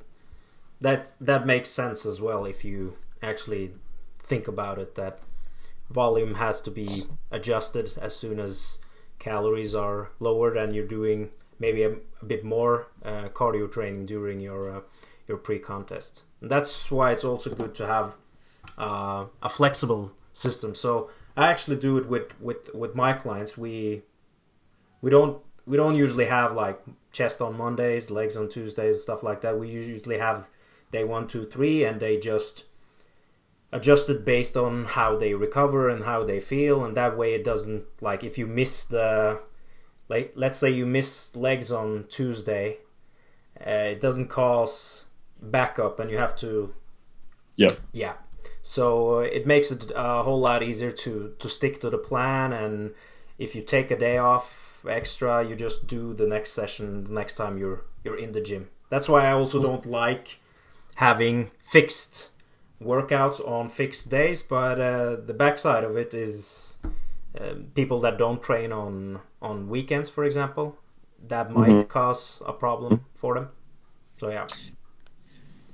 that 0.82 1.14
that 1.22 1.46
makes 1.46 1.70
sense 1.70 2.06
as 2.06 2.20
well 2.20 2.46
if 2.46 2.66
you 2.66 2.98
actually 3.22 3.72
think 4.20 4.48
about 4.50 4.80
it. 4.80 4.96
That 4.96 5.20
volume 5.90 6.36
has 6.36 6.60
to 6.62 6.72
be 6.72 7.04
adjusted 7.30 7.94
as 8.02 8.16
soon 8.16 8.40
as 8.40 8.80
calories 9.20 9.76
are 9.76 10.10
lowered 10.20 10.58
and 10.58 10.76
you're 10.76 10.88
doing 10.88 11.30
maybe 11.62 11.84
a, 11.84 11.92
a 12.22 12.26
bit 12.26 12.44
more 12.44 12.88
uh, 13.06 13.30
cardio 13.30 13.72
training 13.72 14.08
during 14.08 14.42
your 14.42 14.62
uh, 14.78 14.82
your 15.28 15.38
pre-contest. 15.38 16.26
And 16.42 16.50
that's 16.50 16.92
why 16.92 17.12
it's 17.12 17.24
also 17.24 17.54
good 17.54 17.74
to 17.76 17.86
have 17.86 18.18
uh, 18.78 19.26
a 19.42 19.50
flexible 19.50 20.12
system. 20.34 20.76
So 20.76 21.10
I 21.38 21.48
actually 21.52 21.78
do 21.78 21.98
it 21.98 22.08
with 22.08 22.30
with 22.42 22.74
with 22.74 22.96
my 22.96 23.14
clients. 23.14 23.58
We 23.58 24.02
we 25.02 25.10
don't 25.12 25.42
we 25.66 25.78
don't 25.78 25.96
usually 25.96 26.26
have 26.26 26.52
like 26.54 26.80
chest 27.12 27.42
on 27.42 27.58
Mondays, 27.58 28.10
legs 28.10 28.36
on 28.36 28.50
Tuesdays, 28.50 29.04
stuff 29.04 29.24
like 29.24 29.42
that. 29.42 29.60
We 29.60 29.70
usually 29.70 30.18
have 30.18 30.50
day 30.92 31.04
one, 31.04 31.28
two, 31.28 31.46
three, 31.46 31.86
and 31.86 32.00
they 32.00 32.18
just 32.18 32.66
adjust 33.72 34.10
it 34.10 34.26
based 34.26 34.58
on 34.58 34.86
how 34.86 35.16
they 35.16 35.34
recover 35.34 35.90
and 35.90 36.04
how 36.04 36.24
they 36.24 36.40
feel, 36.40 36.84
and 36.84 36.98
that 36.98 37.18
way 37.18 37.34
it 37.34 37.44
doesn't 37.44 37.84
like 38.02 38.24
if 38.24 38.38
you 38.38 38.48
miss 38.48 38.84
the 38.84 39.40
like 40.12 40.34
let's 40.36 40.58
say 40.58 40.70
you 40.70 40.86
miss 40.86 41.36
legs 41.36 41.72
on 41.72 42.06
Tuesday, 42.10 42.80
uh, 43.66 43.94
it 43.94 44.02
doesn't 44.02 44.28
cause 44.28 45.06
backup, 45.42 46.00
and 46.00 46.12
you 46.12 46.18
have 46.18 46.36
to. 46.38 46.74
Yeah. 47.56 47.76
Yeah. 47.94 48.16
So 48.62 49.20
uh, 49.20 49.38
it 49.38 49.48
makes 49.48 49.72
it 49.72 49.92
a 49.96 50.24
whole 50.24 50.40
lot 50.40 50.62
easier 50.62 50.92
to 51.04 51.34
to 51.40 51.48
stick 51.50 51.80
to 51.80 51.90
the 51.90 51.98
plan, 51.98 52.52
and 52.52 52.94
if 53.38 53.56
you 53.56 53.62
take 53.62 53.90
a 53.90 53.98
day 53.98 54.18
off 54.18 54.86
extra, 54.88 55.48
you 55.48 55.56
just 55.56 55.88
do 55.88 56.14
the 56.14 56.28
next 56.28 56.52
session 56.52 57.06
the 57.06 57.14
next 57.14 57.36
time 57.38 57.58
you're 57.58 57.82
you're 58.04 58.20
in 58.20 58.34
the 58.34 58.42
gym. 58.42 58.70
That's 58.90 59.08
why 59.08 59.22
I 59.30 59.32
also 59.32 59.62
don't 59.62 59.86
like 59.86 60.40
having 60.96 61.52
fixed 61.64 62.32
workouts 62.84 63.40
on 63.48 63.70
fixed 63.70 64.10
days, 64.10 64.44
but 64.44 64.78
uh, 64.82 65.16
the 65.30 65.34
backside 65.34 65.86
of 65.86 65.96
it 65.96 66.14
is 66.14 66.78
uh, 67.40 67.54
people 67.76 68.00
that 68.02 68.18
don't 68.18 68.44
train 68.44 68.74
on 68.74 69.22
on 69.42 69.70
weekends, 69.70 70.10
for 70.10 70.24
example, 70.24 70.78
that 71.28 71.52
might 71.52 71.70
mm-hmm. 71.70 71.88
cause 71.88 72.42
a 72.46 72.54
problem 72.54 73.06
for 73.14 73.36
them. 73.36 73.50
So 74.18 74.30
yeah. 74.30 74.48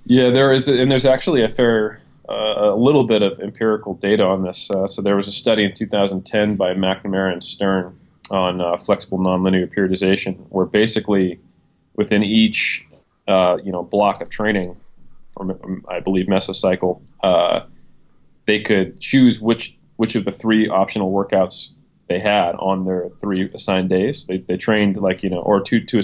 Yeah, 0.06 0.30
there 0.30 0.53
is, 0.53 0.67
and 0.67 0.89
there's 0.89 1.06
actually 1.06 1.43
a 1.43 1.49
fair, 1.49 1.99
uh, 2.30 2.73
a 2.73 2.75
little 2.75 3.06
bit 3.06 3.21
of 3.21 3.39
empirical 3.39 3.93
data 3.95 4.23
on 4.23 4.43
this. 4.43 4.71
Uh, 4.71 4.88
so 4.88 5.01
there 5.01 5.15
was 5.15 5.27
a 5.27 5.34
study 5.34 5.65
in 5.65 5.73
2010 5.73 6.56
by 6.56 6.73
McNamara 6.73 7.34
and 7.34 7.41
Stearne 7.41 7.93
on 8.32 8.62
uh, 8.62 8.77
flexible 8.77 9.19
nonlinear 9.19 9.73
periodization, 9.73 10.38
where 10.49 10.65
basically 10.65 11.39
within 11.95 12.23
each, 12.23 12.86
uh, 13.27 13.58
you 13.63 13.71
know, 13.71 13.84
block 13.84 14.21
of 14.21 14.30
training, 14.30 14.75
or 15.36 15.60
I 15.89 15.99
believe 15.99 16.27
mesocycle, 16.27 17.01
uh, 17.21 17.62
they 18.45 18.62
could 18.62 18.99
choose 18.99 19.39
which 19.41 19.77
which 19.97 20.15
of 20.15 20.25
the 20.25 20.32
three 20.32 20.69
optional 20.69 21.12
workouts 21.12 21.71
they 22.08 22.20
had 22.20 22.56
on 22.56 22.86
their 22.86 23.10
three 23.20 23.50
assigned 23.54 23.89
days. 23.89 24.26
They, 24.26 24.38
they 24.38 24.58
trained 24.58 24.98
like 24.98 25.24
you 25.24 25.30
know, 25.30 25.39
or 25.39 25.62
two 25.62 25.84
two 25.84 26.02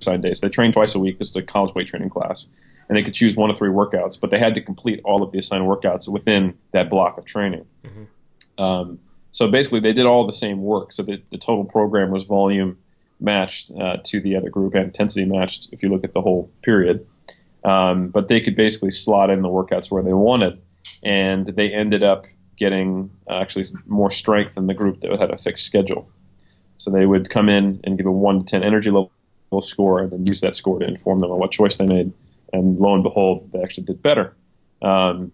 assigned 0.00 0.22
days. 0.22 0.40
They 0.40 0.48
trained 0.48 0.74
twice 0.74 0.94
a 0.94 0.98
week. 0.98 1.18
This 1.18 1.30
is 1.30 1.36
a 1.36 1.42
college 1.42 1.74
weight 1.74 1.88
training 1.88 2.10
class, 2.10 2.46
and 2.88 2.96
they 2.96 3.02
could 3.02 3.14
choose 3.14 3.36
one 3.36 3.50
of 3.50 3.56
three 3.56 3.70
workouts, 3.70 4.20
but 4.20 4.30
they 4.30 4.38
had 4.38 4.54
to 4.54 4.60
complete 4.60 5.00
all 5.04 5.22
of 5.22 5.32
the 5.32 5.38
assigned 5.38 5.64
workouts 5.64 6.08
within 6.08 6.56
that 6.72 6.90
block 6.90 7.18
of 7.18 7.24
training. 7.24 7.66
Mm-hmm. 7.84 8.62
Um, 8.62 9.00
so 9.32 9.48
basically, 9.48 9.80
they 9.80 9.92
did 9.92 10.06
all 10.06 10.26
the 10.26 10.32
same 10.32 10.62
work. 10.62 10.92
So 10.92 11.02
the, 11.02 11.20
the 11.30 11.38
total 11.38 11.64
program 11.64 12.10
was 12.10 12.22
volume 12.22 12.78
matched 13.20 13.70
uh, 13.78 13.98
to 14.04 14.20
the 14.20 14.36
other 14.36 14.48
group 14.48 14.74
and 14.74 14.84
intensity 14.84 15.24
matched. 15.24 15.68
If 15.72 15.82
you 15.82 15.88
look 15.88 16.04
at 16.04 16.12
the 16.12 16.20
whole 16.20 16.50
period, 16.62 17.06
um, 17.64 18.08
but 18.08 18.28
they 18.28 18.40
could 18.40 18.54
basically 18.54 18.90
slot 18.90 19.30
in 19.30 19.42
the 19.42 19.48
workouts 19.48 19.90
where 19.90 20.02
they 20.02 20.12
wanted, 20.12 20.60
and 21.02 21.46
they 21.46 21.72
ended 21.72 22.02
up 22.02 22.26
getting 22.56 23.10
uh, 23.28 23.40
actually 23.40 23.64
more 23.86 24.10
strength 24.10 24.54
than 24.54 24.66
the 24.66 24.74
group 24.74 25.00
that 25.00 25.20
had 25.20 25.30
a 25.30 25.36
fixed 25.36 25.64
schedule. 25.66 26.08
So 26.76 26.90
they 26.90 27.06
would 27.06 27.30
come 27.30 27.48
in 27.48 27.80
and 27.84 27.96
give 27.96 28.06
a 28.06 28.12
one 28.12 28.40
to 28.40 28.44
ten 28.44 28.62
energy 28.62 28.90
level 28.90 29.10
score, 29.60 30.00
and 30.00 30.10
then 30.10 30.26
use 30.26 30.40
that 30.40 30.56
score 30.56 30.78
to 30.80 30.86
inform 30.86 31.20
them 31.20 31.30
on 31.30 31.38
what 31.38 31.52
choice 31.52 31.76
they 31.76 31.86
made. 31.86 32.12
And 32.52 32.78
lo 32.78 32.94
and 32.94 33.02
behold, 33.02 33.50
they 33.52 33.62
actually 33.62 33.84
did 33.84 34.02
better. 34.02 34.34
Um, 34.82 35.32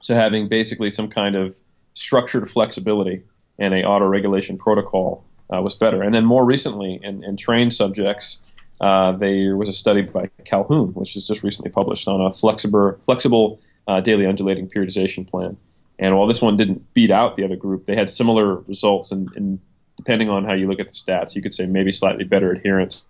so 0.00 0.14
having 0.14 0.48
basically 0.48 0.90
some 0.90 1.08
kind 1.08 1.36
of 1.36 1.56
structured 1.94 2.50
flexibility 2.50 3.22
and 3.58 3.72
a 3.72 3.84
auto 3.84 4.06
regulation 4.06 4.58
protocol 4.58 5.24
uh, 5.52 5.62
was 5.62 5.74
better. 5.74 6.02
And 6.02 6.14
then 6.14 6.24
more 6.24 6.44
recently, 6.44 7.00
in, 7.02 7.24
in 7.24 7.36
trained 7.36 7.72
subjects, 7.72 8.42
uh, 8.80 9.12
there 9.12 9.56
was 9.56 9.68
a 9.68 9.72
study 9.72 10.02
by 10.02 10.28
Colquhoun, 10.44 10.92
which 10.94 11.14
was 11.14 11.26
just 11.26 11.42
recently 11.42 11.70
published 11.70 12.06
on 12.08 12.20
a 12.20 12.32
flexible, 12.32 12.98
flexible 13.02 13.60
uh, 13.88 14.00
daily 14.00 14.26
undulating 14.26 14.68
periodization 14.68 15.26
plan. 15.26 15.56
And 15.98 16.16
while 16.16 16.26
this 16.26 16.42
one 16.42 16.56
didn't 16.56 16.92
beat 16.94 17.10
out 17.10 17.36
the 17.36 17.44
other 17.44 17.56
group, 17.56 17.86
they 17.86 17.96
had 17.96 18.10
similar 18.10 18.56
results. 18.56 19.12
And, 19.12 19.30
and 19.34 19.58
depending 19.96 20.28
on 20.28 20.44
how 20.44 20.52
you 20.52 20.68
look 20.68 20.80
at 20.80 20.88
the 20.88 20.92
stats, 20.92 21.34
you 21.34 21.42
could 21.42 21.52
say 21.52 21.66
maybe 21.66 21.92
slightly 21.92 22.24
better 22.24 22.52
adherence 22.52 23.06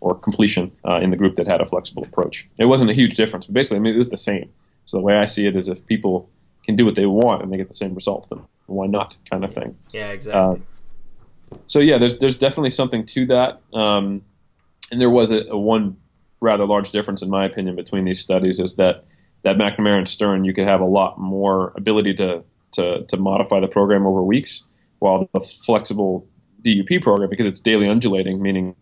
or 0.00 0.14
completion 0.14 0.70
uh, 0.86 1.00
in 1.00 1.10
the 1.10 1.16
group 1.16 1.34
that 1.36 1.46
had 1.46 1.60
a 1.60 1.66
flexible 1.66 2.04
approach. 2.04 2.48
It 2.58 2.66
wasn't 2.66 2.90
a 2.90 2.94
huge 2.94 3.14
difference, 3.14 3.46
but 3.46 3.54
basically, 3.54 3.78
I 3.78 3.80
mean, 3.80 3.94
it 3.94 3.98
was 3.98 4.10
the 4.10 4.16
same. 4.16 4.52
So 4.84 4.98
the 4.98 5.02
way 5.02 5.16
I 5.16 5.24
see 5.24 5.46
it 5.46 5.56
is 5.56 5.68
if 5.68 5.84
people 5.86 6.28
can 6.64 6.76
do 6.76 6.84
what 6.84 6.94
they 6.94 7.06
want 7.06 7.42
and 7.42 7.52
they 7.52 7.56
get 7.56 7.68
the 7.68 7.74
same 7.74 7.94
results, 7.94 8.28
then 8.28 8.40
why 8.66 8.86
not, 8.86 9.16
kind 9.30 9.44
of 9.44 9.54
thing. 9.54 9.76
Yeah, 9.92 10.10
exactly. 10.10 10.60
Uh, 10.60 11.58
so 11.66 11.78
yeah, 11.78 11.98
there's 11.98 12.18
there's 12.18 12.36
definitely 12.36 12.70
something 12.70 13.06
to 13.06 13.26
that, 13.26 13.60
um, 13.72 14.22
and 14.90 15.00
there 15.00 15.10
was 15.10 15.30
a, 15.30 15.46
a, 15.48 15.56
one 15.56 15.96
rather 16.40 16.66
large 16.66 16.90
difference 16.90 17.22
in 17.22 17.30
my 17.30 17.44
opinion 17.44 17.76
between 17.76 18.04
these 18.04 18.20
studies 18.20 18.58
is 18.58 18.74
that 18.76 19.04
that 19.42 19.56
McNamara 19.56 19.98
and 19.98 20.06
Stearne 20.06 20.44
you 20.44 20.52
could 20.52 20.66
have 20.66 20.80
a 20.80 20.86
lot 20.86 21.18
more 21.18 21.72
ability 21.76 22.14
to 22.14 22.42
to 22.72 23.04
to 23.04 23.16
modify 23.16 23.60
the 23.60 23.68
program 23.68 24.06
over 24.06 24.22
weeks, 24.22 24.64
while 24.98 25.28
the 25.32 25.40
flexible 25.40 26.26
DUP 26.62 27.02
program 27.02 27.30
because 27.30 27.46
it's 27.46 27.60
daily 27.60 27.88
undulating, 27.88 28.42
meaning 28.42 28.74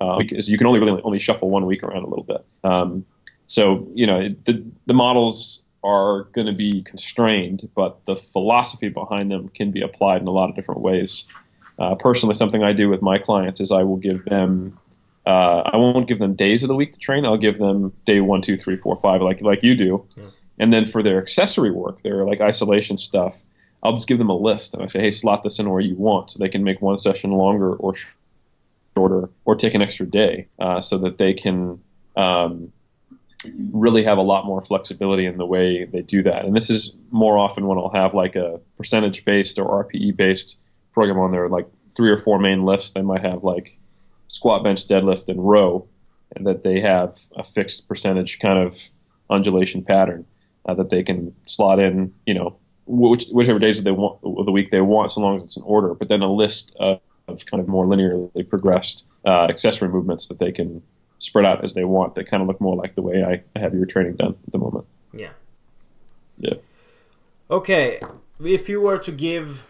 uh, 0.00 0.18
you 0.28 0.58
can 0.58 0.66
only 0.66 0.80
really 0.80 1.00
only 1.02 1.18
shuffle 1.18 1.50
one 1.50 1.66
week 1.66 1.82
around 1.82 2.02
a 2.02 2.08
little 2.08 2.24
bit. 2.24 2.44
Um, 2.64 3.04
so 3.46 3.88
you 3.94 4.06
know 4.06 4.28
the 4.44 4.64
the 4.86 4.94
models 4.94 5.64
are 5.84 6.24
going 6.32 6.46
to 6.46 6.52
be 6.52 6.82
constrained, 6.82 7.68
but 7.76 8.04
the 8.06 8.16
philosophy 8.16 8.88
behind 8.88 9.30
them 9.30 9.48
can 9.50 9.70
be 9.70 9.80
applied 9.80 10.20
in 10.20 10.26
a 10.26 10.32
lot 10.32 10.50
of 10.50 10.56
different 10.56 10.80
ways. 10.80 11.24
Uh, 11.78 11.94
personally, 11.94 12.34
something 12.34 12.62
I 12.62 12.72
do 12.72 12.88
with 12.88 13.02
my 13.02 13.18
clients 13.18 13.60
is 13.60 13.70
I 13.70 13.84
will 13.84 13.98
give 13.98 14.24
them, 14.24 14.74
uh, 15.26 15.62
I 15.72 15.76
won't 15.76 16.06
give 16.06 16.18
them 16.18 16.34
days 16.34 16.62
of 16.62 16.68
the 16.68 16.74
week 16.74 16.92
to 16.92 16.98
train. 16.98 17.24
I'll 17.24 17.36
give 17.36 17.58
them 17.58 17.92
day 18.04 18.20
one, 18.20 18.42
two, 18.42 18.56
three, 18.56 18.76
four, 18.76 18.96
five, 19.00 19.20
like 19.20 19.42
like 19.42 19.62
you 19.62 19.74
do, 19.74 20.06
yeah. 20.16 20.28
and 20.58 20.72
then 20.72 20.86
for 20.86 21.02
their 21.02 21.20
accessory 21.20 21.70
work, 21.70 22.02
their 22.02 22.24
like 22.24 22.40
isolation 22.40 22.96
stuff, 22.96 23.42
I'll 23.82 23.92
just 23.92 24.08
give 24.08 24.18
them 24.18 24.30
a 24.30 24.36
list 24.36 24.74
and 24.74 24.82
I 24.82 24.86
say, 24.86 25.00
hey, 25.00 25.10
slot 25.10 25.42
this 25.42 25.58
in 25.58 25.68
where 25.68 25.80
you 25.80 25.96
want, 25.96 26.30
so 26.30 26.38
they 26.38 26.48
can 26.48 26.62
make 26.62 26.80
one 26.80 26.96
session 26.96 27.32
longer 27.32 27.74
or 27.74 27.94
shorter, 28.96 29.28
or 29.44 29.56
take 29.56 29.74
an 29.74 29.82
extra 29.82 30.06
day, 30.06 30.46
uh, 30.58 30.80
so 30.80 30.98
that 30.98 31.18
they 31.18 31.34
can. 31.34 31.82
Um, 32.16 32.72
really 33.70 34.02
have 34.02 34.18
a 34.18 34.22
lot 34.22 34.44
more 34.46 34.60
flexibility 34.60 35.26
in 35.26 35.36
the 35.36 35.46
way 35.46 35.84
they 35.84 36.02
do 36.02 36.22
that. 36.22 36.44
And 36.44 36.56
this 36.56 36.70
is 36.70 36.96
more 37.10 37.38
often 37.38 37.66
when 37.66 37.78
I'll 37.78 37.90
have 37.90 38.14
like 38.14 38.34
a 38.34 38.60
percentage 38.76 39.24
based 39.24 39.58
or 39.58 39.84
RPE 39.84 40.16
based 40.16 40.58
program 40.92 41.18
on 41.18 41.30
their 41.30 41.48
like 41.48 41.68
three 41.96 42.10
or 42.10 42.18
four 42.18 42.38
main 42.38 42.64
lifts. 42.64 42.90
They 42.90 43.02
might 43.02 43.22
have 43.22 43.44
like 43.44 43.78
squat, 44.28 44.62
bench, 44.64 44.86
deadlift, 44.86 45.28
and 45.28 45.46
row, 45.46 45.86
and 46.34 46.46
that 46.46 46.64
they 46.64 46.80
have 46.80 47.16
a 47.36 47.44
fixed 47.44 47.88
percentage 47.88 48.38
kind 48.38 48.58
of 48.58 48.76
undulation 49.30 49.82
pattern 49.82 50.24
uh, 50.66 50.74
that 50.74 50.90
they 50.90 51.02
can 51.02 51.34
slot 51.46 51.78
in, 51.78 52.12
you 52.26 52.34
know, 52.34 52.56
which, 52.86 53.26
whichever 53.28 53.58
days 53.58 53.82
they 53.82 53.90
want 53.90 54.18
of 54.22 54.46
the 54.46 54.52
week 54.52 54.70
they 54.70 54.80
want, 54.80 55.10
so 55.10 55.20
long 55.20 55.36
as 55.36 55.42
it's 55.42 55.56
in 55.56 55.62
order. 55.64 55.94
But 55.94 56.08
then 56.08 56.22
a 56.22 56.32
list 56.32 56.74
of, 56.78 57.00
kind 57.46 57.60
of 57.60 57.66
more 57.66 57.86
linearly 57.86 58.48
progressed 58.48 59.04
uh, 59.24 59.46
accessory 59.46 59.88
movements 59.88 60.28
that 60.28 60.38
they 60.38 60.52
can 60.52 60.82
spread 61.18 61.44
out 61.44 61.64
as 61.64 61.74
they 61.74 61.84
want. 61.84 62.14
that 62.14 62.24
kind 62.24 62.40
of 62.40 62.46
look 62.46 62.60
more 62.60 62.76
like 62.76 62.94
the 62.94 63.02
way 63.02 63.24
I, 63.24 63.42
I 63.56 63.60
have 63.60 63.74
your 63.74 63.86
training 63.86 64.16
done 64.16 64.36
at 64.46 64.52
the 64.52 64.58
moment. 64.58 64.84
Yeah. 65.12 65.30
Yeah. 66.38 66.54
Okay, 67.50 68.00
if 68.44 68.68
you 68.68 68.80
were 68.80 68.98
to 68.98 69.12
give 69.12 69.66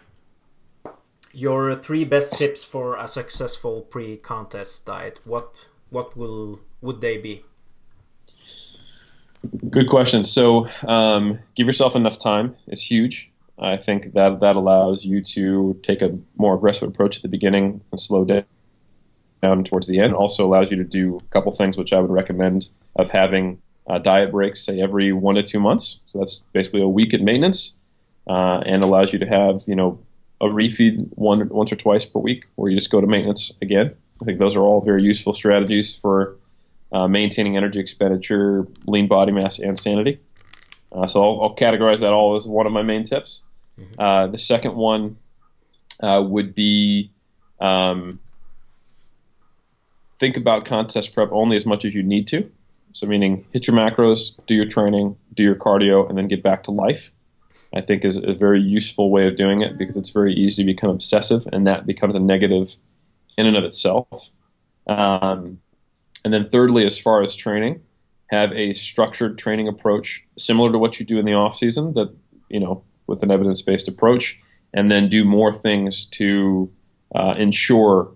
your 1.37 1.75
three 1.75 2.03
best 2.03 2.33
tips 2.33 2.63
for 2.63 2.97
a 2.97 3.07
successful 3.07 3.81
pre-contest 3.81 4.87
diet, 4.87 5.19
what 5.23 5.53
what 5.91 6.17
will 6.17 6.59
would 6.81 6.99
they 6.99 7.17
be? 7.17 7.43
Good 9.69 9.87
question. 9.87 10.25
So, 10.25 10.67
um, 10.87 11.33
give 11.55 11.67
yourself 11.67 11.95
enough 11.95 12.17
time 12.17 12.55
is 12.67 12.81
huge. 12.81 13.29
I 13.59 13.77
think 13.77 14.13
that 14.13 14.39
that 14.39 14.55
allows 14.55 15.05
you 15.05 15.21
to 15.35 15.79
take 15.83 16.01
a 16.01 16.17
more 16.37 16.55
aggressive 16.55 16.89
approach 16.89 17.17
at 17.17 17.21
the 17.21 17.29
beginning 17.29 17.81
and 17.91 17.99
slow 17.99 18.25
down 18.25 19.63
towards 19.63 19.85
the 19.85 19.99
end. 19.99 20.15
Also 20.15 20.45
allows 20.45 20.71
you 20.71 20.77
to 20.77 20.83
do 20.83 21.17
a 21.17 21.29
couple 21.29 21.51
things 21.51 21.77
which 21.77 21.93
I 21.93 21.99
would 21.99 22.11
recommend 22.11 22.69
of 22.95 23.09
having 23.09 23.61
uh, 23.87 23.99
diet 23.99 24.31
breaks, 24.31 24.65
say 24.65 24.81
every 24.81 25.13
one 25.13 25.35
to 25.35 25.43
two 25.43 25.59
months. 25.59 26.01
So 26.05 26.17
that's 26.17 26.39
basically 26.51 26.81
a 26.81 26.87
week 26.87 27.13
at 27.13 27.21
maintenance, 27.21 27.75
uh, 28.27 28.63
and 28.65 28.83
allows 28.83 29.13
you 29.13 29.19
to 29.19 29.27
have 29.27 29.61
you 29.67 29.75
know 29.75 29.99
a 30.41 30.45
refeed 30.45 31.07
one 31.15 31.47
once 31.49 31.71
or 31.71 31.75
twice 31.75 32.05
per 32.05 32.19
week, 32.19 32.45
where 32.55 32.69
you 32.69 32.77
just 32.77 32.91
go 32.91 33.01
to 33.01 33.07
maintenance 33.07 33.51
again. 33.61 33.95
I 34.21 34.25
think 34.25 34.39
those 34.39 34.55
are 34.55 34.61
all 34.61 34.81
very 34.81 35.03
useful 35.03 35.33
strategies 35.33 35.95
for 35.95 36.37
uh, 36.91 37.07
maintaining 37.07 37.57
energy 37.57 37.79
expenditure, 37.79 38.67
lean 38.85 39.07
body 39.07 39.31
mass, 39.31 39.59
and 39.59 39.77
sanity. 39.77 40.19
Uh, 40.91 41.05
so 41.05 41.21
I'll, 41.21 41.41
I'll, 41.41 41.55
categorize 41.55 41.99
that 41.99 42.13
all 42.13 42.35
as 42.35 42.47
one 42.47 42.65
of 42.65 42.71
my 42.71 42.81
main 42.81 43.03
tips. 43.03 43.43
Mm-hmm. 43.77 43.99
Uh, 43.99 44.27
the 44.27 44.37
second 44.37 44.75
one 44.75 45.17
uh, 46.01 46.23
would 46.25 46.55
be 46.55 47.11
um, 47.59 48.19
think 50.17 50.37
about 50.37 50.65
contest 50.65 51.13
prep 51.13 51.29
only 51.31 51.55
as 51.55 51.65
much 51.65 51.85
as 51.85 51.93
you 51.93 52.03
need 52.03 52.27
to. 52.27 52.49
So, 52.93 53.05
meaning 53.05 53.45
hit 53.51 53.67
your 53.67 53.75
macros, 53.75 54.33
do 54.47 54.55
your 54.55 54.65
training, 54.65 55.17
do 55.35 55.43
your 55.43 55.55
cardio, 55.55 56.07
and 56.07 56.17
then 56.17 56.27
get 56.27 56.41
back 56.41 56.63
to 56.63 56.71
life. 56.71 57.11
I 57.75 57.81
think 57.81 58.05
is 58.05 58.17
a 58.17 58.33
very 58.33 58.61
useful 58.61 59.11
way 59.11 59.27
of 59.27 59.35
doing 59.35 59.61
it 59.61 59.77
because 59.77 59.97
it's 59.97 60.09
very 60.09 60.33
easy 60.33 60.63
to 60.63 60.65
become 60.65 60.89
obsessive, 60.89 61.47
and 61.51 61.67
that 61.67 61.85
becomes 61.85 62.15
a 62.15 62.19
negative 62.19 62.75
in 63.37 63.45
and 63.45 63.57
of 63.57 63.63
itself. 63.63 64.29
Um, 64.87 65.59
and 66.23 66.33
then, 66.33 66.49
thirdly, 66.49 66.85
as 66.85 66.97
far 66.97 67.21
as 67.21 67.35
training, 67.35 67.81
have 68.29 68.51
a 68.53 68.73
structured 68.73 69.37
training 69.37 69.67
approach 69.67 70.25
similar 70.37 70.71
to 70.71 70.77
what 70.77 70.99
you 70.99 71.05
do 71.05 71.19
in 71.19 71.25
the 71.25 71.33
off 71.33 71.55
season. 71.55 71.93
That 71.93 72.13
you 72.49 72.59
know, 72.59 72.83
with 73.07 73.23
an 73.23 73.31
evidence 73.31 73.61
based 73.61 73.87
approach, 73.87 74.39
and 74.73 74.89
then 74.89 75.09
do 75.09 75.23
more 75.23 75.53
things 75.53 76.05
to 76.05 76.71
uh, 77.15 77.35
ensure 77.37 78.11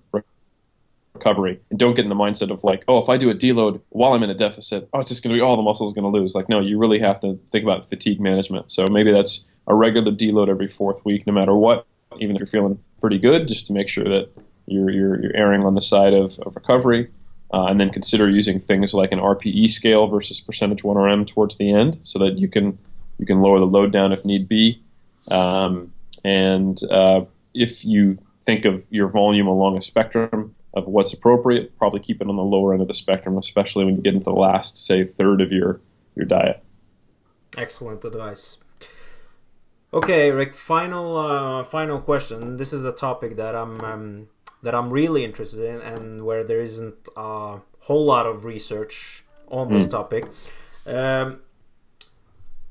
recovery. 1.22 1.60
And 1.70 1.80
don't 1.80 1.96
get 1.96 2.04
in 2.04 2.10
the 2.10 2.16
mindset 2.16 2.52
of 2.52 2.64
like, 2.64 2.84
oh, 2.88 2.98
if 2.98 3.10
I 3.10 3.18
do 3.18 3.30
a 3.30 3.36
deload 3.36 3.82
while 3.90 4.14
I'm 4.14 4.24
in 4.24 4.30
a 4.30 4.36
deficit, 4.36 4.90
oh, 4.94 5.00
it's 5.00 5.10
just 5.10 5.24
going 5.24 5.34
to 5.34 5.38
be 5.38 5.42
all 5.42 5.56
the 5.56 5.62
muscle 5.62 5.88
is 5.88 5.94
going 5.94 6.12
to 6.12 6.20
lose. 6.20 6.36
Like, 6.36 6.50
no, 6.50 6.60
you 6.60 6.78
really 6.78 7.00
have 7.00 7.20
to 7.22 7.40
think 7.52 7.64
about 7.64 7.90
fatigue 7.90 8.20
management. 8.20 8.72
So 8.72 8.88
maybe 8.88 9.12
that's 9.12 9.46
a 9.68 9.76
regular 9.76 10.12
deload 10.12 10.50
every 10.50 10.68
fourth 10.68 11.04
week, 11.06 11.28
no 11.28 11.34
matter 11.34 11.56
what, 11.56 11.86
even 12.20 12.36
if 12.36 12.40
you're 12.40 12.48
feeling 12.48 12.80
pretty 13.00 13.20
good, 13.20 13.48
just 13.48 13.68
to 13.68 13.74
make 13.74 13.88
sure 13.88 14.06
that 14.06 14.30
you're 14.66 14.90
you're, 14.90 15.22
you're 15.22 15.36
erring 15.36 15.64
on 15.64 15.74
the 15.74 15.82
side 15.82 16.14
of, 16.14 16.40
of 16.40 16.56
recovery. 16.56 17.10
Uh, 17.54 17.66
and 17.66 17.82
then 17.82 17.90
consider 17.90 18.30
using 18.30 18.62
things 18.62 18.94
like 18.94 19.12
an 19.12 19.20
RPE 19.20 19.70
scale 19.70 20.08
versus 20.08 20.40
percentage 20.40 20.84
1RM 20.84 21.28
towards 21.28 21.58
the 21.58 21.74
end, 21.74 21.98
so 22.02 22.18
that 22.18 22.38
you 22.38 22.48
can 22.48 22.78
you 23.20 23.26
can 23.26 23.42
lower 23.42 23.60
the 23.60 23.66
load 23.66 23.92
down 23.92 24.14
if 24.14 24.24
need 24.24 24.48
be. 24.48 24.82
Um, 25.30 25.92
and 26.24 26.82
uh, 26.90 27.26
if 27.54 27.84
you 27.84 28.18
think 28.46 28.64
of 28.64 28.86
your 28.90 29.10
volume 29.10 29.48
along 29.48 29.78
a 29.78 29.82
spectrum, 29.82 30.56
of 30.74 30.88
what's 30.88 31.14
appropriate. 31.14 31.78
Probably 31.78 32.00
keep 32.00 32.22
it 32.22 32.28
on 32.28 32.36
the 32.36 32.44
lower 32.44 32.74
end 32.74 32.82
of 32.82 32.88
the 32.88 32.94
spectrum, 32.94 33.38
especially 33.38 33.86
when 33.86 33.96
you 33.96 34.02
get 34.02 34.14
into 34.14 34.26
the 34.26 34.32
last, 34.32 34.78
say, 34.78 35.04
third 35.04 35.42
of 35.42 35.52
your 35.52 35.82
your 36.16 36.26
diet. 36.26 36.64
Excellent 37.58 38.04
advice. 38.06 38.60
Okay, 39.94 40.32
Rick. 40.32 40.56
Final 40.56 41.18
uh, 41.18 41.64
final 41.64 42.00
question. 42.00 42.58
This 42.58 42.72
is 42.72 42.86
a 42.86 42.92
topic 42.92 43.36
that 43.36 43.56
I'm 43.56 43.82
um, 43.82 44.28
that 44.64 44.74
I'm 44.74 44.90
really 44.90 45.26
interested 45.26 45.64
in, 45.66 45.82
and 45.82 46.26
where 46.26 46.44
there 46.44 46.62
isn't 46.62 47.08
a 47.18 47.60
whole 47.80 48.06
lot 48.06 48.26
of 48.26 48.46
research 48.46 49.24
on 49.50 49.70
this 49.70 49.88
mm. 49.88 49.92
topic. 49.92 50.26
Um, 50.88 51.42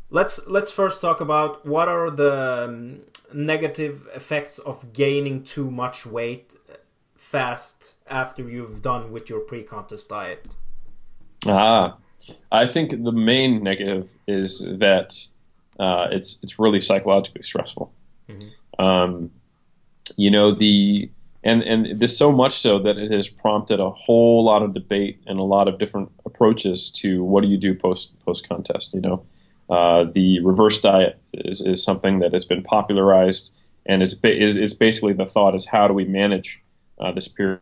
let's 0.08 0.46
let's 0.46 0.70
first 0.70 1.00
talk 1.00 1.20
about 1.20 1.66
what 1.66 1.88
are 1.88 2.10
the 2.10 2.64
um, 2.64 3.00
negative 3.34 4.08
effects 4.14 4.58
of 4.58 4.92
gaining 4.92 5.42
too 5.42 5.70
much 5.70 6.06
weight 6.06 6.56
fast 7.20 7.96
after 8.08 8.48
you've 8.48 8.80
done 8.80 9.12
with 9.12 9.28
your 9.28 9.40
pre-contest 9.40 10.08
diet? 10.08 10.48
Ah, 11.46 11.98
I 12.50 12.66
think 12.66 12.90
the 12.90 13.12
main 13.12 13.62
negative 13.62 14.10
is 14.26 14.60
that 14.60 15.14
uh, 15.78 16.08
it's 16.10 16.40
it's 16.42 16.58
really 16.58 16.80
psychologically 16.80 17.42
stressful. 17.42 17.92
Mm-hmm. 18.28 18.84
Um, 18.84 19.30
you 20.16 20.30
know 20.30 20.54
the 20.54 21.10
and 21.44 21.62
and 21.62 21.98
this 21.98 22.16
so 22.16 22.32
much 22.32 22.58
so 22.58 22.78
that 22.78 22.96
it 22.96 23.12
has 23.12 23.28
prompted 23.28 23.80
a 23.80 23.90
whole 23.90 24.44
lot 24.44 24.62
of 24.62 24.74
debate 24.74 25.20
and 25.26 25.38
a 25.38 25.44
lot 25.44 25.68
of 25.68 25.78
different 25.78 26.10
approaches 26.24 26.90
to 26.90 27.22
what 27.22 27.42
do 27.42 27.48
you 27.48 27.58
do 27.58 27.74
post 27.74 28.18
post 28.24 28.48
contest. 28.48 28.94
You 28.94 29.00
know, 29.00 29.24
uh, 29.68 30.04
the 30.04 30.40
reverse 30.40 30.80
diet 30.80 31.18
is, 31.34 31.60
is 31.60 31.82
something 31.82 32.18
that 32.20 32.32
has 32.32 32.44
been 32.44 32.62
popularized 32.62 33.52
and 33.86 34.02
is, 34.02 34.18
is 34.24 34.56
is 34.56 34.74
basically 34.74 35.12
the 35.12 35.26
thought 35.26 35.54
is 35.54 35.66
how 35.66 35.86
do 35.86 35.94
we 35.94 36.04
manage 36.04 36.62
uh, 37.00 37.12
this 37.12 37.28
period 37.28 37.60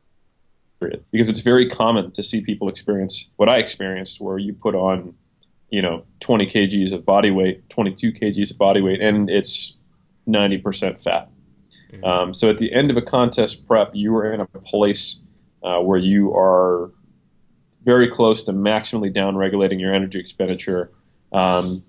because 1.11 1.29
it's 1.29 1.41
very 1.41 1.69
common 1.69 2.11
to 2.13 2.23
see 2.23 2.41
people 2.41 2.69
experience 2.69 3.29
what 3.37 3.49
I 3.49 3.59
experienced, 3.59 4.21
where 4.21 4.39
you 4.39 4.53
put 4.53 4.75
on, 4.75 5.15
you 5.71 5.83
know, 5.83 6.05
20 6.21 6.47
kgs 6.47 6.93
of 6.93 7.05
body 7.05 7.31
weight, 7.31 7.69
22 7.71 8.13
kgs 8.13 8.51
of 8.53 8.59
body 8.59 8.81
weight, 8.81 9.01
and 9.01 9.29
it's 9.29 9.77
90% 10.29 11.03
fat. 11.03 11.29
Mm-hmm. 11.93 12.05
Um, 12.05 12.35
so 12.35 12.49
at 12.49 12.59
the 12.59 12.73
end 12.73 12.91
of 12.91 12.97
a 12.97 13.03
contest 13.03 13.67
prep, 13.67 13.91
you 13.95 14.15
are 14.17 14.33
in 14.33 14.41
a 14.41 14.47
place 14.47 15.21
uh, 15.63 15.81
where 15.81 15.99
you 15.99 16.33
are 16.35 16.93
very 17.85 18.09
close 18.11 18.43
to 18.45 18.53
maximally 18.53 19.13
down 19.13 19.37
regulating 19.37 19.81
your 19.81 19.95
energy 19.95 20.21
expenditure. 20.21 20.93
Um, 21.33 21.83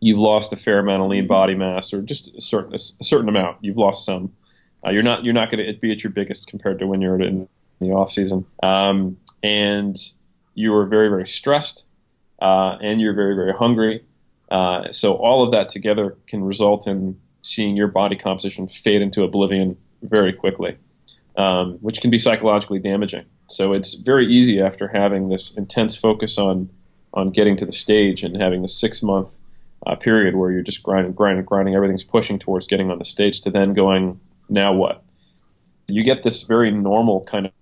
you've 0.00 0.18
lost 0.18 0.52
a 0.52 0.56
fair 0.56 0.78
amount 0.80 1.02
of 1.02 1.08
lean 1.08 1.26
body 1.26 1.54
mass, 1.54 1.92
or 1.92 2.02
just 2.02 2.34
a 2.36 2.40
certain 2.40 2.74
a 2.74 2.78
certain 2.78 3.28
amount. 3.28 3.58
You've 3.60 3.76
lost 3.76 4.04
some. 4.04 4.32
Uh, 4.84 4.90
you're 4.90 5.02
not 5.02 5.24
you're 5.24 5.34
not 5.34 5.50
going 5.50 5.64
to 5.64 5.80
be 5.80 5.92
at 5.92 6.04
your 6.04 6.12
biggest 6.12 6.46
compared 6.46 6.78
to 6.78 6.86
when 6.86 7.00
you're 7.00 7.20
in 7.20 7.48
the 7.80 7.90
off 7.90 8.10
season, 8.10 8.44
um, 8.62 9.16
and 9.42 9.96
you 10.54 10.74
are 10.74 10.86
very 10.86 11.08
very 11.08 11.26
stressed, 11.26 11.84
uh, 12.40 12.76
and 12.80 13.00
you're 13.00 13.14
very 13.14 13.34
very 13.34 13.52
hungry. 13.52 14.04
Uh, 14.50 14.90
so 14.90 15.14
all 15.14 15.44
of 15.44 15.52
that 15.52 15.68
together 15.68 16.16
can 16.26 16.42
result 16.42 16.86
in 16.86 17.18
seeing 17.42 17.76
your 17.76 17.88
body 17.88 18.16
composition 18.16 18.68
fade 18.68 19.02
into 19.02 19.22
oblivion 19.22 19.76
very 20.02 20.32
quickly, 20.32 20.76
um, 21.36 21.74
which 21.80 22.00
can 22.00 22.10
be 22.10 22.18
psychologically 22.18 22.78
damaging. 22.78 23.24
So 23.48 23.72
it's 23.72 23.94
very 23.94 24.26
easy 24.26 24.60
after 24.60 24.88
having 24.88 25.28
this 25.28 25.56
intense 25.56 25.96
focus 25.96 26.38
on 26.38 26.70
on 27.14 27.30
getting 27.30 27.56
to 27.56 27.66
the 27.66 27.72
stage 27.72 28.22
and 28.22 28.36
having 28.40 28.64
a 28.64 28.68
six 28.68 29.02
month 29.02 29.34
uh, 29.86 29.94
period 29.94 30.34
where 30.34 30.50
you're 30.50 30.62
just 30.62 30.82
grinding, 30.82 31.12
grinding, 31.12 31.44
grinding, 31.44 31.74
everything's 31.74 32.04
pushing 32.04 32.38
towards 32.38 32.66
getting 32.66 32.90
on 32.90 32.98
the 32.98 33.04
stage 33.04 33.40
to 33.42 33.50
then 33.50 33.74
going, 33.74 34.20
now 34.48 34.72
what? 34.72 35.04
You 35.86 36.02
get 36.04 36.22
this 36.22 36.42
very 36.42 36.70
normal 36.70 37.24
kind 37.24 37.46
of 37.46 37.52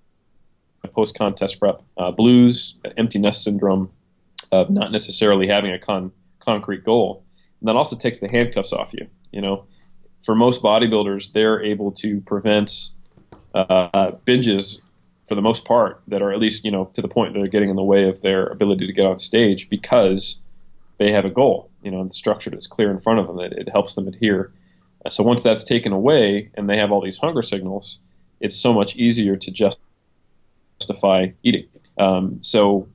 post 0.93 1.16
contest 1.16 1.61
prep 1.61 1.82
uh, 1.97 2.11
blues, 2.11 2.78
empty 2.97 3.18
nest 3.18 3.45
syndrome 3.45 3.91
of 4.53 4.70
not 4.70 4.93
necessarily 4.93 5.47
having 5.47 5.72
a 5.72 5.78
con- 5.78 6.12
concrete 6.41 6.84
goal. 6.84 7.24
And 7.61 7.68
that 7.68 7.76
also 7.76 7.97
takes 7.97 8.20
the 8.20 8.28
handcuffs 8.28 8.72
off 8.72 8.93
you. 8.93 9.07
You 9.32 9.41
know, 9.41 9.64
for 10.22 10.34
most 10.34 10.62
bodybuilders, 10.62 11.32
they're 11.32 11.62
able 11.62 11.93
to 11.93 12.20
prevent 12.22 12.91
uh, 13.55 14.12
binges 14.26 14.82
for 15.26 15.34
the 15.34 15.43
most 15.43 15.64
part 15.64 16.03
that 16.07 16.22
are 16.22 16.30
at 16.30 16.39
least 16.39 16.64
you 16.64 16.70
know 16.70 16.84
to 16.95 17.03
the 17.03 17.09
point 17.09 17.32
that 17.32 17.41
they're 17.41 17.49
getting 17.49 17.70
in 17.70 17.76
the 17.76 17.82
way 17.82 18.09
of 18.09 18.20
their 18.20 18.47
ability 18.47 18.87
to 18.87 18.93
get 18.93 19.07
on 19.07 19.18
stage 19.18 19.68
because 19.68 20.41
they 20.99 21.11
have 21.11 21.24
a 21.24 21.30
goal. 21.30 21.70
You 21.82 21.91
know, 21.91 22.01
and 22.01 22.12
structured, 22.12 22.55
it's 22.55 22.66
clear 22.66 22.91
in 22.91 22.99
front 22.99 23.20
of 23.20 23.26
them. 23.26 23.41
It, 23.41 23.53
it 23.53 23.68
helps 23.68 23.95
them 23.95 24.09
adhere 24.09 24.53
so 25.09 25.22
once 25.22 25.42
that's 25.42 25.64
taken 25.64 25.92
away 25.92 26.50
and 26.54 26.68
they 26.68 26.76
have 26.76 26.90
all 26.92 27.00
these 27.00 27.18
hunger 27.18 27.42
signals, 27.42 28.00
it's 28.40 28.57
so 28.57 28.72
much 28.72 28.96
easier 28.96 29.36
to 29.36 29.50
just 29.50 29.78
justify 30.78 31.28
eating. 31.42 31.66
Um, 31.98 32.38
so 32.42 32.88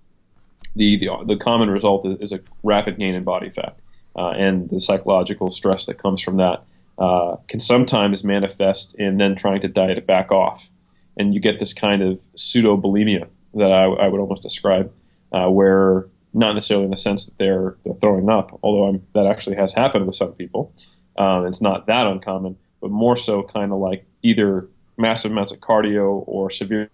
the, 0.75 0.97
the, 0.97 1.09
the 1.25 1.35
common 1.35 1.69
result 1.69 2.05
is, 2.05 2.15
is, 2.19 2.31
a 2.31 2.39
rapid 2.63 2.97
gain 2.97 3.15
in 3.15 3.23
body 3.23 3.49
fat, 3.49 3.77
uh, 4.15 4.29
and 4.29 4.69
the 4.69 4.79
psychological 4.79 5.49
stress 5.49 5.85
that 5.87 5.95
comes 5.95 6.21
from 6.21 6.37
that 6.37 6.63
uh, 6.97 7.35
can 7.47 7.59
sometimes 7.59 8.23
manifest 8.23 8.95
in 8.95 9.17
then 9.17 9.35
trying 9.35 9.59
to 9.61 9.67
diet 9.67 9.97
it 9.97 10.05
back 10.05 10.31
off, 10.31 10.69
and 11.17 11.33
you 11.33 11.39
get 11.39 11.59
this 11.59 11.73
kind 11.73 12.01
of 12.01 12.21
pseudo 12.35 12.77
bulimia 12.77 13.27
that 13.55 13.71
I, 13.71 13.83
I, 13.83 14.07
would 14.07 14.21
almost 14.21 14.43
describe, 14.43 14.93
uh, 15.31 15.49
where 15.49 16.07
not 16.33 16.53
necessarily 16.53 16.85
in 16.85 16.91
the 16.91 16.97
sense 16.97 17.25
that 17.25 17.37
they're 17.37 17.75
they're 17.83 17.95
throwing 17.95 18.29
up, 18.29 18.57
although 18.63 18.85
I'm, 18.85 19.05
that 19.13 19.25
actually 19.25 19.57
has 19.57 19.73
happened 19.73 20.05
with 20.05 20.15
some 20.15 20.33
people, 20.33 20.73
um, 21.17 21.45
it's 21.45 21.61
not 21.61 21.87
that 21.87 22.07
uncommon, 22.07 22.57
but 22.81 22.91
more 22.91 23.15
so 23.15 23.43
kind 23.43 23.71
of 23.71 23.79
like 23.79 24.05
either 24.23 24.67
massive 24.97 25.31
amounts 25.31 25.51
of 25.51 25.59
cardio 25.59 26.23
or 26.27 26.49
severe 26.49 26.89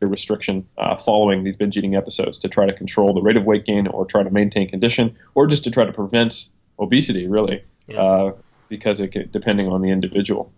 restriction 0.00 0.66
uh, 0.78 0.94
following 0.94 1.44
these 1.44 1.56
binge 1.56 1.76
eating 1.76 1.96
episodes 1.96 2.38
to 2.38 2.48
try 2.48 2.66
to 2.66 2.72
control 2.72 3.14
the 3.14 3.22
rate 3.22 3.36
of 3.36 3.44
weight 3.44 3.64
gain 3.64 3.86
or 3.86 4.04
try 4.04 4.22
to 4.22 4.30
maintain 4.30 4.68
condition 4.68 5.16
or 5.34 5.46
just 5.46 5.64
to 5.64 5.70
try 5.70 5.84
to 5.84 5.92
prevent 5.92 6.48
obesity, 6.78 7.26
really, 7.26 7.64
yeah. 7.86 8.00
uh, 8.00 8.32
because 8.68 9.00
it 9.00 9.08
could, 9.08 9.32
depending 9.32 9.68
on 9.68 9.80
the 9.80 9.90
individual. 9.90 10.52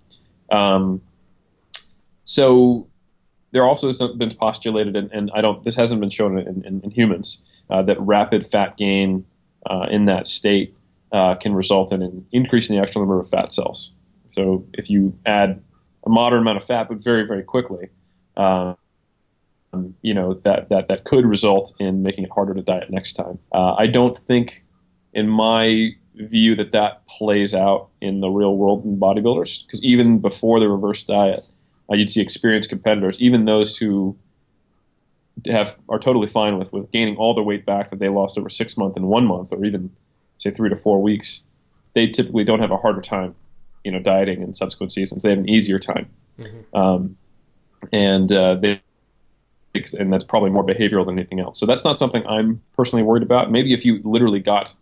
Um, 0.51 1.01
so 2.24 2.88
there 3.53 3.64
also 3.64 3.86
has 3.86 4.03
been 4.16 4.30
postulated, 4.30 4.96
and, 4.96 5.11
and, 5.12 5.30
I 5.34 5.40
don't. 5.40 5.62
This 5.62 5.76
hasn't 5.76 6.01
been 6.01 6.11
shown 6.11 6.38
in, 6.38 6.64
in, 6.64 6.80
in 6.82 6.90
humans 6.90 7.62
uh, 7.70 7.82
that 7.82 7.99
rapid 8.01 8.46
fat 8.46 8.76
gain 8.76 9.24
uh, 9.66 9.86
in 9.90 10.07
that 10.07 10.26
state 10.26 10.74
uh, 11.13 11.35
can 11.37 11.55
result 11.55 11.93
in 11.93 12.03
an 12.03 12.27
increase 12.33 12.69
in 12.69 12.77
the 12.77 12.83
actual 12.83 13.03
number 13.03 13.21
of 13.21 13.29
fat 13.29 13.53
cells. 13.53 13.93
So 14.29 14.67
if 14.75 14.91
you 14.91 15.19
add 15.27 15.63
a 16.07 16.11
moderate 16.11 16.43
amount 16.43 16.59
of 16.59 16.65
fat, 16.65 16.89
but 16.89 16.99
very 16.99 17.27
very 17.27 17.43
quickly, 17.43 17.89
um, 18.37 18.77
you 20.03 20.15
know 20.15 20.35
that 20.35 20.69
that 20.69 20.89
that 20.89 21.05
could 21.05 21.25
result 21.25 21.75
in 21.79 22.03
making 22.03 22.25
it 22.25 22.31
harder 22.31 22.55
to 22.55 22.63
diet 22.63 22.91
next 22.91 23.15
time. 23.15 23.39
Uh, 23.53 23.75
I 23.79 23.87
don't 23.87 24.17
think, 24.17 24.65
in 25.13 25.29
my 25.29 25.91
view, 26.15 26.55
that 26.57 26.73
that 26.73 27.07
plays 27.07 27.55
out 27.55 27.89
in 28.01 28.21
the 28.21 28.29
real 28.29 28.57
world 28.57 28.85
in 28.85 28.99
bodybuilders 28.99 29.67
because 29.67 29.83
even 29.83 30.19
before 30.19 30.61
the 30.61 30.69
reverse 30.69 31.05
diet, 31.05 31.51
uh, 31.91 31.97
you'd 31.97 32.11
see 32.11 32.21
experienced 32.21 32.69
competitors, 32.69 33.21
even 33.21 33.45
those 33.45 33.77
who 33.77 34.17
have 35.47 35.77
are 35.89 35.99
totally 35.99 36.27
fine 36.27 36.59
with 36.59 36.73
with 36.73 36.91
gaining 36.91 37.17
all 37.17 37.35
the 37.35 37.43
weight 37.43 37.65
back 37.65 37.91
that 37.91 37.99
they 37.99 38.09
lost 38.09 38.39
over 38.39 38.49
six 38.49 38.77
months 38.77 38.97
and 38.97 39.07
one 39.09 39.25
month, 39.25 39.53
or 39.53 39.65
even 39.65 39.91
say 40.39 40.51
three 40.51 40.68
to 40.68 40.76
four 40.76 41.03
weeks. 41.03 41.43
They 41.95 42.09
typically 42.09 42.45
don't 42.45 42.61
have 42.61 42.70
a 42.70 42.76
harder 42.76 43.01
time, 43.01 43.34
you 43.84 43.93
know, 43.93 43.99
dieting 43.99 44.43
in 44.43 44.55
subsequent 44.55 44.93
seasons. 44.93 45.22
They 45.22 45.30
have 45.30 45.39
an 45.39 45.49
easier 45.49 45.78
time, 45.78 46.09
mm-hmm. 46.39 46.76
um, 46.76 47.16
and 47.93 48.30
uh, 48.32 48.55
they 48.55 48.80
and 49.99 50.12
that's 50.12 50.24
probably 50.24 50.51
more 50.51 50.64
behavioral 50.64 51.05
than 51.05 51.18
anything 51.18 51.41
else. 51.41 51.59
So 51.59 51.66
that's 51.66 51.84
not 51.84 51.97
something 51.97 52.26
I'm 52.26 52.61
personally 52.74 53.03
worried 53.03 53.22
about. 53.22 53.51
Maybe 53.51 53.72
if 53.72 53.84
you 53.84 54.01
literally 54.03 54.41
got, 54.41 54.74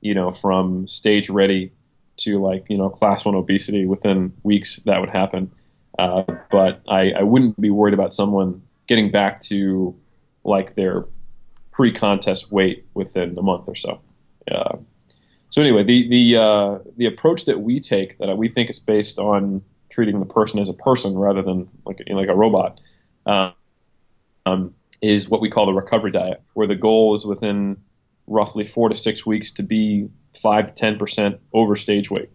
you 0.00 0.14
know, 0.14 0.30
from 0.30 0.86
stage 0.86 1.28
ready 1.28 1.72
to 2.18 2.40
like 2.40 2.64
you 2.68 2.78
know 2.78 2.88
class 2.90 3.24
one 3.24 3.34
obesity 3.34 3.86
within 3.86 4.32
weeks, 4.44 4.76
that 4.86 5.00
would 5.00 5.10
happen. 5.10 5.50
Uh, 5.98 6.24
but 6.50 6.82
I, 6.88 7.12
I 7.12 7.22
wouldn't 7.22 7.60
be 7.60 7.70
worried 7.70 7.94
about 7.94 8.12
someone 8.12 8.62
getting 8.86 9.10
back 9.10 9.40
to 9.40 9.94
like 10.44 10.74
their 10.74 11.04
pre-contest 11.72 12.52
weight 12.52 12.84
within 12.94 13.36
a 13.38 13.42
month 13.42 13.68
or 13.68 13.74
so. 13.74 14.00
Uh, 14.50 14.76
so 15.50 15.62
anyway, 15.62 15.84
the 15.84 16.08
the 16.08 16.36
uh, 16.36 16.78
the 16.96 17.06
approach 17.06 17.44
that 17.46 17.60
we 17.60 17.80
take 17.80 18.18
that 18.18 18.36
we 18.36 18.48
think 18.48 18.70
is 18.70 18.78
based 18.78 19.18
on 19.18 19.62
treating 19.90 20.18
the 20.18 20.26
person 20.26 20.58
as 20.58 20.68
a 20.68 20.74
person 20.74 21.16
rather 21.16 21.42
than 21.42 21.68
like 21.86 22.00
like 22.08 22.28
a 22.28 22.34
robot 22.34 22.80
uh, 23.26 23.52
um, 24.46 24.74
is 25.02 25.28
what 25.28 25.40
we 25.40 25.50
call 25.50 25.66
the 25.66 25.72
recovery 25.72 26.10
diet, 26.10 26.42
where 26.54 26.66
the 26.66 26.74
goal 26.74 27.14
is 27.14 27.24
within 27.24 27.76
roughly 28.26 28.64
four 28.64 28.88
to 28.88 28.94
six 28.94 29.24
weeks 29.26 29.52
to 29.52 29.62
be 29.62 30.08
five 30.42 30.66
to 30.66 30.74
ten 30.74 30.98
percent 30.98 31.40
over 31.52 31.76
stage 31.76 32.10
weight. 32.10 32.30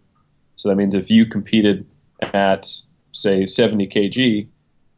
So 0.56 0.68
that 0.68 0.76
means 0.76 0.94
if 0.94 1.10
you 1.10 1.26
competed 1.26 1.86
at 2.34 2.66
say 3.12 3.46
70 3.46 3.86
kg, 3.88 4.46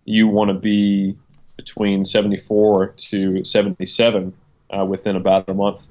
you 0.04 0.28
want 0.28 0.48
to 0.48 0.54
be 0.54 1.16
between 1.56 2.04
74 2.04 2.94
to 2.96 3.44
77 3.44 4.32
uh, 4.70 4.84
within 4.84 5.16
about 5.16 5.48
a 5.48 5.54
month. 5.54 5.88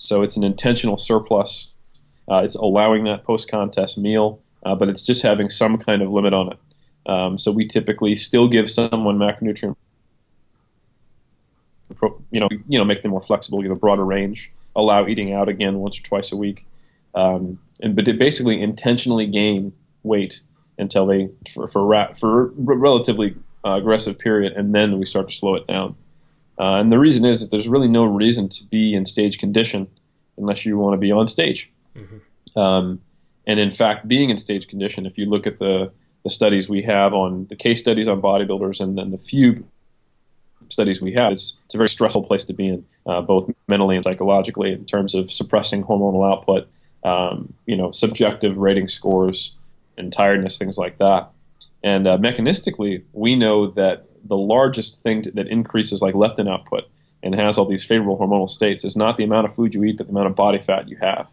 So 0.00 0.22
it's 0.22 0.36
an 0.36 0.44
intentional 0.44 0.96
surplus. 0.96 1.74
Uh, 2.26 2.40
it's 2.42 2.54
allowing 2.54 3.04
that 3.04 3.22
post 3.22 3.50
contest 3.50 3.98
meal, 3.98 4.40
uh, 4.64 4.74
but 4.74 4.88
it's 4.88 5.04
just 5.04 5.22
having 5.22 5.50
some 5.50 5.76
kind 5.76 6.00
of 6.00 6.10
limit 6.10 6.32
on 6.32 6.52
it. 6.52 6.58
Um, 7.06 7.36
so 7.36 7.52
we 7.52 7.66
typically 7.66 8.16
still 8.16 8.48
give 8.48 8.70
someone 8.70 9.18
macronutrient, 9.18 9.76
you 12.30 12.40
know, 12.40 12.48
you 12.66 12.78
know, 12.78 12.84
make 12.84 13.02
them 13.02 13.10
more 13.10 13.20
flexible, 13.20 13.60
give 13.60 13.70
a 13.70 13.76
broader 13.76 14.04
range, 14.04 14.50
allow 14.74 15.06
eating 15.06 15.34
out 15.34 15.48
again 15.48 15.78
once 15.78 15.98
or 15.98 16.02
twice 16.02 16.32
a 16.32 16.36
week, 16.36 16.66
um, 17.14 17.58
and 17.80 17.94
but 17.94 18.04
basically 18.18 18.60
intentionally 18.62 19.26
gain 19.26 19.72
weight 20.02 20.40
until 20.78 21.04
they 21.04 21.28
for 21.52 21.68
for, 21.68 21.84
ra- 21.84 22.12
for 22.14 22.46
a 22.46 22.52
relatively 22.56 23.34
uh, 23.66 23.74
aggressive 23.74 24.18
period, 24.18 24.54
and 24.54 24.74
then 24.74 24.98
we 24.98 25.04
start 25.04 25.28
to 25.28 25.36
slow 25.36 25.56
it 25.56 25.66
down. 25.66 25.94
Uh, 26.60 26.78
and 26.80 26.92
the 26.92 26.98
reason 26.98 27.24
is 27.24 27.40
that 27.40 27.50
there's 27.50 27.68
really 27.68 27.88
no 27.88 28.04
reason 28.04 28.48
to 28.48 28.64
be 28.64 28.94
in 28.94 29.04
stage 29.04 29.38
condition 29.38 29.88
unless 30.36 30.66
you 30.66 30.76
want 30.76 30.92
to 30.92 30.98
be 30.98 31.10
on 31.10 31.26
stage. 31.26 31.72
Mm-hmm. 31.96 32.58
Um, 32.58 33.00
and 33.46 33.58
in 33.58 33.70
fact, 33.70 34.06
being 34.06 34.28
in 34.28 34.36
stage 34.36 34.68
condition, 34.68 35.06
if 35.06 35.16
you 35.16 35.24
look 35.24 35.46
at 35.46 35.58
the, 35.58 35.90
the 36.22 36.30
studies 36.30 36.68
we 36.68 36.82
have 36.82 37.14
on 37.14 37.46
the 37.48 37.56
case 37.56 37.80
studies 37.80 38.08
on 38.08 38.20
bodybuilders 38.20 38.80
and 38.80 38.98
then 38.98 39.10
the 39.10 39.18
few 39.18 39.64
studies 40.68 41.00
we 41.00 41.12
have, 41.14 41.32
it's, 41.32 41.56
it's 41.64 41.74
a 41.74 41.78
very 41.78 41.88
stressful 41.88 42.24
place 42.24 42.44
to 42.44 42.52
be 42.52 42.68
in, 42.68 42.84
uh, 43.06 43.22
both 43.22 43.50
mentally 43.66 43.96
and 43.96 44.04
psychologically, 44.04 44.72
in 44.72 44.84
terms 44.84 45.14
of 45.14 45.32
suppressing 45.32 45.82
hormonal 45.82 46.30
output, 46.30 46.68
um, 47.04 47.52
you 47.66 47.76
know, 47.76 47.90
subjective 47.90 48.56
rating 48.58 48.86
scores, 48.86 49.56
and 49.96 50.12
tiredness, 50.12 50.58
things 50.58 50.76
like 50.76 50.98
that. 50.98 51.30
And 51.82 52.06
uh, 52.06 52.18
mechanistically, 52.18 53.02
we 53.12 53.36
know 53.36 53.68
that 53.68 54.04
the 54.24 54.36
largest 54.36 55.02
thing 55.02 55.22
that 55.34 55.48
increases 55.48 56.02
like 56.02 56.14
leptin 56.14 56.50
output 56.50 56.84
and 57.22 57.34
has 57.34 57.58
all 57.58 57.66
these 57.66 57.84
favorable 57.84 58.18
hormonal 58.18 58.48
states 58.48 58.84
is 58.84 58.96
not 58.96 59.16
the 59.16 59.24
amount 59.24 59.46
of 59.46 59.54
food 59.54 59.74
you 59.74 59.84
eat, 59.84 59.98
but 59.98 60.06
the 60.06 60.12
amount 60.12 60.26
of 60.26 60.34
body 60.34 60.58
fat 60.58 60.88
you 60.88 60.96
have. 60.96 61.28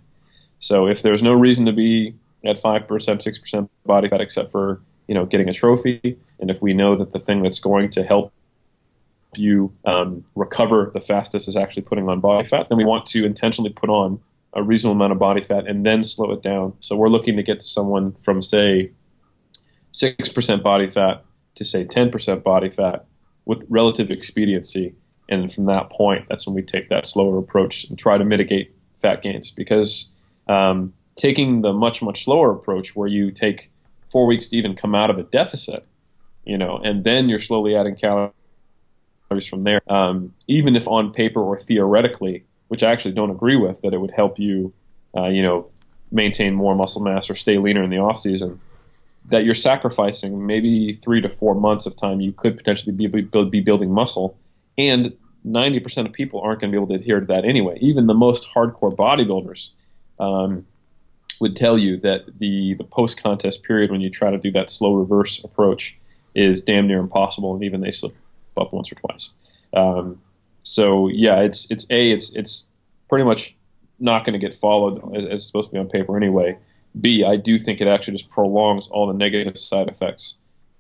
So 0.60 0.88
if 0.88 1.02
there's 1.02 1.24
no 1.24 1.34
reason 1.34 1.66
to 1.66 1.72
be 1.72 2.16
at 2.46 2.60
five 2.60 2.88
percent, 2.88 3.22
six 3.22 3.38
percent 3.38 3.70
body 3.86 4.10
fat, 4.10 4.22
except 4.22 4.52
for 4.52 4.82
you 5.08 5.16
know 5.16 5.26
getting 5.26 5.50
a 5.50 5.54
trophy, 5.54 6.18
and 6.40 6.50
if 6.50 6.62
we 6.62 6.74
know 6.74 6.96
that 6.96 7.12
the 7.12 7.20
thing 7.20 7.42
that's 7.42 7.60
going 7.60 7.90
to 7.92 8.04
help 8.04 8.34
you 9.36 9.72
um, 9.86 10.26
recover 10.36 10.90
the 10.94 11.02
fastest 11.02 11.48
is 11.48 11.56
actually 11.56 11.84
putting 11.84 12.10
on 12.10 12.20
body 12.20 12.48
fat, 12.48 12.70
then 12.70 12.78
we 12.78 12.86
want 12.86 13.06
to 13.06 13.26
intentionally 13.26 13.70
put 13.70 13.90
on 13.90 14.20
a 14.54 14.64
reasonable 14.64 14.96
amount 14.96 15.12
of 15.12 15.20
body 15.20 15.42
fat 15.42 15.68
and 15.68 15.86
then 15.86 16.04
slow 16.04 16.32
it 16.32 16.42
down. 16.42 16.74
So 16.80 16.96
we're 16.96 17.10
looking 17.10 17.36
to 17.36 17.44
get 17.44 17.60
to 17.60 17.68
someone 17.68 18.14
from 18.24 18.42
say 18.42 18.92
six 19.92 20.30
percent 20.30 20.64
body 20.64 20.88
fat 20.88 21.24
to 21.58 21.66
say 21.66 21.86
ten 21.86 22.10
percent 22.10 22.44
body 22.44 22.70
fat 22.70 23.06
with 23.46 23.66
relative 23.70 24.10
expediency, 24.10 24.96
and 25.30 25.52
from 25.54 25.66
that 25.66 25.90
point, 25.90 26.28
that's 26.28 26.48
when 26.48 26.56
we 26.56 26.62
take 26.62 26.90
that 26.90 27.06
slower 27.06 27.38
approach 27.38 27.84
and 27.86 28.00
try 28.00 28.18
to 28.18 28.26
mitigate 28.26 28.74
fat 29.02 29.22
gains. 29.22 29.52
Because 29.52 30.10
um, 30.48 30.94
taking 31.16 31.62
the 31.62 31.74
much 31.74 32.02
much 32.02 32.24
slower 32.24 32.52
approach, 32.52 32.96
where 32.96 33.08
you 33.08 33.32
take 33.32 33.72
four 34.12 34.26
weeks 34.26 34.50
to 34.50 34.58
even 34.58 34.76
come 34.76 34.96
out 34.96 35.10
of 35.10 35.18
a 35.18 35.24
deficit, 35.24 35.86
you 36.46 36.58
know, 36.58 36.78
and 36.84 37.04
then 37.04 37.30
you're 37.30 37.40
slowly 37.40 37.76
adding 37.76 37.96
calories 37.96 38.32
from 39.48 39.62
there. 39.64 39.82
Um, 39.88 40.34
even 40.48 40.76
if 40.76 40.88
on 40.88 41.12
paper 41.12 41.42
or 41.42 41.58
theoretically 41.58 42.46
which 42.68 42.84
I 42.84 42.92
actually 42.92 43.14
don't 43.14 43.32
agree 43.32 43.56
with, 43.56 43.82
that 43.82 43.94
it 43.94 43.98
would 43.98 44.12
help 44.12 44.40
you, 44.40 44.74
uh, 45.16 45.28
you 45.28 45.42
know, 45.42 45.70
maintain 46.12 46.54
more 46.54 46.76
muscle 46.76 47.02
mass 47.02 47.30
or 47.30 47.36
stay 47.36 47.58
leaner 47.58 47.84
in 47.84 47.90
the 47.90 47.98
off 47.98 48.18
season. 48.18 48.60
That 49.30 49.44
you're 49.44 49.54
sacrificing 49.54 50.46
maybe 50.46 50.94
three 50.94 51.22
to 51.22 51.30
four 51.30 51.54
months 51.56 51.86
of 51.86 51.96
time 51.96 52.22
you 52.22 52.32
could 52.32 52.56
potentially 52.56 52.94
be, 52.94 53.08
be 53.08 53.60
building 53.62 53.92
muscle, 53.92 54.38
and 54.78 55.16
90% 55.46 56.06
of 56.06 56.14
people 56.14 56.42
aren't 56.42 56.62
going 56.62 56.72
to 56.72 56.76
be 56.76 56.82
able 56.82 56.88
to 56.88 56.96
adhere 56.96 57.20
to 57.20 57.26
that 57.28 57.46
anyway. 57.46 57.78
Even 57.82 58.08
the 58.08 58.14
most 58.14 58.48
hardcore 58.54 58.96
bodybuilders 58.96 59.72
um, 60.20 60.66
would 61.40 61.56
tell 61.56 61.78
you 61.78 61.98
that 61.98 62.38
the, 62.38 62.76
the 62.76 62.84
post 62.84 63.22
contest 63.22 63.64
period 63.64 63.92
when 63.92 64.02
you 64.02 64.10
try 64.10 64.32
to 64.32 64.38
do 64.38 64.52
that 64.52 64.70
slow 64.70 64.94
reverse 64.96 65.44
approach 65.44 65.98
is 66.36 66.62
damn 66.62 66.88
near 66.88 67.00
impossible, 67.00 67.54
and 67.54 67.64
even 67.64 67.82
they 67.82 67.92
slip 67.92 68.16
up 68.58 68.74
once 68.74 68.92
or 68.92 68.96
twice. 68.96 69.32
Um, 69.74 70.22
so 70.64 71.08
yeah, 71.08 71.40
it's 71.40 71.70
it's 71.72 71.90
a 71.90 72.12
it's 72.12 72.36
it's 72.36 72.68
pretty 73.10 73.26
much 73.26 73.56
not 74.00 74.26
going 74.26 74.34
to 74.34 74.40
get 74.40 74.54
followed 74.54 75.02
as, 75.16 75.26
as, 75.26 75.34
it's 75.34 75.48
supposed 75.48 75.70
to 75.70 75.74
be 75.74 75.80
on 75.80 75.90
paper 75.90 76.16
anyway. 76.18 76.58
B, 77.00 77.24
I 77.24 77.36
do 77.36 77.58
think 77.58 77.82
it 77.82 77.88
actually 77.88 78.14
just 78.14 78.30
prolongs 78.30 78.88
all 78.88 79.08
the 79.08 79.14
negative 79.14 79.58
side 79.58 79.88
effects 79.88 80.36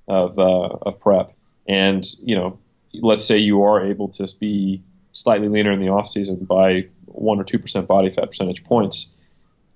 of 0.07 0.37
uh, 0.39 0.77
of 0.81 0.99
prep. 0.99 1.33
And 1.67 2.03
you 2.23 2.35
know, 2.35 2.57
let's 2.93 3.25
say 3.25 3.37
you 3.37 3.61
are 3.63 3.83
able 3.83 4.07
to 4.09 4.27
be 4.39 4.81
slightly 5.11 5.49
leaner 5.49 5.71
in 5.71 5.79
the 5.79 5.89
off 5.89 6.07
season 6.07 6.45
by 6.45 6.87
one 7.05 7.39
or 7.39 7.43
two 7.43 7.59
percent 7.59 7.87
body 7.87 8.09
fat 8.09 8.27
percentage 8.27 8.63
points. 8.63 9.13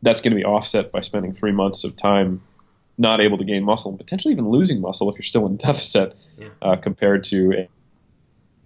That's 0.01 0.21
going 0.21 0.31
to 0.31 0.37
be 0.37 0.45
offset 0.45 0.91
by 0.91 1.01
spending 1.01 1.31
three 1.31 1.51
months 1.51 1.83
of 1.83 1.95
time 1.95 2.41
not 2.97 3.21
able 3.21 3.37
to 3.37 3.43
gain 3.43 3.63
muscle, 3.63 3.89
and 3.89 3.99
potentially 3.99 4.31
even 4.31 4.49
losing 4.49 4.81
muscle 4.81 5.09
if 5.09 5.15
you're 5.15 5.23
still 5.23 5.45
in 5.47 5.57
deficit, 5.57 6.15
yeah. 6.37 6.47
uh, 6.61 6.75
compared 6.75 7.23
to 7.25 7.53
a 7.53 7.69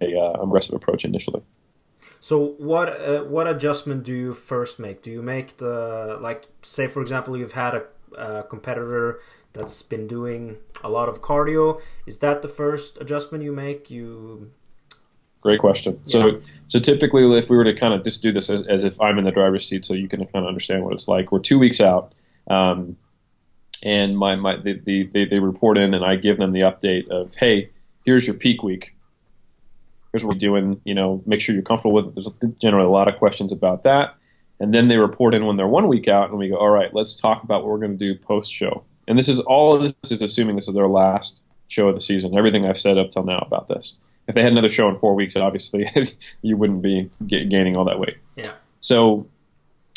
a 0.00 0.18
uh, 0.18 0.42
aggressive 0.42 0.74
approach 0.74 1.04
initially. 1.04 1.42
So 2.26 2.56
what 2.58 2.88
uh, 2.88 3.22
what 3.22 3.46
adjustment 3.46 4.02
do 4.02 4.12
you 4.12 4.34
first 4.34 4.80
make? 4.80 5.00
Do 5.00 5.12
you 5.12 5.22
make 5.22 5.58
the 5.58 6.18
like 6.20 6.46
say 6.60 6.88
for 6.88 7.00
example 7.00 7.36
you've 7.36 7.52
had 7.52 7.74
a, 7.76 7.84
a, 8.18 8.42
competitor 8.42 9.20
that's 9.52 9.80
been 9.82 10.08
doing 10.08 10.56
a 10.82 10.88
lot 10.88 11.08
of 11.08 11.22
cardio? 11.22 11.80
Is 12.04 12.18
that 12.18 12.42
the 12.42 12.48
first 12.48 12.98
adjustment 13.00 13.44
you 13.44 13.52
make? 13.52 13.92
You 13.92 14.50
Great 15.40 15.60
question. 15.60 16.04
So 16.04 16.26
yeah. 16.26 16.38
so 16.66 16.80
typically 16.80 17.22
if 17.38 17.48
we 17.48 17.56
were 17.56 17.62
to 17.62 17.76
kind 17.76 17.94
of 17.94 18.02
just 18.02 18.22
do 18.22 18.32
this 18.32 18.50
as, 18.50 18.66
as 18.66 18.82
if 18.82 19.00
I'm 19.00 19.18
in 19.18 19.24
the 19.24 19.30
driver's 19.30 19.68
seat, 19.68 19.84
so 19.84 19.94
you 19.94 20.08
can 20.08 20.18
kind 20.26 20.44
of 20.44 20.48
understand 20.48 20.82
what 20.82 20.94
it's 20.94 21.06
like. 21.06 21.30
We're 21.30 21.38
two 21.38 21.60
weeks 21.60 21.80
out. 21.80 22.12
Um, 22.48 22.96
and 23.84 24.18
my 24.18 24.34
my 24.34 24.56
they, 24.56 25.04
they, 25.04 25.26
they 25.26 25.38
report 25.38 25.78
in, 25.78 25.94
and 25.94 26.04
I 26.04 26.16
give 26.16 26.38
them 26.38 26.50
the 26.50 26.62
update 26.62 27.06
of 27.06 27.36
hey, 27.36 27.70
here's 28.04 28.26
your 28.26 28.34
peak 28.34 28.64
week. 28.64 28.95
Here's 30.16 30.24
what 30.24 30.36
we're 30.36 30.38
doing. 30.38 30.80
You 30.84 30.94
know, 30.94 31.22
make 31.26 31.42
sure 31.42 31.54
you're 31.54 31.62
comfortable 31.62 31.92
with 31.92 32.06
it. 32.06 32.14
There's 32.14 32.54
generally 32.58 32.86
a 32.86 32.90
lot 32.90 33.06
of 33.06 33.18
questions 33.18 33.52
about 33.52 33.82
that, 33.82 34.14
and 34.60 34.72
then 34.72 34.88
they 34.88 34.96
report 34.96 35.34
in 35.34 35.44
when 35.44 35.58
they're 35.58 35.68
one 35.68 35.88
week 35.88 36.08
out, 36.08 36.30
and 36.30 36.38
we 36.38 36.48
go, 36.48 36.56
all 36.56 36.70
right, 36.70 36.88
let's 36.94 37.20
talk 37.20 37.42
about 37.42 37.62
what 37.62 37.70
we're 37.70 37.86
going 37.86 37.98
to 37.98 37.98
do 37.98 38.18
post 38.18 38.50
show. 38.50 38.82
And 39.06 39.18
this 39.18 39.28
is 39.28 39.40
all 39.40 39.74
of 39.74 39.82
this 39.82 40.10
is 40.10 40.22
assuming 40.22 40.54
this 40.54 40.68
is 40.68 40.74
their 40.74 40.88
last 40.88 41.44
show 41.68 41.88
of 41.88 41.96
the 41.96 42.00
season. 42.00 42.34
Everything 42.34 42.64
I've 42.64 42.78
said 42.78 42.96
up 42.96 43.10
till 43.10 43.24
now 43.24 43.40
about 43.46 43.68
this. 43.68 43.92
If 44.26 44.34
they 44.34 44.42
had 44.42 44.52
another 44.52 44.70
show 44.70 44.88
in 44.88 44.94
four 44.94 45.14
weeks, 45.14 45.36
obviously 45.36 45.86
you 46.40 46.56
wouldn't 46.56 46.80
be 46.80 47.10
gaining 47.26 47.76
all 47.76 47.84
that 47.84 48.00
weight. 48.00 48.16
Yeah. 48.36 48.52
So, 48.80 49.26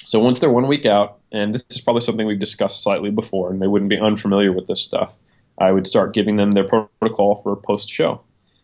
so 0.03 0.20
once 0.20 0.41
they're 0.41 0.51
one 0.51 0.67
week 0.67 0.86
out, 0.86 1.20
and 1.32 1.53
this 1.53 1.63
is 1.70 1.80
probably 1.80 2.01
something 2.01 2.28
we've 2.28 2.39
discussed 2.39 2.84
slightly 2.84 3.09
before, 3.09 3.51
and 3.51 3.61
they 3.61 3.67
wouldn't 3.67 3.89
be 3.89 3.97
unfamiliar 3.97 4.51
with 4.51 4.67
this 4.67 4.84
stuff. 4.84 5.15
I 5.59 5.72
would 5.72 5.88
start 5.88 6.13
giving 6.13 6.36
them 6.36 6.51
their 6.51 6.65
protocol 6.65 7.41
for 7.41 7.55
post 7.55 7.89
show. 7.89 8.22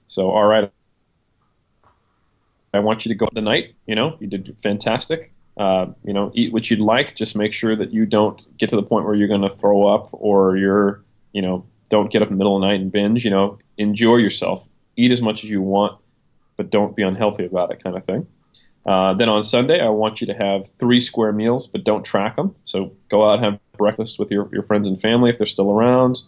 So, 0.08 0.30
all 0.30 0.46
right, 0.46 0.72
I 2.76 2.80
want 2.80 3.06
you 3.06 3.10
to 3.10 3.16
go 3.16 3.28
the 3.34 3.42
night. 3.42 3.76
You 3.88 3.96
know, 3.96 4.18
you 4.20 4.28
did 4.28 4.56
fantastic. 4.62 5.32
Uh, 5.58 5.88
you 6.04 6.14
know, 6.14 6.32
eat 6.34 6.52
what 6.52 6.70
you'd 6.70 6.80
like. 6.80 7.16
Just 7.16 7.36
make 7.36 7.54
sure 7.54 7.76
that 7.76 7.94
you 7.94 8.06
don't 8.06 8.46
get 8.58 8.70
to 8.70 8.76
the 8.76 8.84
point 8.84 9.06
where 9.06 9.16
you're 9.16 9.28
going 9.28 9.42
to 9.42 9.50
throw 9.50 9.88
up 9.88 10.10
or 10.12 10.58
you're, 10.58 11.04
you 11.32 11.42
know, 11.42 11.66
don't 11.90 12.12
get 12.12 12.22
up 12.22 12.30
in 12.30 12.34
the 12.34 12.38
middle 12.38 12.58
of 12.58 12.62
the 12.62 12.68
night 12.68 12.82
and 12.82 12.92
binge. 12.92 13.24
You 13.24 13.32
know, 13.32 13.58
enjoy 13.78 14.18
yourself. 14.18 14.68
Eat 14.98 15.12
as 15.12 15.22
much 15.22 15.44
as 15.44 15.50
you 15.50 15.62
want, 15.62 15.98
but 16.58 16.70
don't 16.70 16.96
be 16.96 17.04
unhealthy 17.04 17.46
about 17.46 17.72
it, 17.72 17.84
kind 17.84 17.96
of 17.96 18.04
thing. 18.04 18.28
Uh, 18.86 19.14
then 19.14 19.30
on 19.30 19.42
Sunday, 19.42 19.82
I 19.82 19.90
want 19.90 20.22
you 20.22 20.28
to 20.28 20.34
have 20.34 20.68
three 20.68 21.00
square 21.00 21.32
meals, 21.32 21.68
but 21.68 21.84
don't 21.84 22.04
track 22.04 22.36
them. 22.36 22.56
So 22.66 22.94
go 23.10 23.28
out 23.28 23.42
have 23.42 23.60
breakfast 23.78 24.20
with 24.20 24.32
your, 24.32 24.48
your 24.52 24.64
friends 24.64 24.88
and 24.88 25.00
family 25.00 25.30
if 25.30 25.38
they're 25.38 25.48
still 25.48 25.72
around. 25.72 26.22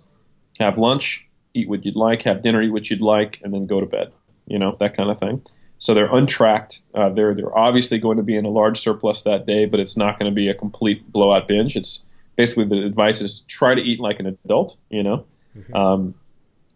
Have 0.59 0.77
lunch, 0.77 1.25
eat 1.53 1.69
what 1.69 1.85
you'd 1.85 1.95
like. 1.95 2.23
Have 2.23 2.41
dinner, 2.41 2.61
eat 2.61 2.71
what 2.71 2.89
you'd 2.89 3.01
like, 3.01 3.39
and 3.43 3.53
then 3.53 3.67
go 3.67 3.79
to 3.79 3.85
bed. 3.85 4.11
You 4.47 4.57
know 4.57 4.75
that 4.79 4.95
kind 4.95 5.11
of 5.11 5.19
thing. 5.19 5.41
So 5.79 5.93
they're 5.93 6.13
untracked. 6.13 6.81
Uh, 6.93 7.09
they're 7.09 7.35
they're 7.35 7.57
obviously 7.57 7.99
going 7.99 8.17
to 8.17 8.23
be 8.23 8.35
in 8.35 8.45
a 8.45 8.49
large 8.49 8.79
surplus 8.79 9.21
that 9.23 9.45
day, 9.45 9.65
but 9.65 9.79
it's 9.79 9.95
not 9.95 10.17
going 10.17 10.31
to 10.31 10.35
be 10.35 10.49
a 10.49 10.53
complete 10.53 11.11
blowout 11.11 11.47
binge. 11.47 11.75
It's 11.75 12.05
basically 12.35 12.65
the 12.65 12.85
advice 12.85 13.21
is 13.21 13.41
try 13.47 13.75
to 13.75 13.81
eat 13.81 13.99
like 13.99 14.19
an 14.19 14.37
adult. 14.45 14.77
You 14.89 15.03
know, 15.03 15.25
mm-hmm. 15.57 15.75
um, 15.75 16.15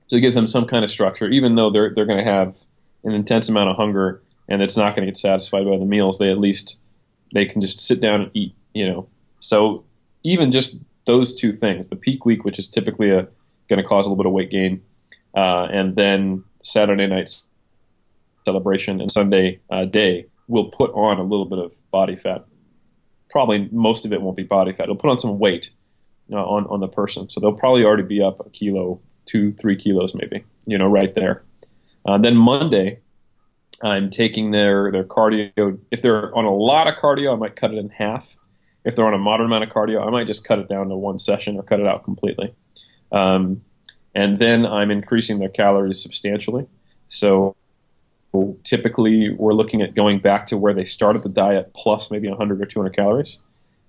so 0.07 0.17
it 0.17 0.21
gives 0.21 0.35
them 0.35 0.45
some 0.45 0.67
kind 0.67 0.83
of 0.83 0.91
structure, 0.91 1.27
even 1.29 1.55
though 1.55 1.69
they're 1.69 1.93
they're 1.93 2.05
going 2.05 2.19
to 2.19 2.23
have 2.23 2.57
an 3.03 3.13
intense 3.13 3.49
amount 3.49 3.69
of 3.69 3.77
hunger 3.77 4.21
and 4.51 4.61
it's 4.61 4.75
not 4.77 4.95
going 4.95 5.05
to 5.05 5.11
get 5.11 5.17
satisfied 5.17 5.65
by 5.65 5.77
the 5.77 5.85
meals. 5.85 6.17
They 6.17 6.29
at 6.29 6.37
least 6.37 6.77
they 7.33 7.45
can 7.45 7.61
just 7.61 7.79
sit 7.79 8.01
down 8.01 8.21
and 8.21 8.31
eat. 8.33 8.53
You 8.73 8.87
know, 8.87 9.07
so 9.39 9.83
even 10.23 10.51
just 10.51 10.77
those 11.05 11.33
two 11.33 11.51
things, 11.51 11.87
the 11.87 11.95
peak 11.95 12.25
week, 12.25 12.43
which 12.43 12.59
is 12.59 12.69
typically 12.69 13.09
a 13.09 13.27
going 13.69 13.81
to 13.81 13.83
cause 13.83 14.05
a 14.05 14.09
little 14.09 14.21
bit 14.21 14.27
of 14.27 14.33
weight 14.33 14.49
gain, 14.49 14.81
uh, 15.35 15.67
and 15.71 15.95
then 15.95 16.43
Saturday 16.63 17.07
night's 17.07 17.47
celebration 18.45 19.01
and 19.01 19.11
Sunday 19.11 19.59
uh, 19.69 19.85
day 19.85 20.25
will 20.47 20.65
put 20.65 20.91
on 20.91 21.17
a 21.17 21.23
little 21.23 21.45
bit 21.45 21.59
of 21.59 21.73
body 21.91 22.15
fat. 22.15 22.45
Probably 23.29 23.69
most 23.71 24.05
of 24.05 24.11
it 24.11 24.21
won't 24.21 24.35
be 24.35 24.43
body 24.43 24.73
fat. 24.73 24.83
It'll 24.83 24.95
put 24.95 25.09
on 25.09 25.19
some 25.19 25.39
weight 25.39 25.71
uh, 26.31 26.43
on 26.43 26.65
on 26.67 26.79
the 26.79 26.87
person, 26.87 27.29
so 27.29 27.39
they'll 27.39 27.53
probably 27.53 27.83
already 27.83 28.03
be 28.03 28.21
up 28.21 28.45
a 28.45 28.49
kilo, 28.49 28.99
two, 29.25 29.51
three 29.51 29.75
kilos, 29.75 30.13
maybe. 30.13 30.43
You 30.65 30.77
know, 30.77 30.87
right 30.87 31.13
there. 31.15 31.43
Uh, 32.05 32.17
then 32.17 32.35
Monday, 32.35 32.99
I'm 33.83 34.09
taking 34.09 34.51
their 34.51 34.91
their 34.91 35.03
cardio. 35.03 35.79
If 35.91 36.01
they're 36.01 36.35
on 36.35 36.45
a 36.45 36.53
lot 36.53 36.87
of 36.87 36.95
cardio, 36.95 37.33
I 37.33 37.35
might 37.35 37.55
cut 37.55 37.73
it 37.73 37.77
in 37.77 37.89
half. 37.89 38.35
If 38.83 38.95
they're 38.95 39.05
on 39.05 39.13
a 39.13 39.19
moderate 39.19 39.47
amount 39.47 39.63
of 39.63 39.69
cardio, 39.69 40.05
I 40.05 40.09
might 40.09 40.27
just 40.27 40.43
cut 40.43 40.59
it 40.59 40.67
down 40.67 40.89
to 40.89 40.95
one 40.97 41.17
session 41.19 41.55
or 41.55 41.63
cut 41.63 41.79
it 41.79 41.87
out 41.87 42.03
completely. 42.03 42.53
Um, 43.11 43.61
and 44.15 44.37
then 44.37 44.65
I'm 44.65 44.91
increasing 44.91 45.39
their 45.39 45.49
calories 45.49 46.01
substantially. 46.01 46.67
So 47.07 47.55
typically 48.63 49.31
we're 49.31 49.53
looking 49.53 49.81
at 49.81 49.95
going 49.95 50.19
back 50.19 50.45
to 50.47 50.57
where 50.57 50.73
they 50.73 50.85
started 50.85 51.23
the 51.23 51.29
diet 51.29 51.73
plus 51.73 52.11
maybe 52.11 52.27
100 52.27 52.61
or 52.61 52.65
200 52.65 52.95
calories. 52.95 53.39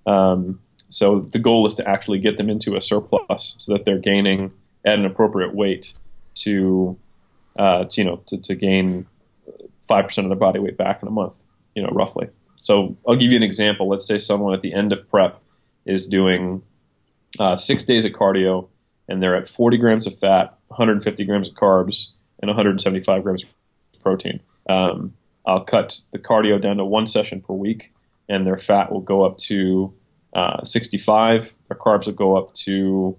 Um, 0.06 0.60
so 0.88 1.20
the 1.20 1.38
goal 1.38 1.66
is 1.66 1.74
to 1.74 1.88
actually 1.88 2.18
get 2.18 2.36
them 2.36 2.50
into 2.50 2.76
a 2.76 2.80
surplus 2.80 3.54
so 3.58 3.72
that 3.72 3.84
they're 3.84 3.98
gaining 3.98 4.52
at 4.84 4.98
an 4.98 5.04
appropriate 5.04 5.54
weight 5.54 5.94
to, 6.34 6.98
uh, 7.56 7.84
to 7.84 8.00
you 8.00 8.04
know 8.04 8.16
to, 8.26 8.36
to 8.38 8.54
gain 8.54 9.06
five 9.86 10.04
percent 10.04 10.26
of 10.26 10.30
their 10.30 10.38
body 10.38 10.58
weight 10.58 10.76
back 10.76 11.02
in 11.02 11.08
a 11.08 11.10
month. 11.10 11.42
You 11.74 11.82
know, 11.82 11.88
roughly. 11.92 12.28
So 12.56 12.96
I'll 13.08 13.16
give 13.16 13.30
you 13.30 13.36
an 13.36 13.42
example. 13.42 13.88
Let's 13.88 14.06
say 14.06 14.18
someone 14.18 14.54
at 14.54 14.60
the 14.60 14.74
end 14.74 14.92
of 14.92 15.08
prep 15.08 15.40
is 15.86 16.06
doing 16.06 16.62
uh, 17.38 17.56
six 17.56 17.84
days 17.84 18.04
of 18.04 18.12
cardio 18.12 18.68
and 19.08 19.22
they're 19.22 19.36
at 19.36 19.48
40 19.48 19.78
grams 19.78 20.06
of 20.06 20.18
fat, 20.18 20.56
150 20.68 21.24
grams 21.24 21.48
of 21.48 21.54
carbs, 21.54 22.08
and 22.40 22.48
175 22.48 23.22
grams 23.22 23.42
of 23.44 23.48
protein. 24.02 24.40
Um, 24.68 25.14
I'll 25.46 25.64
cut 25.64 26.00
the 26.12 26.18
cardio 26.18 26.60
down 26.60 26.76
to 26.76 26.84
one 26.84 27.06
session 27.06 27.40
per 27.40 27.54
week, 27.54 27.92
and 28.28 28.46
their 28.46 28.58
fat 28.58 28.92
will 28.92 29.00
go 29.00 29.24
up 29.24 29.38
to 29.38 29.92
uh, 30.34 30.62
65. 30.62 31.54
Their 31.68 31.76
carbs 31.76 32.06
will 32.06 32.14
go 32.14 32.36
up 32.36 32.52
to, 32.54 33.16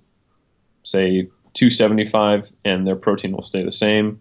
say, 0.84 1.30
275, 1.54 2.52
and 2.66 2.88
their 2.88 2.96
protein 2.96 3.34
will 3.34 3.42
stay 3.42 3.64
the 3.64 3.72
same. 3.72 4.20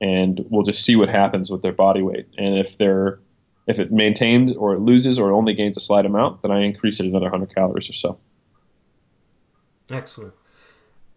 And 0.00 0.44
we'll 0.48 0.62
just 0.62 0.84
see 0.84 0.94
what 0.94 1.08
happens 1.08 1.50
with 1.50 1.62
their 1.62 1.72
body 1.72 2.02
weight. 2.02 2.26
And 2.36 2.58
if 2.58 2.78
they're 2.78 3.18
if 3.68 3.78
it 3.78 3.92
maintains 3.92 4.56
or 4.56 4.74
it 4.74 4.80
loses 4.80 5.18
or 5.18 5.30
it 5.30 5.34
only 5.34 5.52
gains 5.52 5.76
a 5.76 5.80
slight 5.80 6.06
amount, 6.06 6.40
then 6.40 6.50
I 6.50 6.62
increase 6.62 7.00
it 7.00 7.06
another 7.06 7.26
100 7.26 7.54
calories 7.54 7.90
or 7.90 7.92
so. 7.92 8.18
Excellent. 9.90 10.32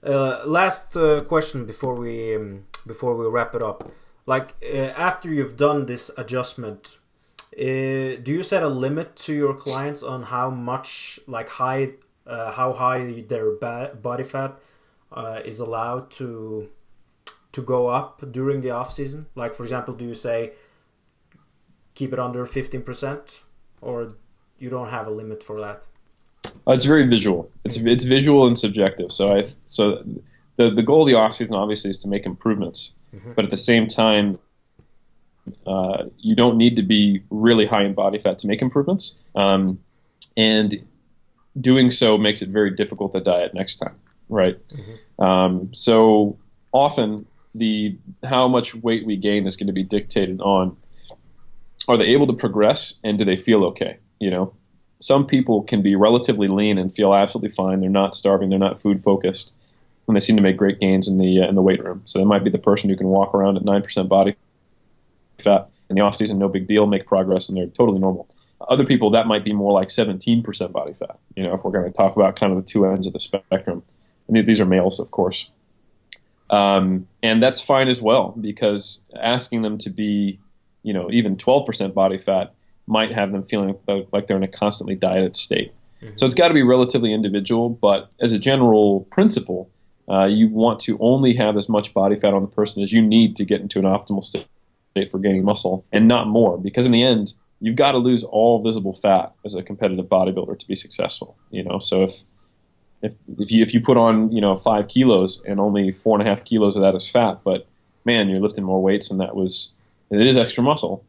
Uh, 0.05 0.41
last 0.45 0.97
uh, 0.97 1.21
question 1.21 1.65
before 1.65 1.95
we 1.95 2.35
um, 2.35 2.65
before 2.85 3.15
we 3.15 3.25
wrap 3.27 3.55
it 3.55 3.63
up. 3.63 3.91
Like 4.25 4.55
uh, 4.63 4.93
after 5.09 5.29
you've 5.33 5.57
done 5.57 5.85
this 5.85 6.11
adjustment, 6.17 6.99
uh, 7.53 8.21
do 8.23 8.27
you 8.27 8.43
set 8.43 8.63
a 8.63 8.69
limit 8.69 9.15
to 9.17 9.33
your 9.33 9.53
clients 9.53 10.03
on 10.03 10.23
how 10.23 10.49
much, 10.49 11.19
like 11.27 11.49
high, 11.49 11.93
uh, 12.25 12.51
how 12.51 12.73
high 12.73 13.23
their 13.27 13.51
body 13.51 14.23
fat 14.23 14.59
uh, 15.11 15.41
is 15.43 15.59
allowed 15.59 16.11
to 16.11 16.69
to 17.51 17.61
go 17.61 17.87
up 17.87 18.21
during 18.31 18.61
the 18.61 18.69
off 18.69 18.93
season? 18.93 19.25
Like 19.35 19.53
for 19.53 19.63
example, 19.63 19.93
do 19.93 20.05
you 20.05 20.13
say 20.13 20.53
keep 21.93 22.13
it 22.13 22.19
under 22.19 22.45
fifteen 22.45 22.83
percent, 22.83 23.43
or 23.81 24.13
you 24.59 24.69
don't 24.69 24.89
have 24.89 25.07
a 25.07 25.11
limit 25.11 25.43
for 25.43 25.59
that? 25.59 25.83
Uh, 26.67 26.71
it's 26.71 26.85
very 26.85 27.07
visual. 27.07 27.49
It's 27.65 27.77
it's 27.77 28.03
visual 28.03 28.47
and 28.47 28.57
subjective. 28.57 29.11
So 29.11 29.33
I 29.35 29.45
so 29.65 30.03
the 30.55 30.69
the 30.69 30.83
goal 30.83 31.01
of 31.01 31.07
the 31.07 31.15
off 31.15 31.33
season 31.33 31.55
obviously 31.55 31.89
is 31.89 31.97
to 31.99 32.07
make 32.07 32.25
improvements, 32.25 32.93
mm-hmm. 33.13 33.33
but 33.35 33.45
at 33.45 33.51
the 33.51 33.57
same 33.57 33.87
time, 33.87 34.35
uh, 35.65 36.05
you 36.17 36.35
don't 36.35 36.57
need 36.57 36.75
to 36.75 36.83
be 36.83 37.23
really 37.29 37.65
high 37.65 37.83
in 37.83 37.93
body 37.93 38.19
fat 38.19 38.39
to 38.39 38.47
make 38.47 38.61
improvements. 38.61 39.15
Um, 39.35 39.79
and 40.37 40.83
doing 41.59 41.89
so 41.89 42.17
makes 42.17 42.41
it 42.41 42.49
very 42.49 42.71
difficult 42.71 43.11
to 43.13 43.19
diet 43.19 43.53
next 43.53 43.77
time, 43.77 43.95
right? 44.29 44.57
Mm-hmm. 44.69 45.23
Um, 45.23 45.69
so 45.73 46.37
often 46.71 47.25
the 47.53 47.97
how 48.23 48.47
much 48.47 48.73
weight 48.75 49.05
we 49.05 49.17
gain 49.17 49.45
is 49.45 49.57
going 49.57 49.67
to 49.67 49.73
be 49.73 49.83
dictated 49.83 50.39
on 50.41 50.77
are 51.87 51.97
they 51.97 52.05
able 52.05 52.27
to 52.27 52.33
progress 52.33 52.99
and 53.03 53.17
do 53.17 53.25
they 53.25 53.35
feel 53.35 53.65
okay? 53.65 53.97
You 54.19 54.29
know, 54.29 54.53
some 54.99 55.25
people 55.25 55.63
can 55.63 55.81
be 55.81 55.95
relatively 55.95 56.47
lean 56.47 56.77
and 56.77 56.93
feel 56.93 57.13
absolutely 57.13 57.49
fine. 57.49 57.81
They're 57.81 57.89
not 57.89 58.13
starving. 58.15 58.49
They're 58.49 58.59
not 58.59 58.79
food 58.79 59.01
focused, 59.01 59.53
and 60.07 60.15
they 60.15 60.19
seem 60.19 60.35
to 60.35 60.41
make 60.41 60.57
great 60.57 60.79
gains 60.79 61.07
in 61.07 61.17
the 61.17 61.41
uh, 61.41 61.47
in 61.47 61.55
the 61.55 61.61
weight 61.61 61.83
room. 61.83 62.01
So 62.05 62.19
they 62.19 62.25
might 62.25 62.43
be 62.43 62.49
the 62.49 62.59
person 62.59 62.89
who 62.89 62.97
can 62.97 63.07
walk 63.07 63.33
around 63.33 63.57
at 63.57 63.63
nine 63.63 63.81
percent 63.81 64.09
body 64.09 64.35
fat 65.39 65.69
in 65.89 65.95
the 65.95 66.01
off 66.01 66.15
season, 66.15 66.37
no 66.37 66.47
big 66.47 66.67
deal, 66.67 66.85
make 66.87 67.05
progress, 67.05 67.49
and 67.49 67.57
they're 67.57 67.67
totally 67.67 67.99
normal. 67.99 68.27
Other 68.69 68.85
people 68.85 69.09
that 69.11 69.27
might 69.27 69.43
be 69.43 69.53
more 69.53 69.71
like 69.71 69.89
seventeen 69.89 70.43
percent 70.43 70.71
body 70.71 70.93
fat. 70.93 71.17
You 71.35 71.43
know, 71.43 71.53
if 71.53 71.63
we're 71.63 71.71
going 71.71 71.85
to 71.85 71.91
talk 71.91 72.15
about 72.15 72.35
kind 72.35 72.51
of 72.51 72.63
the 72.63 72.69
two 72.69 72.85
ends 72.85 73.07
of 73.07 73.13
the 73.13 73.19
spectrum, 73.19 73.83
and 74.27 74.47
these 74.47 74.59
are 74.59 74.65
males, 74.65 74.99
of 74.99 75.11
course. 75.11 75.49
Um, 76.51 77.07
and 77.23 77.41
that's 77.41 77.61
fine 77.61 77.87
as 77.87 78.01
well 78.01 78.35
because 78.39 79.05
asking 79.19 79.61
them 79.61 79.77
to 79.79 79.89
be, 79.89 80.37
you 80.83 80.93
know, 80.93 81.09
even 81.09 81.37
12% 81.37 81.93
body 81.93 82.17
fat 82.17 82.53
might 82.87 83.13
have 83.13 83.31
them 83.31 83.43
feeling 83.43 83.77
like 84.11 84.27
they're 84.27 84.35
in 84.35 84.43
a 84.43 84.49
constantly 84.49 84.95
dieted 84.95 85.37
state. 85.37 85.73
Mm-hmm. 86.01 86.15
So 86.17 86.25
it's 86.25 86.35
got 86.35 86.49
to 86.49 86.53
be 86.53 86.61
relatively 86.61 87.13
individual, 87.13 87.69
but 87.69 88.11
as 88.19 88.33
a 88.33 88.39
general 88.39 89.07
principle, 89.11 89.69
uh, 90.11 90.25
you 90.25 90.49
want 90.49 90.79
to 90.81 90.97
only 90.99 91.33
have 91.33 91.57
as 91.57 91.69
much 91.69 91.93
body 91.93 92.15
fat 92.15 92.33
on 92.33 92.41
the 92.41 92.47
person 92.47 92.83
as 92.83 92.91
you 92.91 93.01
need 93.01 93.35
to 93.37 93.45
get 93.45 93.61
into 93.61 93.79
an 93.79 93.85
optimal 93.85 94.23
state 94.23 94.45
for 95.09 95.19
gaining 95.19 95.45
muscle, 95.45 95.85
and 95.91 96.07
not 96.07 96.27
more. 96.27 96.57
Because 96.57 96.85
in 96.85 96.91
the 96.91 97.03
end, 97.03 97.33
you've 97.59 97.75
got 97.75 97.93
to 97.93 97.97
lose 97.97 98.23
all 98.23 98.61
visible 98.61 98.93
fat 98.93 99.33
as 99.45 99.55
a 99.55 99.63
competitive 99.63 100.05
bodybuilder 100.05 100.59
to 100.59 100.67
be 100.67 100.75
successful. 100.75 101.37
You 101.49 101.63
know, 101.63 101.79
so 101.79 102.03
if 102.03 102.23
if 103.01 103.15
if 103.39 103.51
you 103.51 103.61
if 103.61 103.73
you 103.73 103.81
put 103.81 103.97
on 103.97 104.31
you 104.31 104.41
know 104.41 104.57
five 104.57 104.87
kilos 104.87 105.41
and 105.45 105.59
only 105.59 105.91
four 105.91 106.19
and 106.19 106.27
a 106.27 106.29
half 106.29 106.43
kilos 106.43 106.75
of 106.75 106.81
that 106.81 106.95
is 106.95 107.09
fat, 107.09 107.39
but 107.43 107.67
man, 108.03 108.29
you're 108.29 108.41
lifting 108.41 108.63
more 108.63 108.81
weights 108.81 109.09
and 109.11 109.19
that 109.19 109.35
was 109.35 109.73
it 110.09 110.25
is 110.27 110.37
extra 110.37 110.63
muscle. 110.63 111.05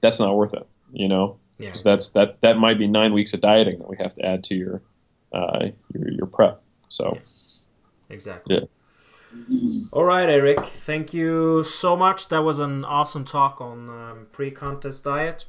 That's 0.00 0.18
not 0.18 0.36
worth 0.36 0.54
it 0.54 0.66
you 0.92 1.08
know, 1.08 1.38
yeah. 1.58 1.72
that's 1.84 2.10
that 2.10 2.40
that 2.40 2.58
might 2.58 2.78
be 2.78 2.86
nine 2.86 3.12
weeks 3.12 3.34
of 3.34 3.40
dieting 3.40 3.78
that 3.78 3.88
we 3.88 3.96
have 3.98 4.14
to 4.14 4.24
add 4.24 4.44
to 4.44 4.54
your 4.54 4.82
uh, 5.32 5.66
your, 5.92 6.10
your 6.10 6.26
prep. 6.26 6.62
So, 6.88 7.18
exactly. 8.08 8.56
Yeah. 8.56 8.66
All 9.92 10.04
right, 10.04 10.28
Eric. 10.28 10.60
Thank 10.60 11.12
you 11.12 11.64
so 11.64 11.96
much. 11.96 12.28
That 12.28 12.42
was 12.42 12.58
an 12.58 12.84
awesome 12.84 13.24
talk 13.24 13.60
on 13.60 13.88
um, 13.90 14.26
pre-contest 14.32 15.04
diet. 15.04 15.44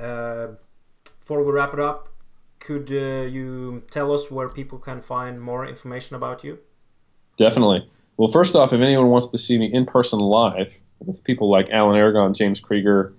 Uh, 0.00 0.48
before 1.20 1.42
we 1.42 1.50
wrap 1.52 1.72
it 1.72 1.80
up, 1.80 2.08
could 2.60 2.90
uh, 2.90 3.26
you 3.26 3.82
tell 3.90 4.12
us 4.12 4.30
where 4.30 4.48
people 4.48 4.78
can 4.78 5.00
find 5.00 5.40
more 5.40 5.66
information 5.66 6.16
about 6.16 6.44
you? 6.44 6.58
Definitely. 7.36 7.88
Well, 8.16 8.28
first 8.28 8.54
off, 8.54 8.72
if 8.72 8.80
anyone 8.80 9.08
wants 9.08 9.28
to 9.28 9.38
see 9.38 9.58
me 9.58 9.66
in 9.72 9.84
person 9.84 10.18
live 10.20 10.78
with 11.00 11.22
people 11.24 11.50
like 11.50 11.68
Alan 11.70 11.96
Aragon, 11.96 12.32
James 12.34 12.60
Krieger, 12.60 13.12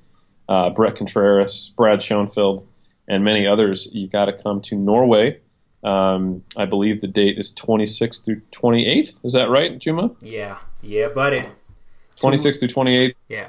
uh, 0.49 0.69
Bret 0.71 0.95
Contreras, 0.95 1.71
Brad 1.77 2.01
Schoenfeld, 2.01 2.67
and 3.07 3.23
many 3.23 3.45
others, 3.45 3.89
you 3.93 4.07
got 4.07 4.25
to 4.25 4.33
come 4.33 4.61
to 4.61 4.75
Norway. 4.75 5.39
Um, 5.87 6.43
I 6.57 6.65
believe 6.65 6.99
the 6.99 7.07
date 7.07 7.37
is 7.37 7.53
26th 7.53 8.25
through 8.25 8.41
28th. 8.51 9.23
Is 9.23 9.31
that 9.31 9.49
right, 9.49 9.79
Juma? 9.79 10.11
Yeah, 10.21 10.57
yeah, 10.81 11.07
buddy. 11.07 11.43
26th 12.19 12.59
through 12.59 12.67
28th. 12.67 13.13
Yeah. 13.29 13.47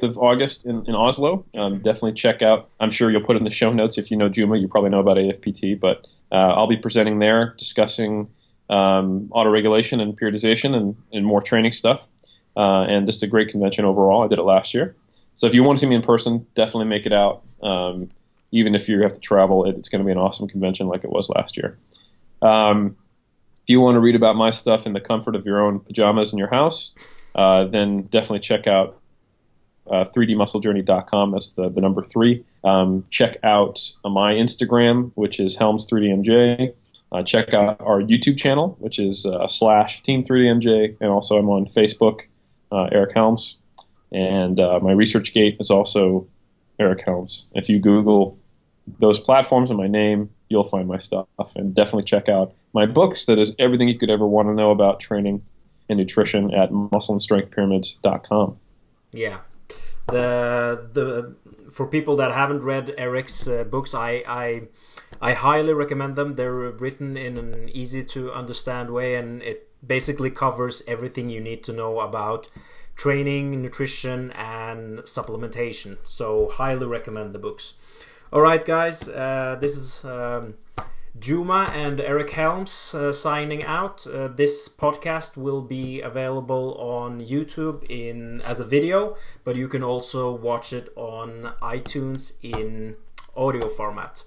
Of 0.00 0.16
August 0.16 0.64
in, 0.64 0.86
in 0.86 0.94
Oslo. 0.94 1.44
Um, 1.56 1.80
definitely 1.80 2.14
check 2.14 2.40
out. 2.40 2.70
I'm 2.80 2.90
sure 2.90 3.10
you'll 3.10 3.24
put 3.24 3.36
in 3.36 3.42
the 3.42 3.50
show 3.50 3.72
notes 3.72 3.98
if 3.98 4.10
you 4.10 4.16
know 4.16 4.28
Juma. 4.28 4.56
You 4.56 4.68
probably 4.68 4.90
know 4.90 5.00
about 5.00 5.16
AFPT, 5.16 5.78
but 5.78 6.06
uh, 6.30 6.54
I'll 6.54 6.68
be 6.68 6.76
presenting 6.76 7.18
there, 7.18 7.54
discussing 7.58 8.30
um, 8.70 9.28
autoregulation 9.32 10.00
and 10.00 10.18
periodization 10.18 10.74
and, 10.74 10.96
and 11.12 11.26
more 11.26 11.42
training 11.42 11.72
stuff. 11.72 12.06
Uh, 12.56 12.84
and 12.84 13.06
just 13.06 13.22
a 13.22 13.26
great 13.26 13.48
convention 13.50 13.84
overall. 13.84 14.22
I 14.22 14.28
did 14.28 14.38
it 14.38 14.42
last 14.42 14.72
year. 14.72 14.94
So 15.34 15.46
if 15.46 15.54
you 15.54 15.62
want 15.64 15.78
to 15.78 15.80
see 15.84 15.88
me 15.88 15.96
in 15.96 16.02
person, 16.02 16.46
definitely 16.54 16.86
make 16.86 17.04
it 17.04 17.12
out. 17.12 17.42
Um, 17.62 18.08
even 18.50 18.74
if 18.74 18.88
you 18.88 19.02
have 19.02 19.12
to 19.12 19.20
travel, 19.20 19.64
it, 19.64 19.76
it's 19.76 19.88
going 19.88 20.00
to 20.00 20.06
be 20.06 20.12
an 20.12 20.18
awesome 20.18 20.48
convention 20.48 20.86
like 20.88 21.04
it 21.04 21.10
was 21.10 21.28
last 21.30 21.56
year. 21.56 21.78
Um, 22.42 22.96
if 23.62 23.68
you 23.68 23.80
want 23.80 23.96
to 23.96 24.00
read 24.00 24.14
about 24.14 24.36
my 24.36 24.50
stuff 24.50 24.86
in 24.86 24.92
the 24.92 25.00
comfort 25.00 25.36
of 25.36 25.44
your 25.44 25.60
own 25.60 25.80
pajamas 25.80 26.32
in 26.32 26.38
your 26.38 26.48
house, 26.48 26.94
uh, 27.34 27.64
then 27.64 28.02
definitely 28.02 28.40
check 28.40 28.66
out 28.66 28.98
uh, 29.90 30.04
3dmusclejourney.com. 30.04 31.32
That's 31.32 31.52
the, 31.52 31.68
the 31.68 31.80
number 31.80 32.02
three. 32.02 32.44
Um, 32.64 33.04
check 33.10 33.36
out 33.42 33.78
my 34.04 34.34
Instagram, 34.34 35.12
which 35.14 35.40
is 35.40 35.56
Helms3DMJ. 35.56 36.74
Uh, 37.10 37.22
check 37.22 37.54
out 37.54 37.80
our 37.80 38.00
YouTube 38.02 38.36
channel, 38.36 38.76
which 38.80 38.98
is 38.98 39.24
uh, 39.24 39.46
slash 39.48 40.02
Team 40.02 40.22
3DMJ, 40.22 40.96
and 41.00 41.10
also 41.10 41.38
I'm 41.38 41.48
on 41.48 41.66
Facebook, 41.66 42.22
uh, 42.70 42.88
Eric 42.92 43.14
Helms. 43.14 43.56
And 44.12 44.60
uh, 44.60 44.80
my 44.80 44.92
ResearchGate 44.92 45.60
is 45.60 45.70
also 45.70 46.26
Eric 46.78 47.02
Helms. 47.04 47.48
If 47.54 47.68
you 47.68 47.78
Google 47.78 48.37
those 48.98 49.18
platforms 49.18 49.70
and 49.70 49.78
my 49.78 49.86
name, 49.88 50.30
you'll 50.48 50.64
find 50.64 50.88
my 50.88 50.98
stuff. 50.98 51.26
And 51.56 51.74
definitely 51.74 52.04
check 52.04 52.28
out 52.28 52.54
my 52.72 52.86
books. 52.86 53.24
That 53.26 53.38
is 53.38 53.54
everything 53.58 53.88
you 53.88 53.98
could 53.98 54.10
ever 54.10 54.26
want 54.26 54.48
to 54.48 54.54
know 54.54 54.70
about 54.70 55.00
training 55.00 55.42
and 55.88 55.98
nutrition 55.98 56.52
at 56.54 56.70
muscleandstrengthpyramids.com. 56.70 58.58
Yeah. 59.12 59.38
The 60.06 60.88
the 60.92 61.36
for 61.70 61.86
people 61.86 62.16
that 62.16 62.32
haven't 62.32 62.62
read 62.62 62.94
Eric's 62.96 63.46
uh, 63.46 63.64
books, 63.64 63.94
I, 63.94 64.22
I 64.26 64.62
I 65.20 65.34
highly 65.34 65.72
recommend 65.74 66.16
them. 66.16 66.34
They're 66.34 66.52
written 66.52 67.16
in 67.16 67.36
an 67.36 67.68
easy 67.68 68.02
to 68.04 68.32
understand 68.32 68.90
way, 68.90 69.16
and 69.16 69.42
it 69.42 69.68
basically 69.86 70.30
covers 70.30 70.82
everything 70.86 71.28
you 71.28 71.40
need 71.40 71.62
to 71.64 71.72
know 71.72 72.00
about 72.00 72.48
training, 72.96 73.62
nutrition, 73.62 74.32
and 74.32 75.00
supplementation. 75.00 75.98
So, 76.02 76.50
highly 76.54 76.86
recommend 76.86 77.34
the 77.34 77.38
books. 77.38 77.74
All 78.30 78.42
right, 78.42 78.62
guys, 78.62 79.08
uh, 79.08 79.56
this 79.58 79.74
is 79.74 80.04
um, 80.04 80.54
Juma 81.18 81.66
and 81.72 81.98
Eric 81.98 82.28
Helms 82.28 82.94
uh, 82.94 83.10
signing 83.10 83.64
out. 83.64 84.06
Uh, 84.06 84.28
this 84.28 84.68
podcast 84.68 85.38
will 85.38 85.62
be 85.62 86.02
available 86.02 86.74
on 86.74 87.22
YouTube 87.22 87.88
in 87.88 88.42
as 88.42 88.60
a 88.60 88.66
video, 88.66 89.16
but 89.44 89.56
you 89.56 89.66
can 89.66 89.82
also 89.82 90.30
watch 90.30 90.74
it 90.74 90.90
on 90.94 91.54
iTunes 91.62 92.34
in 92.42 92.96
audio 93.34 93.66
format. 93.66 94.24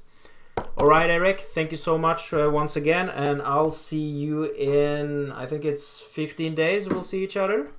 All 0.79 0.87
right, 0.87 1.11
Eric, 1.11 1.39
thank 1.39 1.69
you 1.69 1.77
so 1.77 1.95
much 1.95 2.33
uh, 2.33 2.49
once 2.51 2.75
again, 2.75 3.07
and 3.07 3.39
I'll 3.43 3.69
see 3.69 4.01
you 4.01 4.45
in 4.45 5.31
I 5.31 5.45
think 5.45 5.63
it's 5.63 6.01
15 6.01 6.55
days. 6.55 6.89
We'll 6.89 7.03
see 7.03 7.23
each 7.23 7.37
other. 7.37 7.69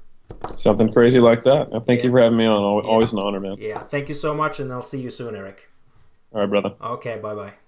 Something 0.55 0.93
crazy 0.93 1.19
like 1.19 1.43
that. 1.43 1.69
Thank 1.85 1.99
yeah. 1.99 2.05
you 2.05 2.11
for 2.13 2.21
having 2.21 2.39
me 2.39 2.47
on. 2.47 2.85
Always 2.85 3.13
yeah. 3.13 3.19
an 3.19 3.27
honor, 3.27 3.41
man. 3.41 3.57
Yeah, 3.59 3.81
thank 3.81 4.09
you 4.09 4.15
so 4.15 4.33
much, 4.33 4.61
and 4.61 4.73
I'll 4.73 4.83
see 4.83 5.01
you 5.01 5.11
soon, 5.11 5.35
Eric. 5.35 5.69
All 6.35 6.41
right, 6.41 6.51
brother. 6.51 6.77
Okay, 6.81 7.19
bye 7.19 7.35
bye. 7.35 7.62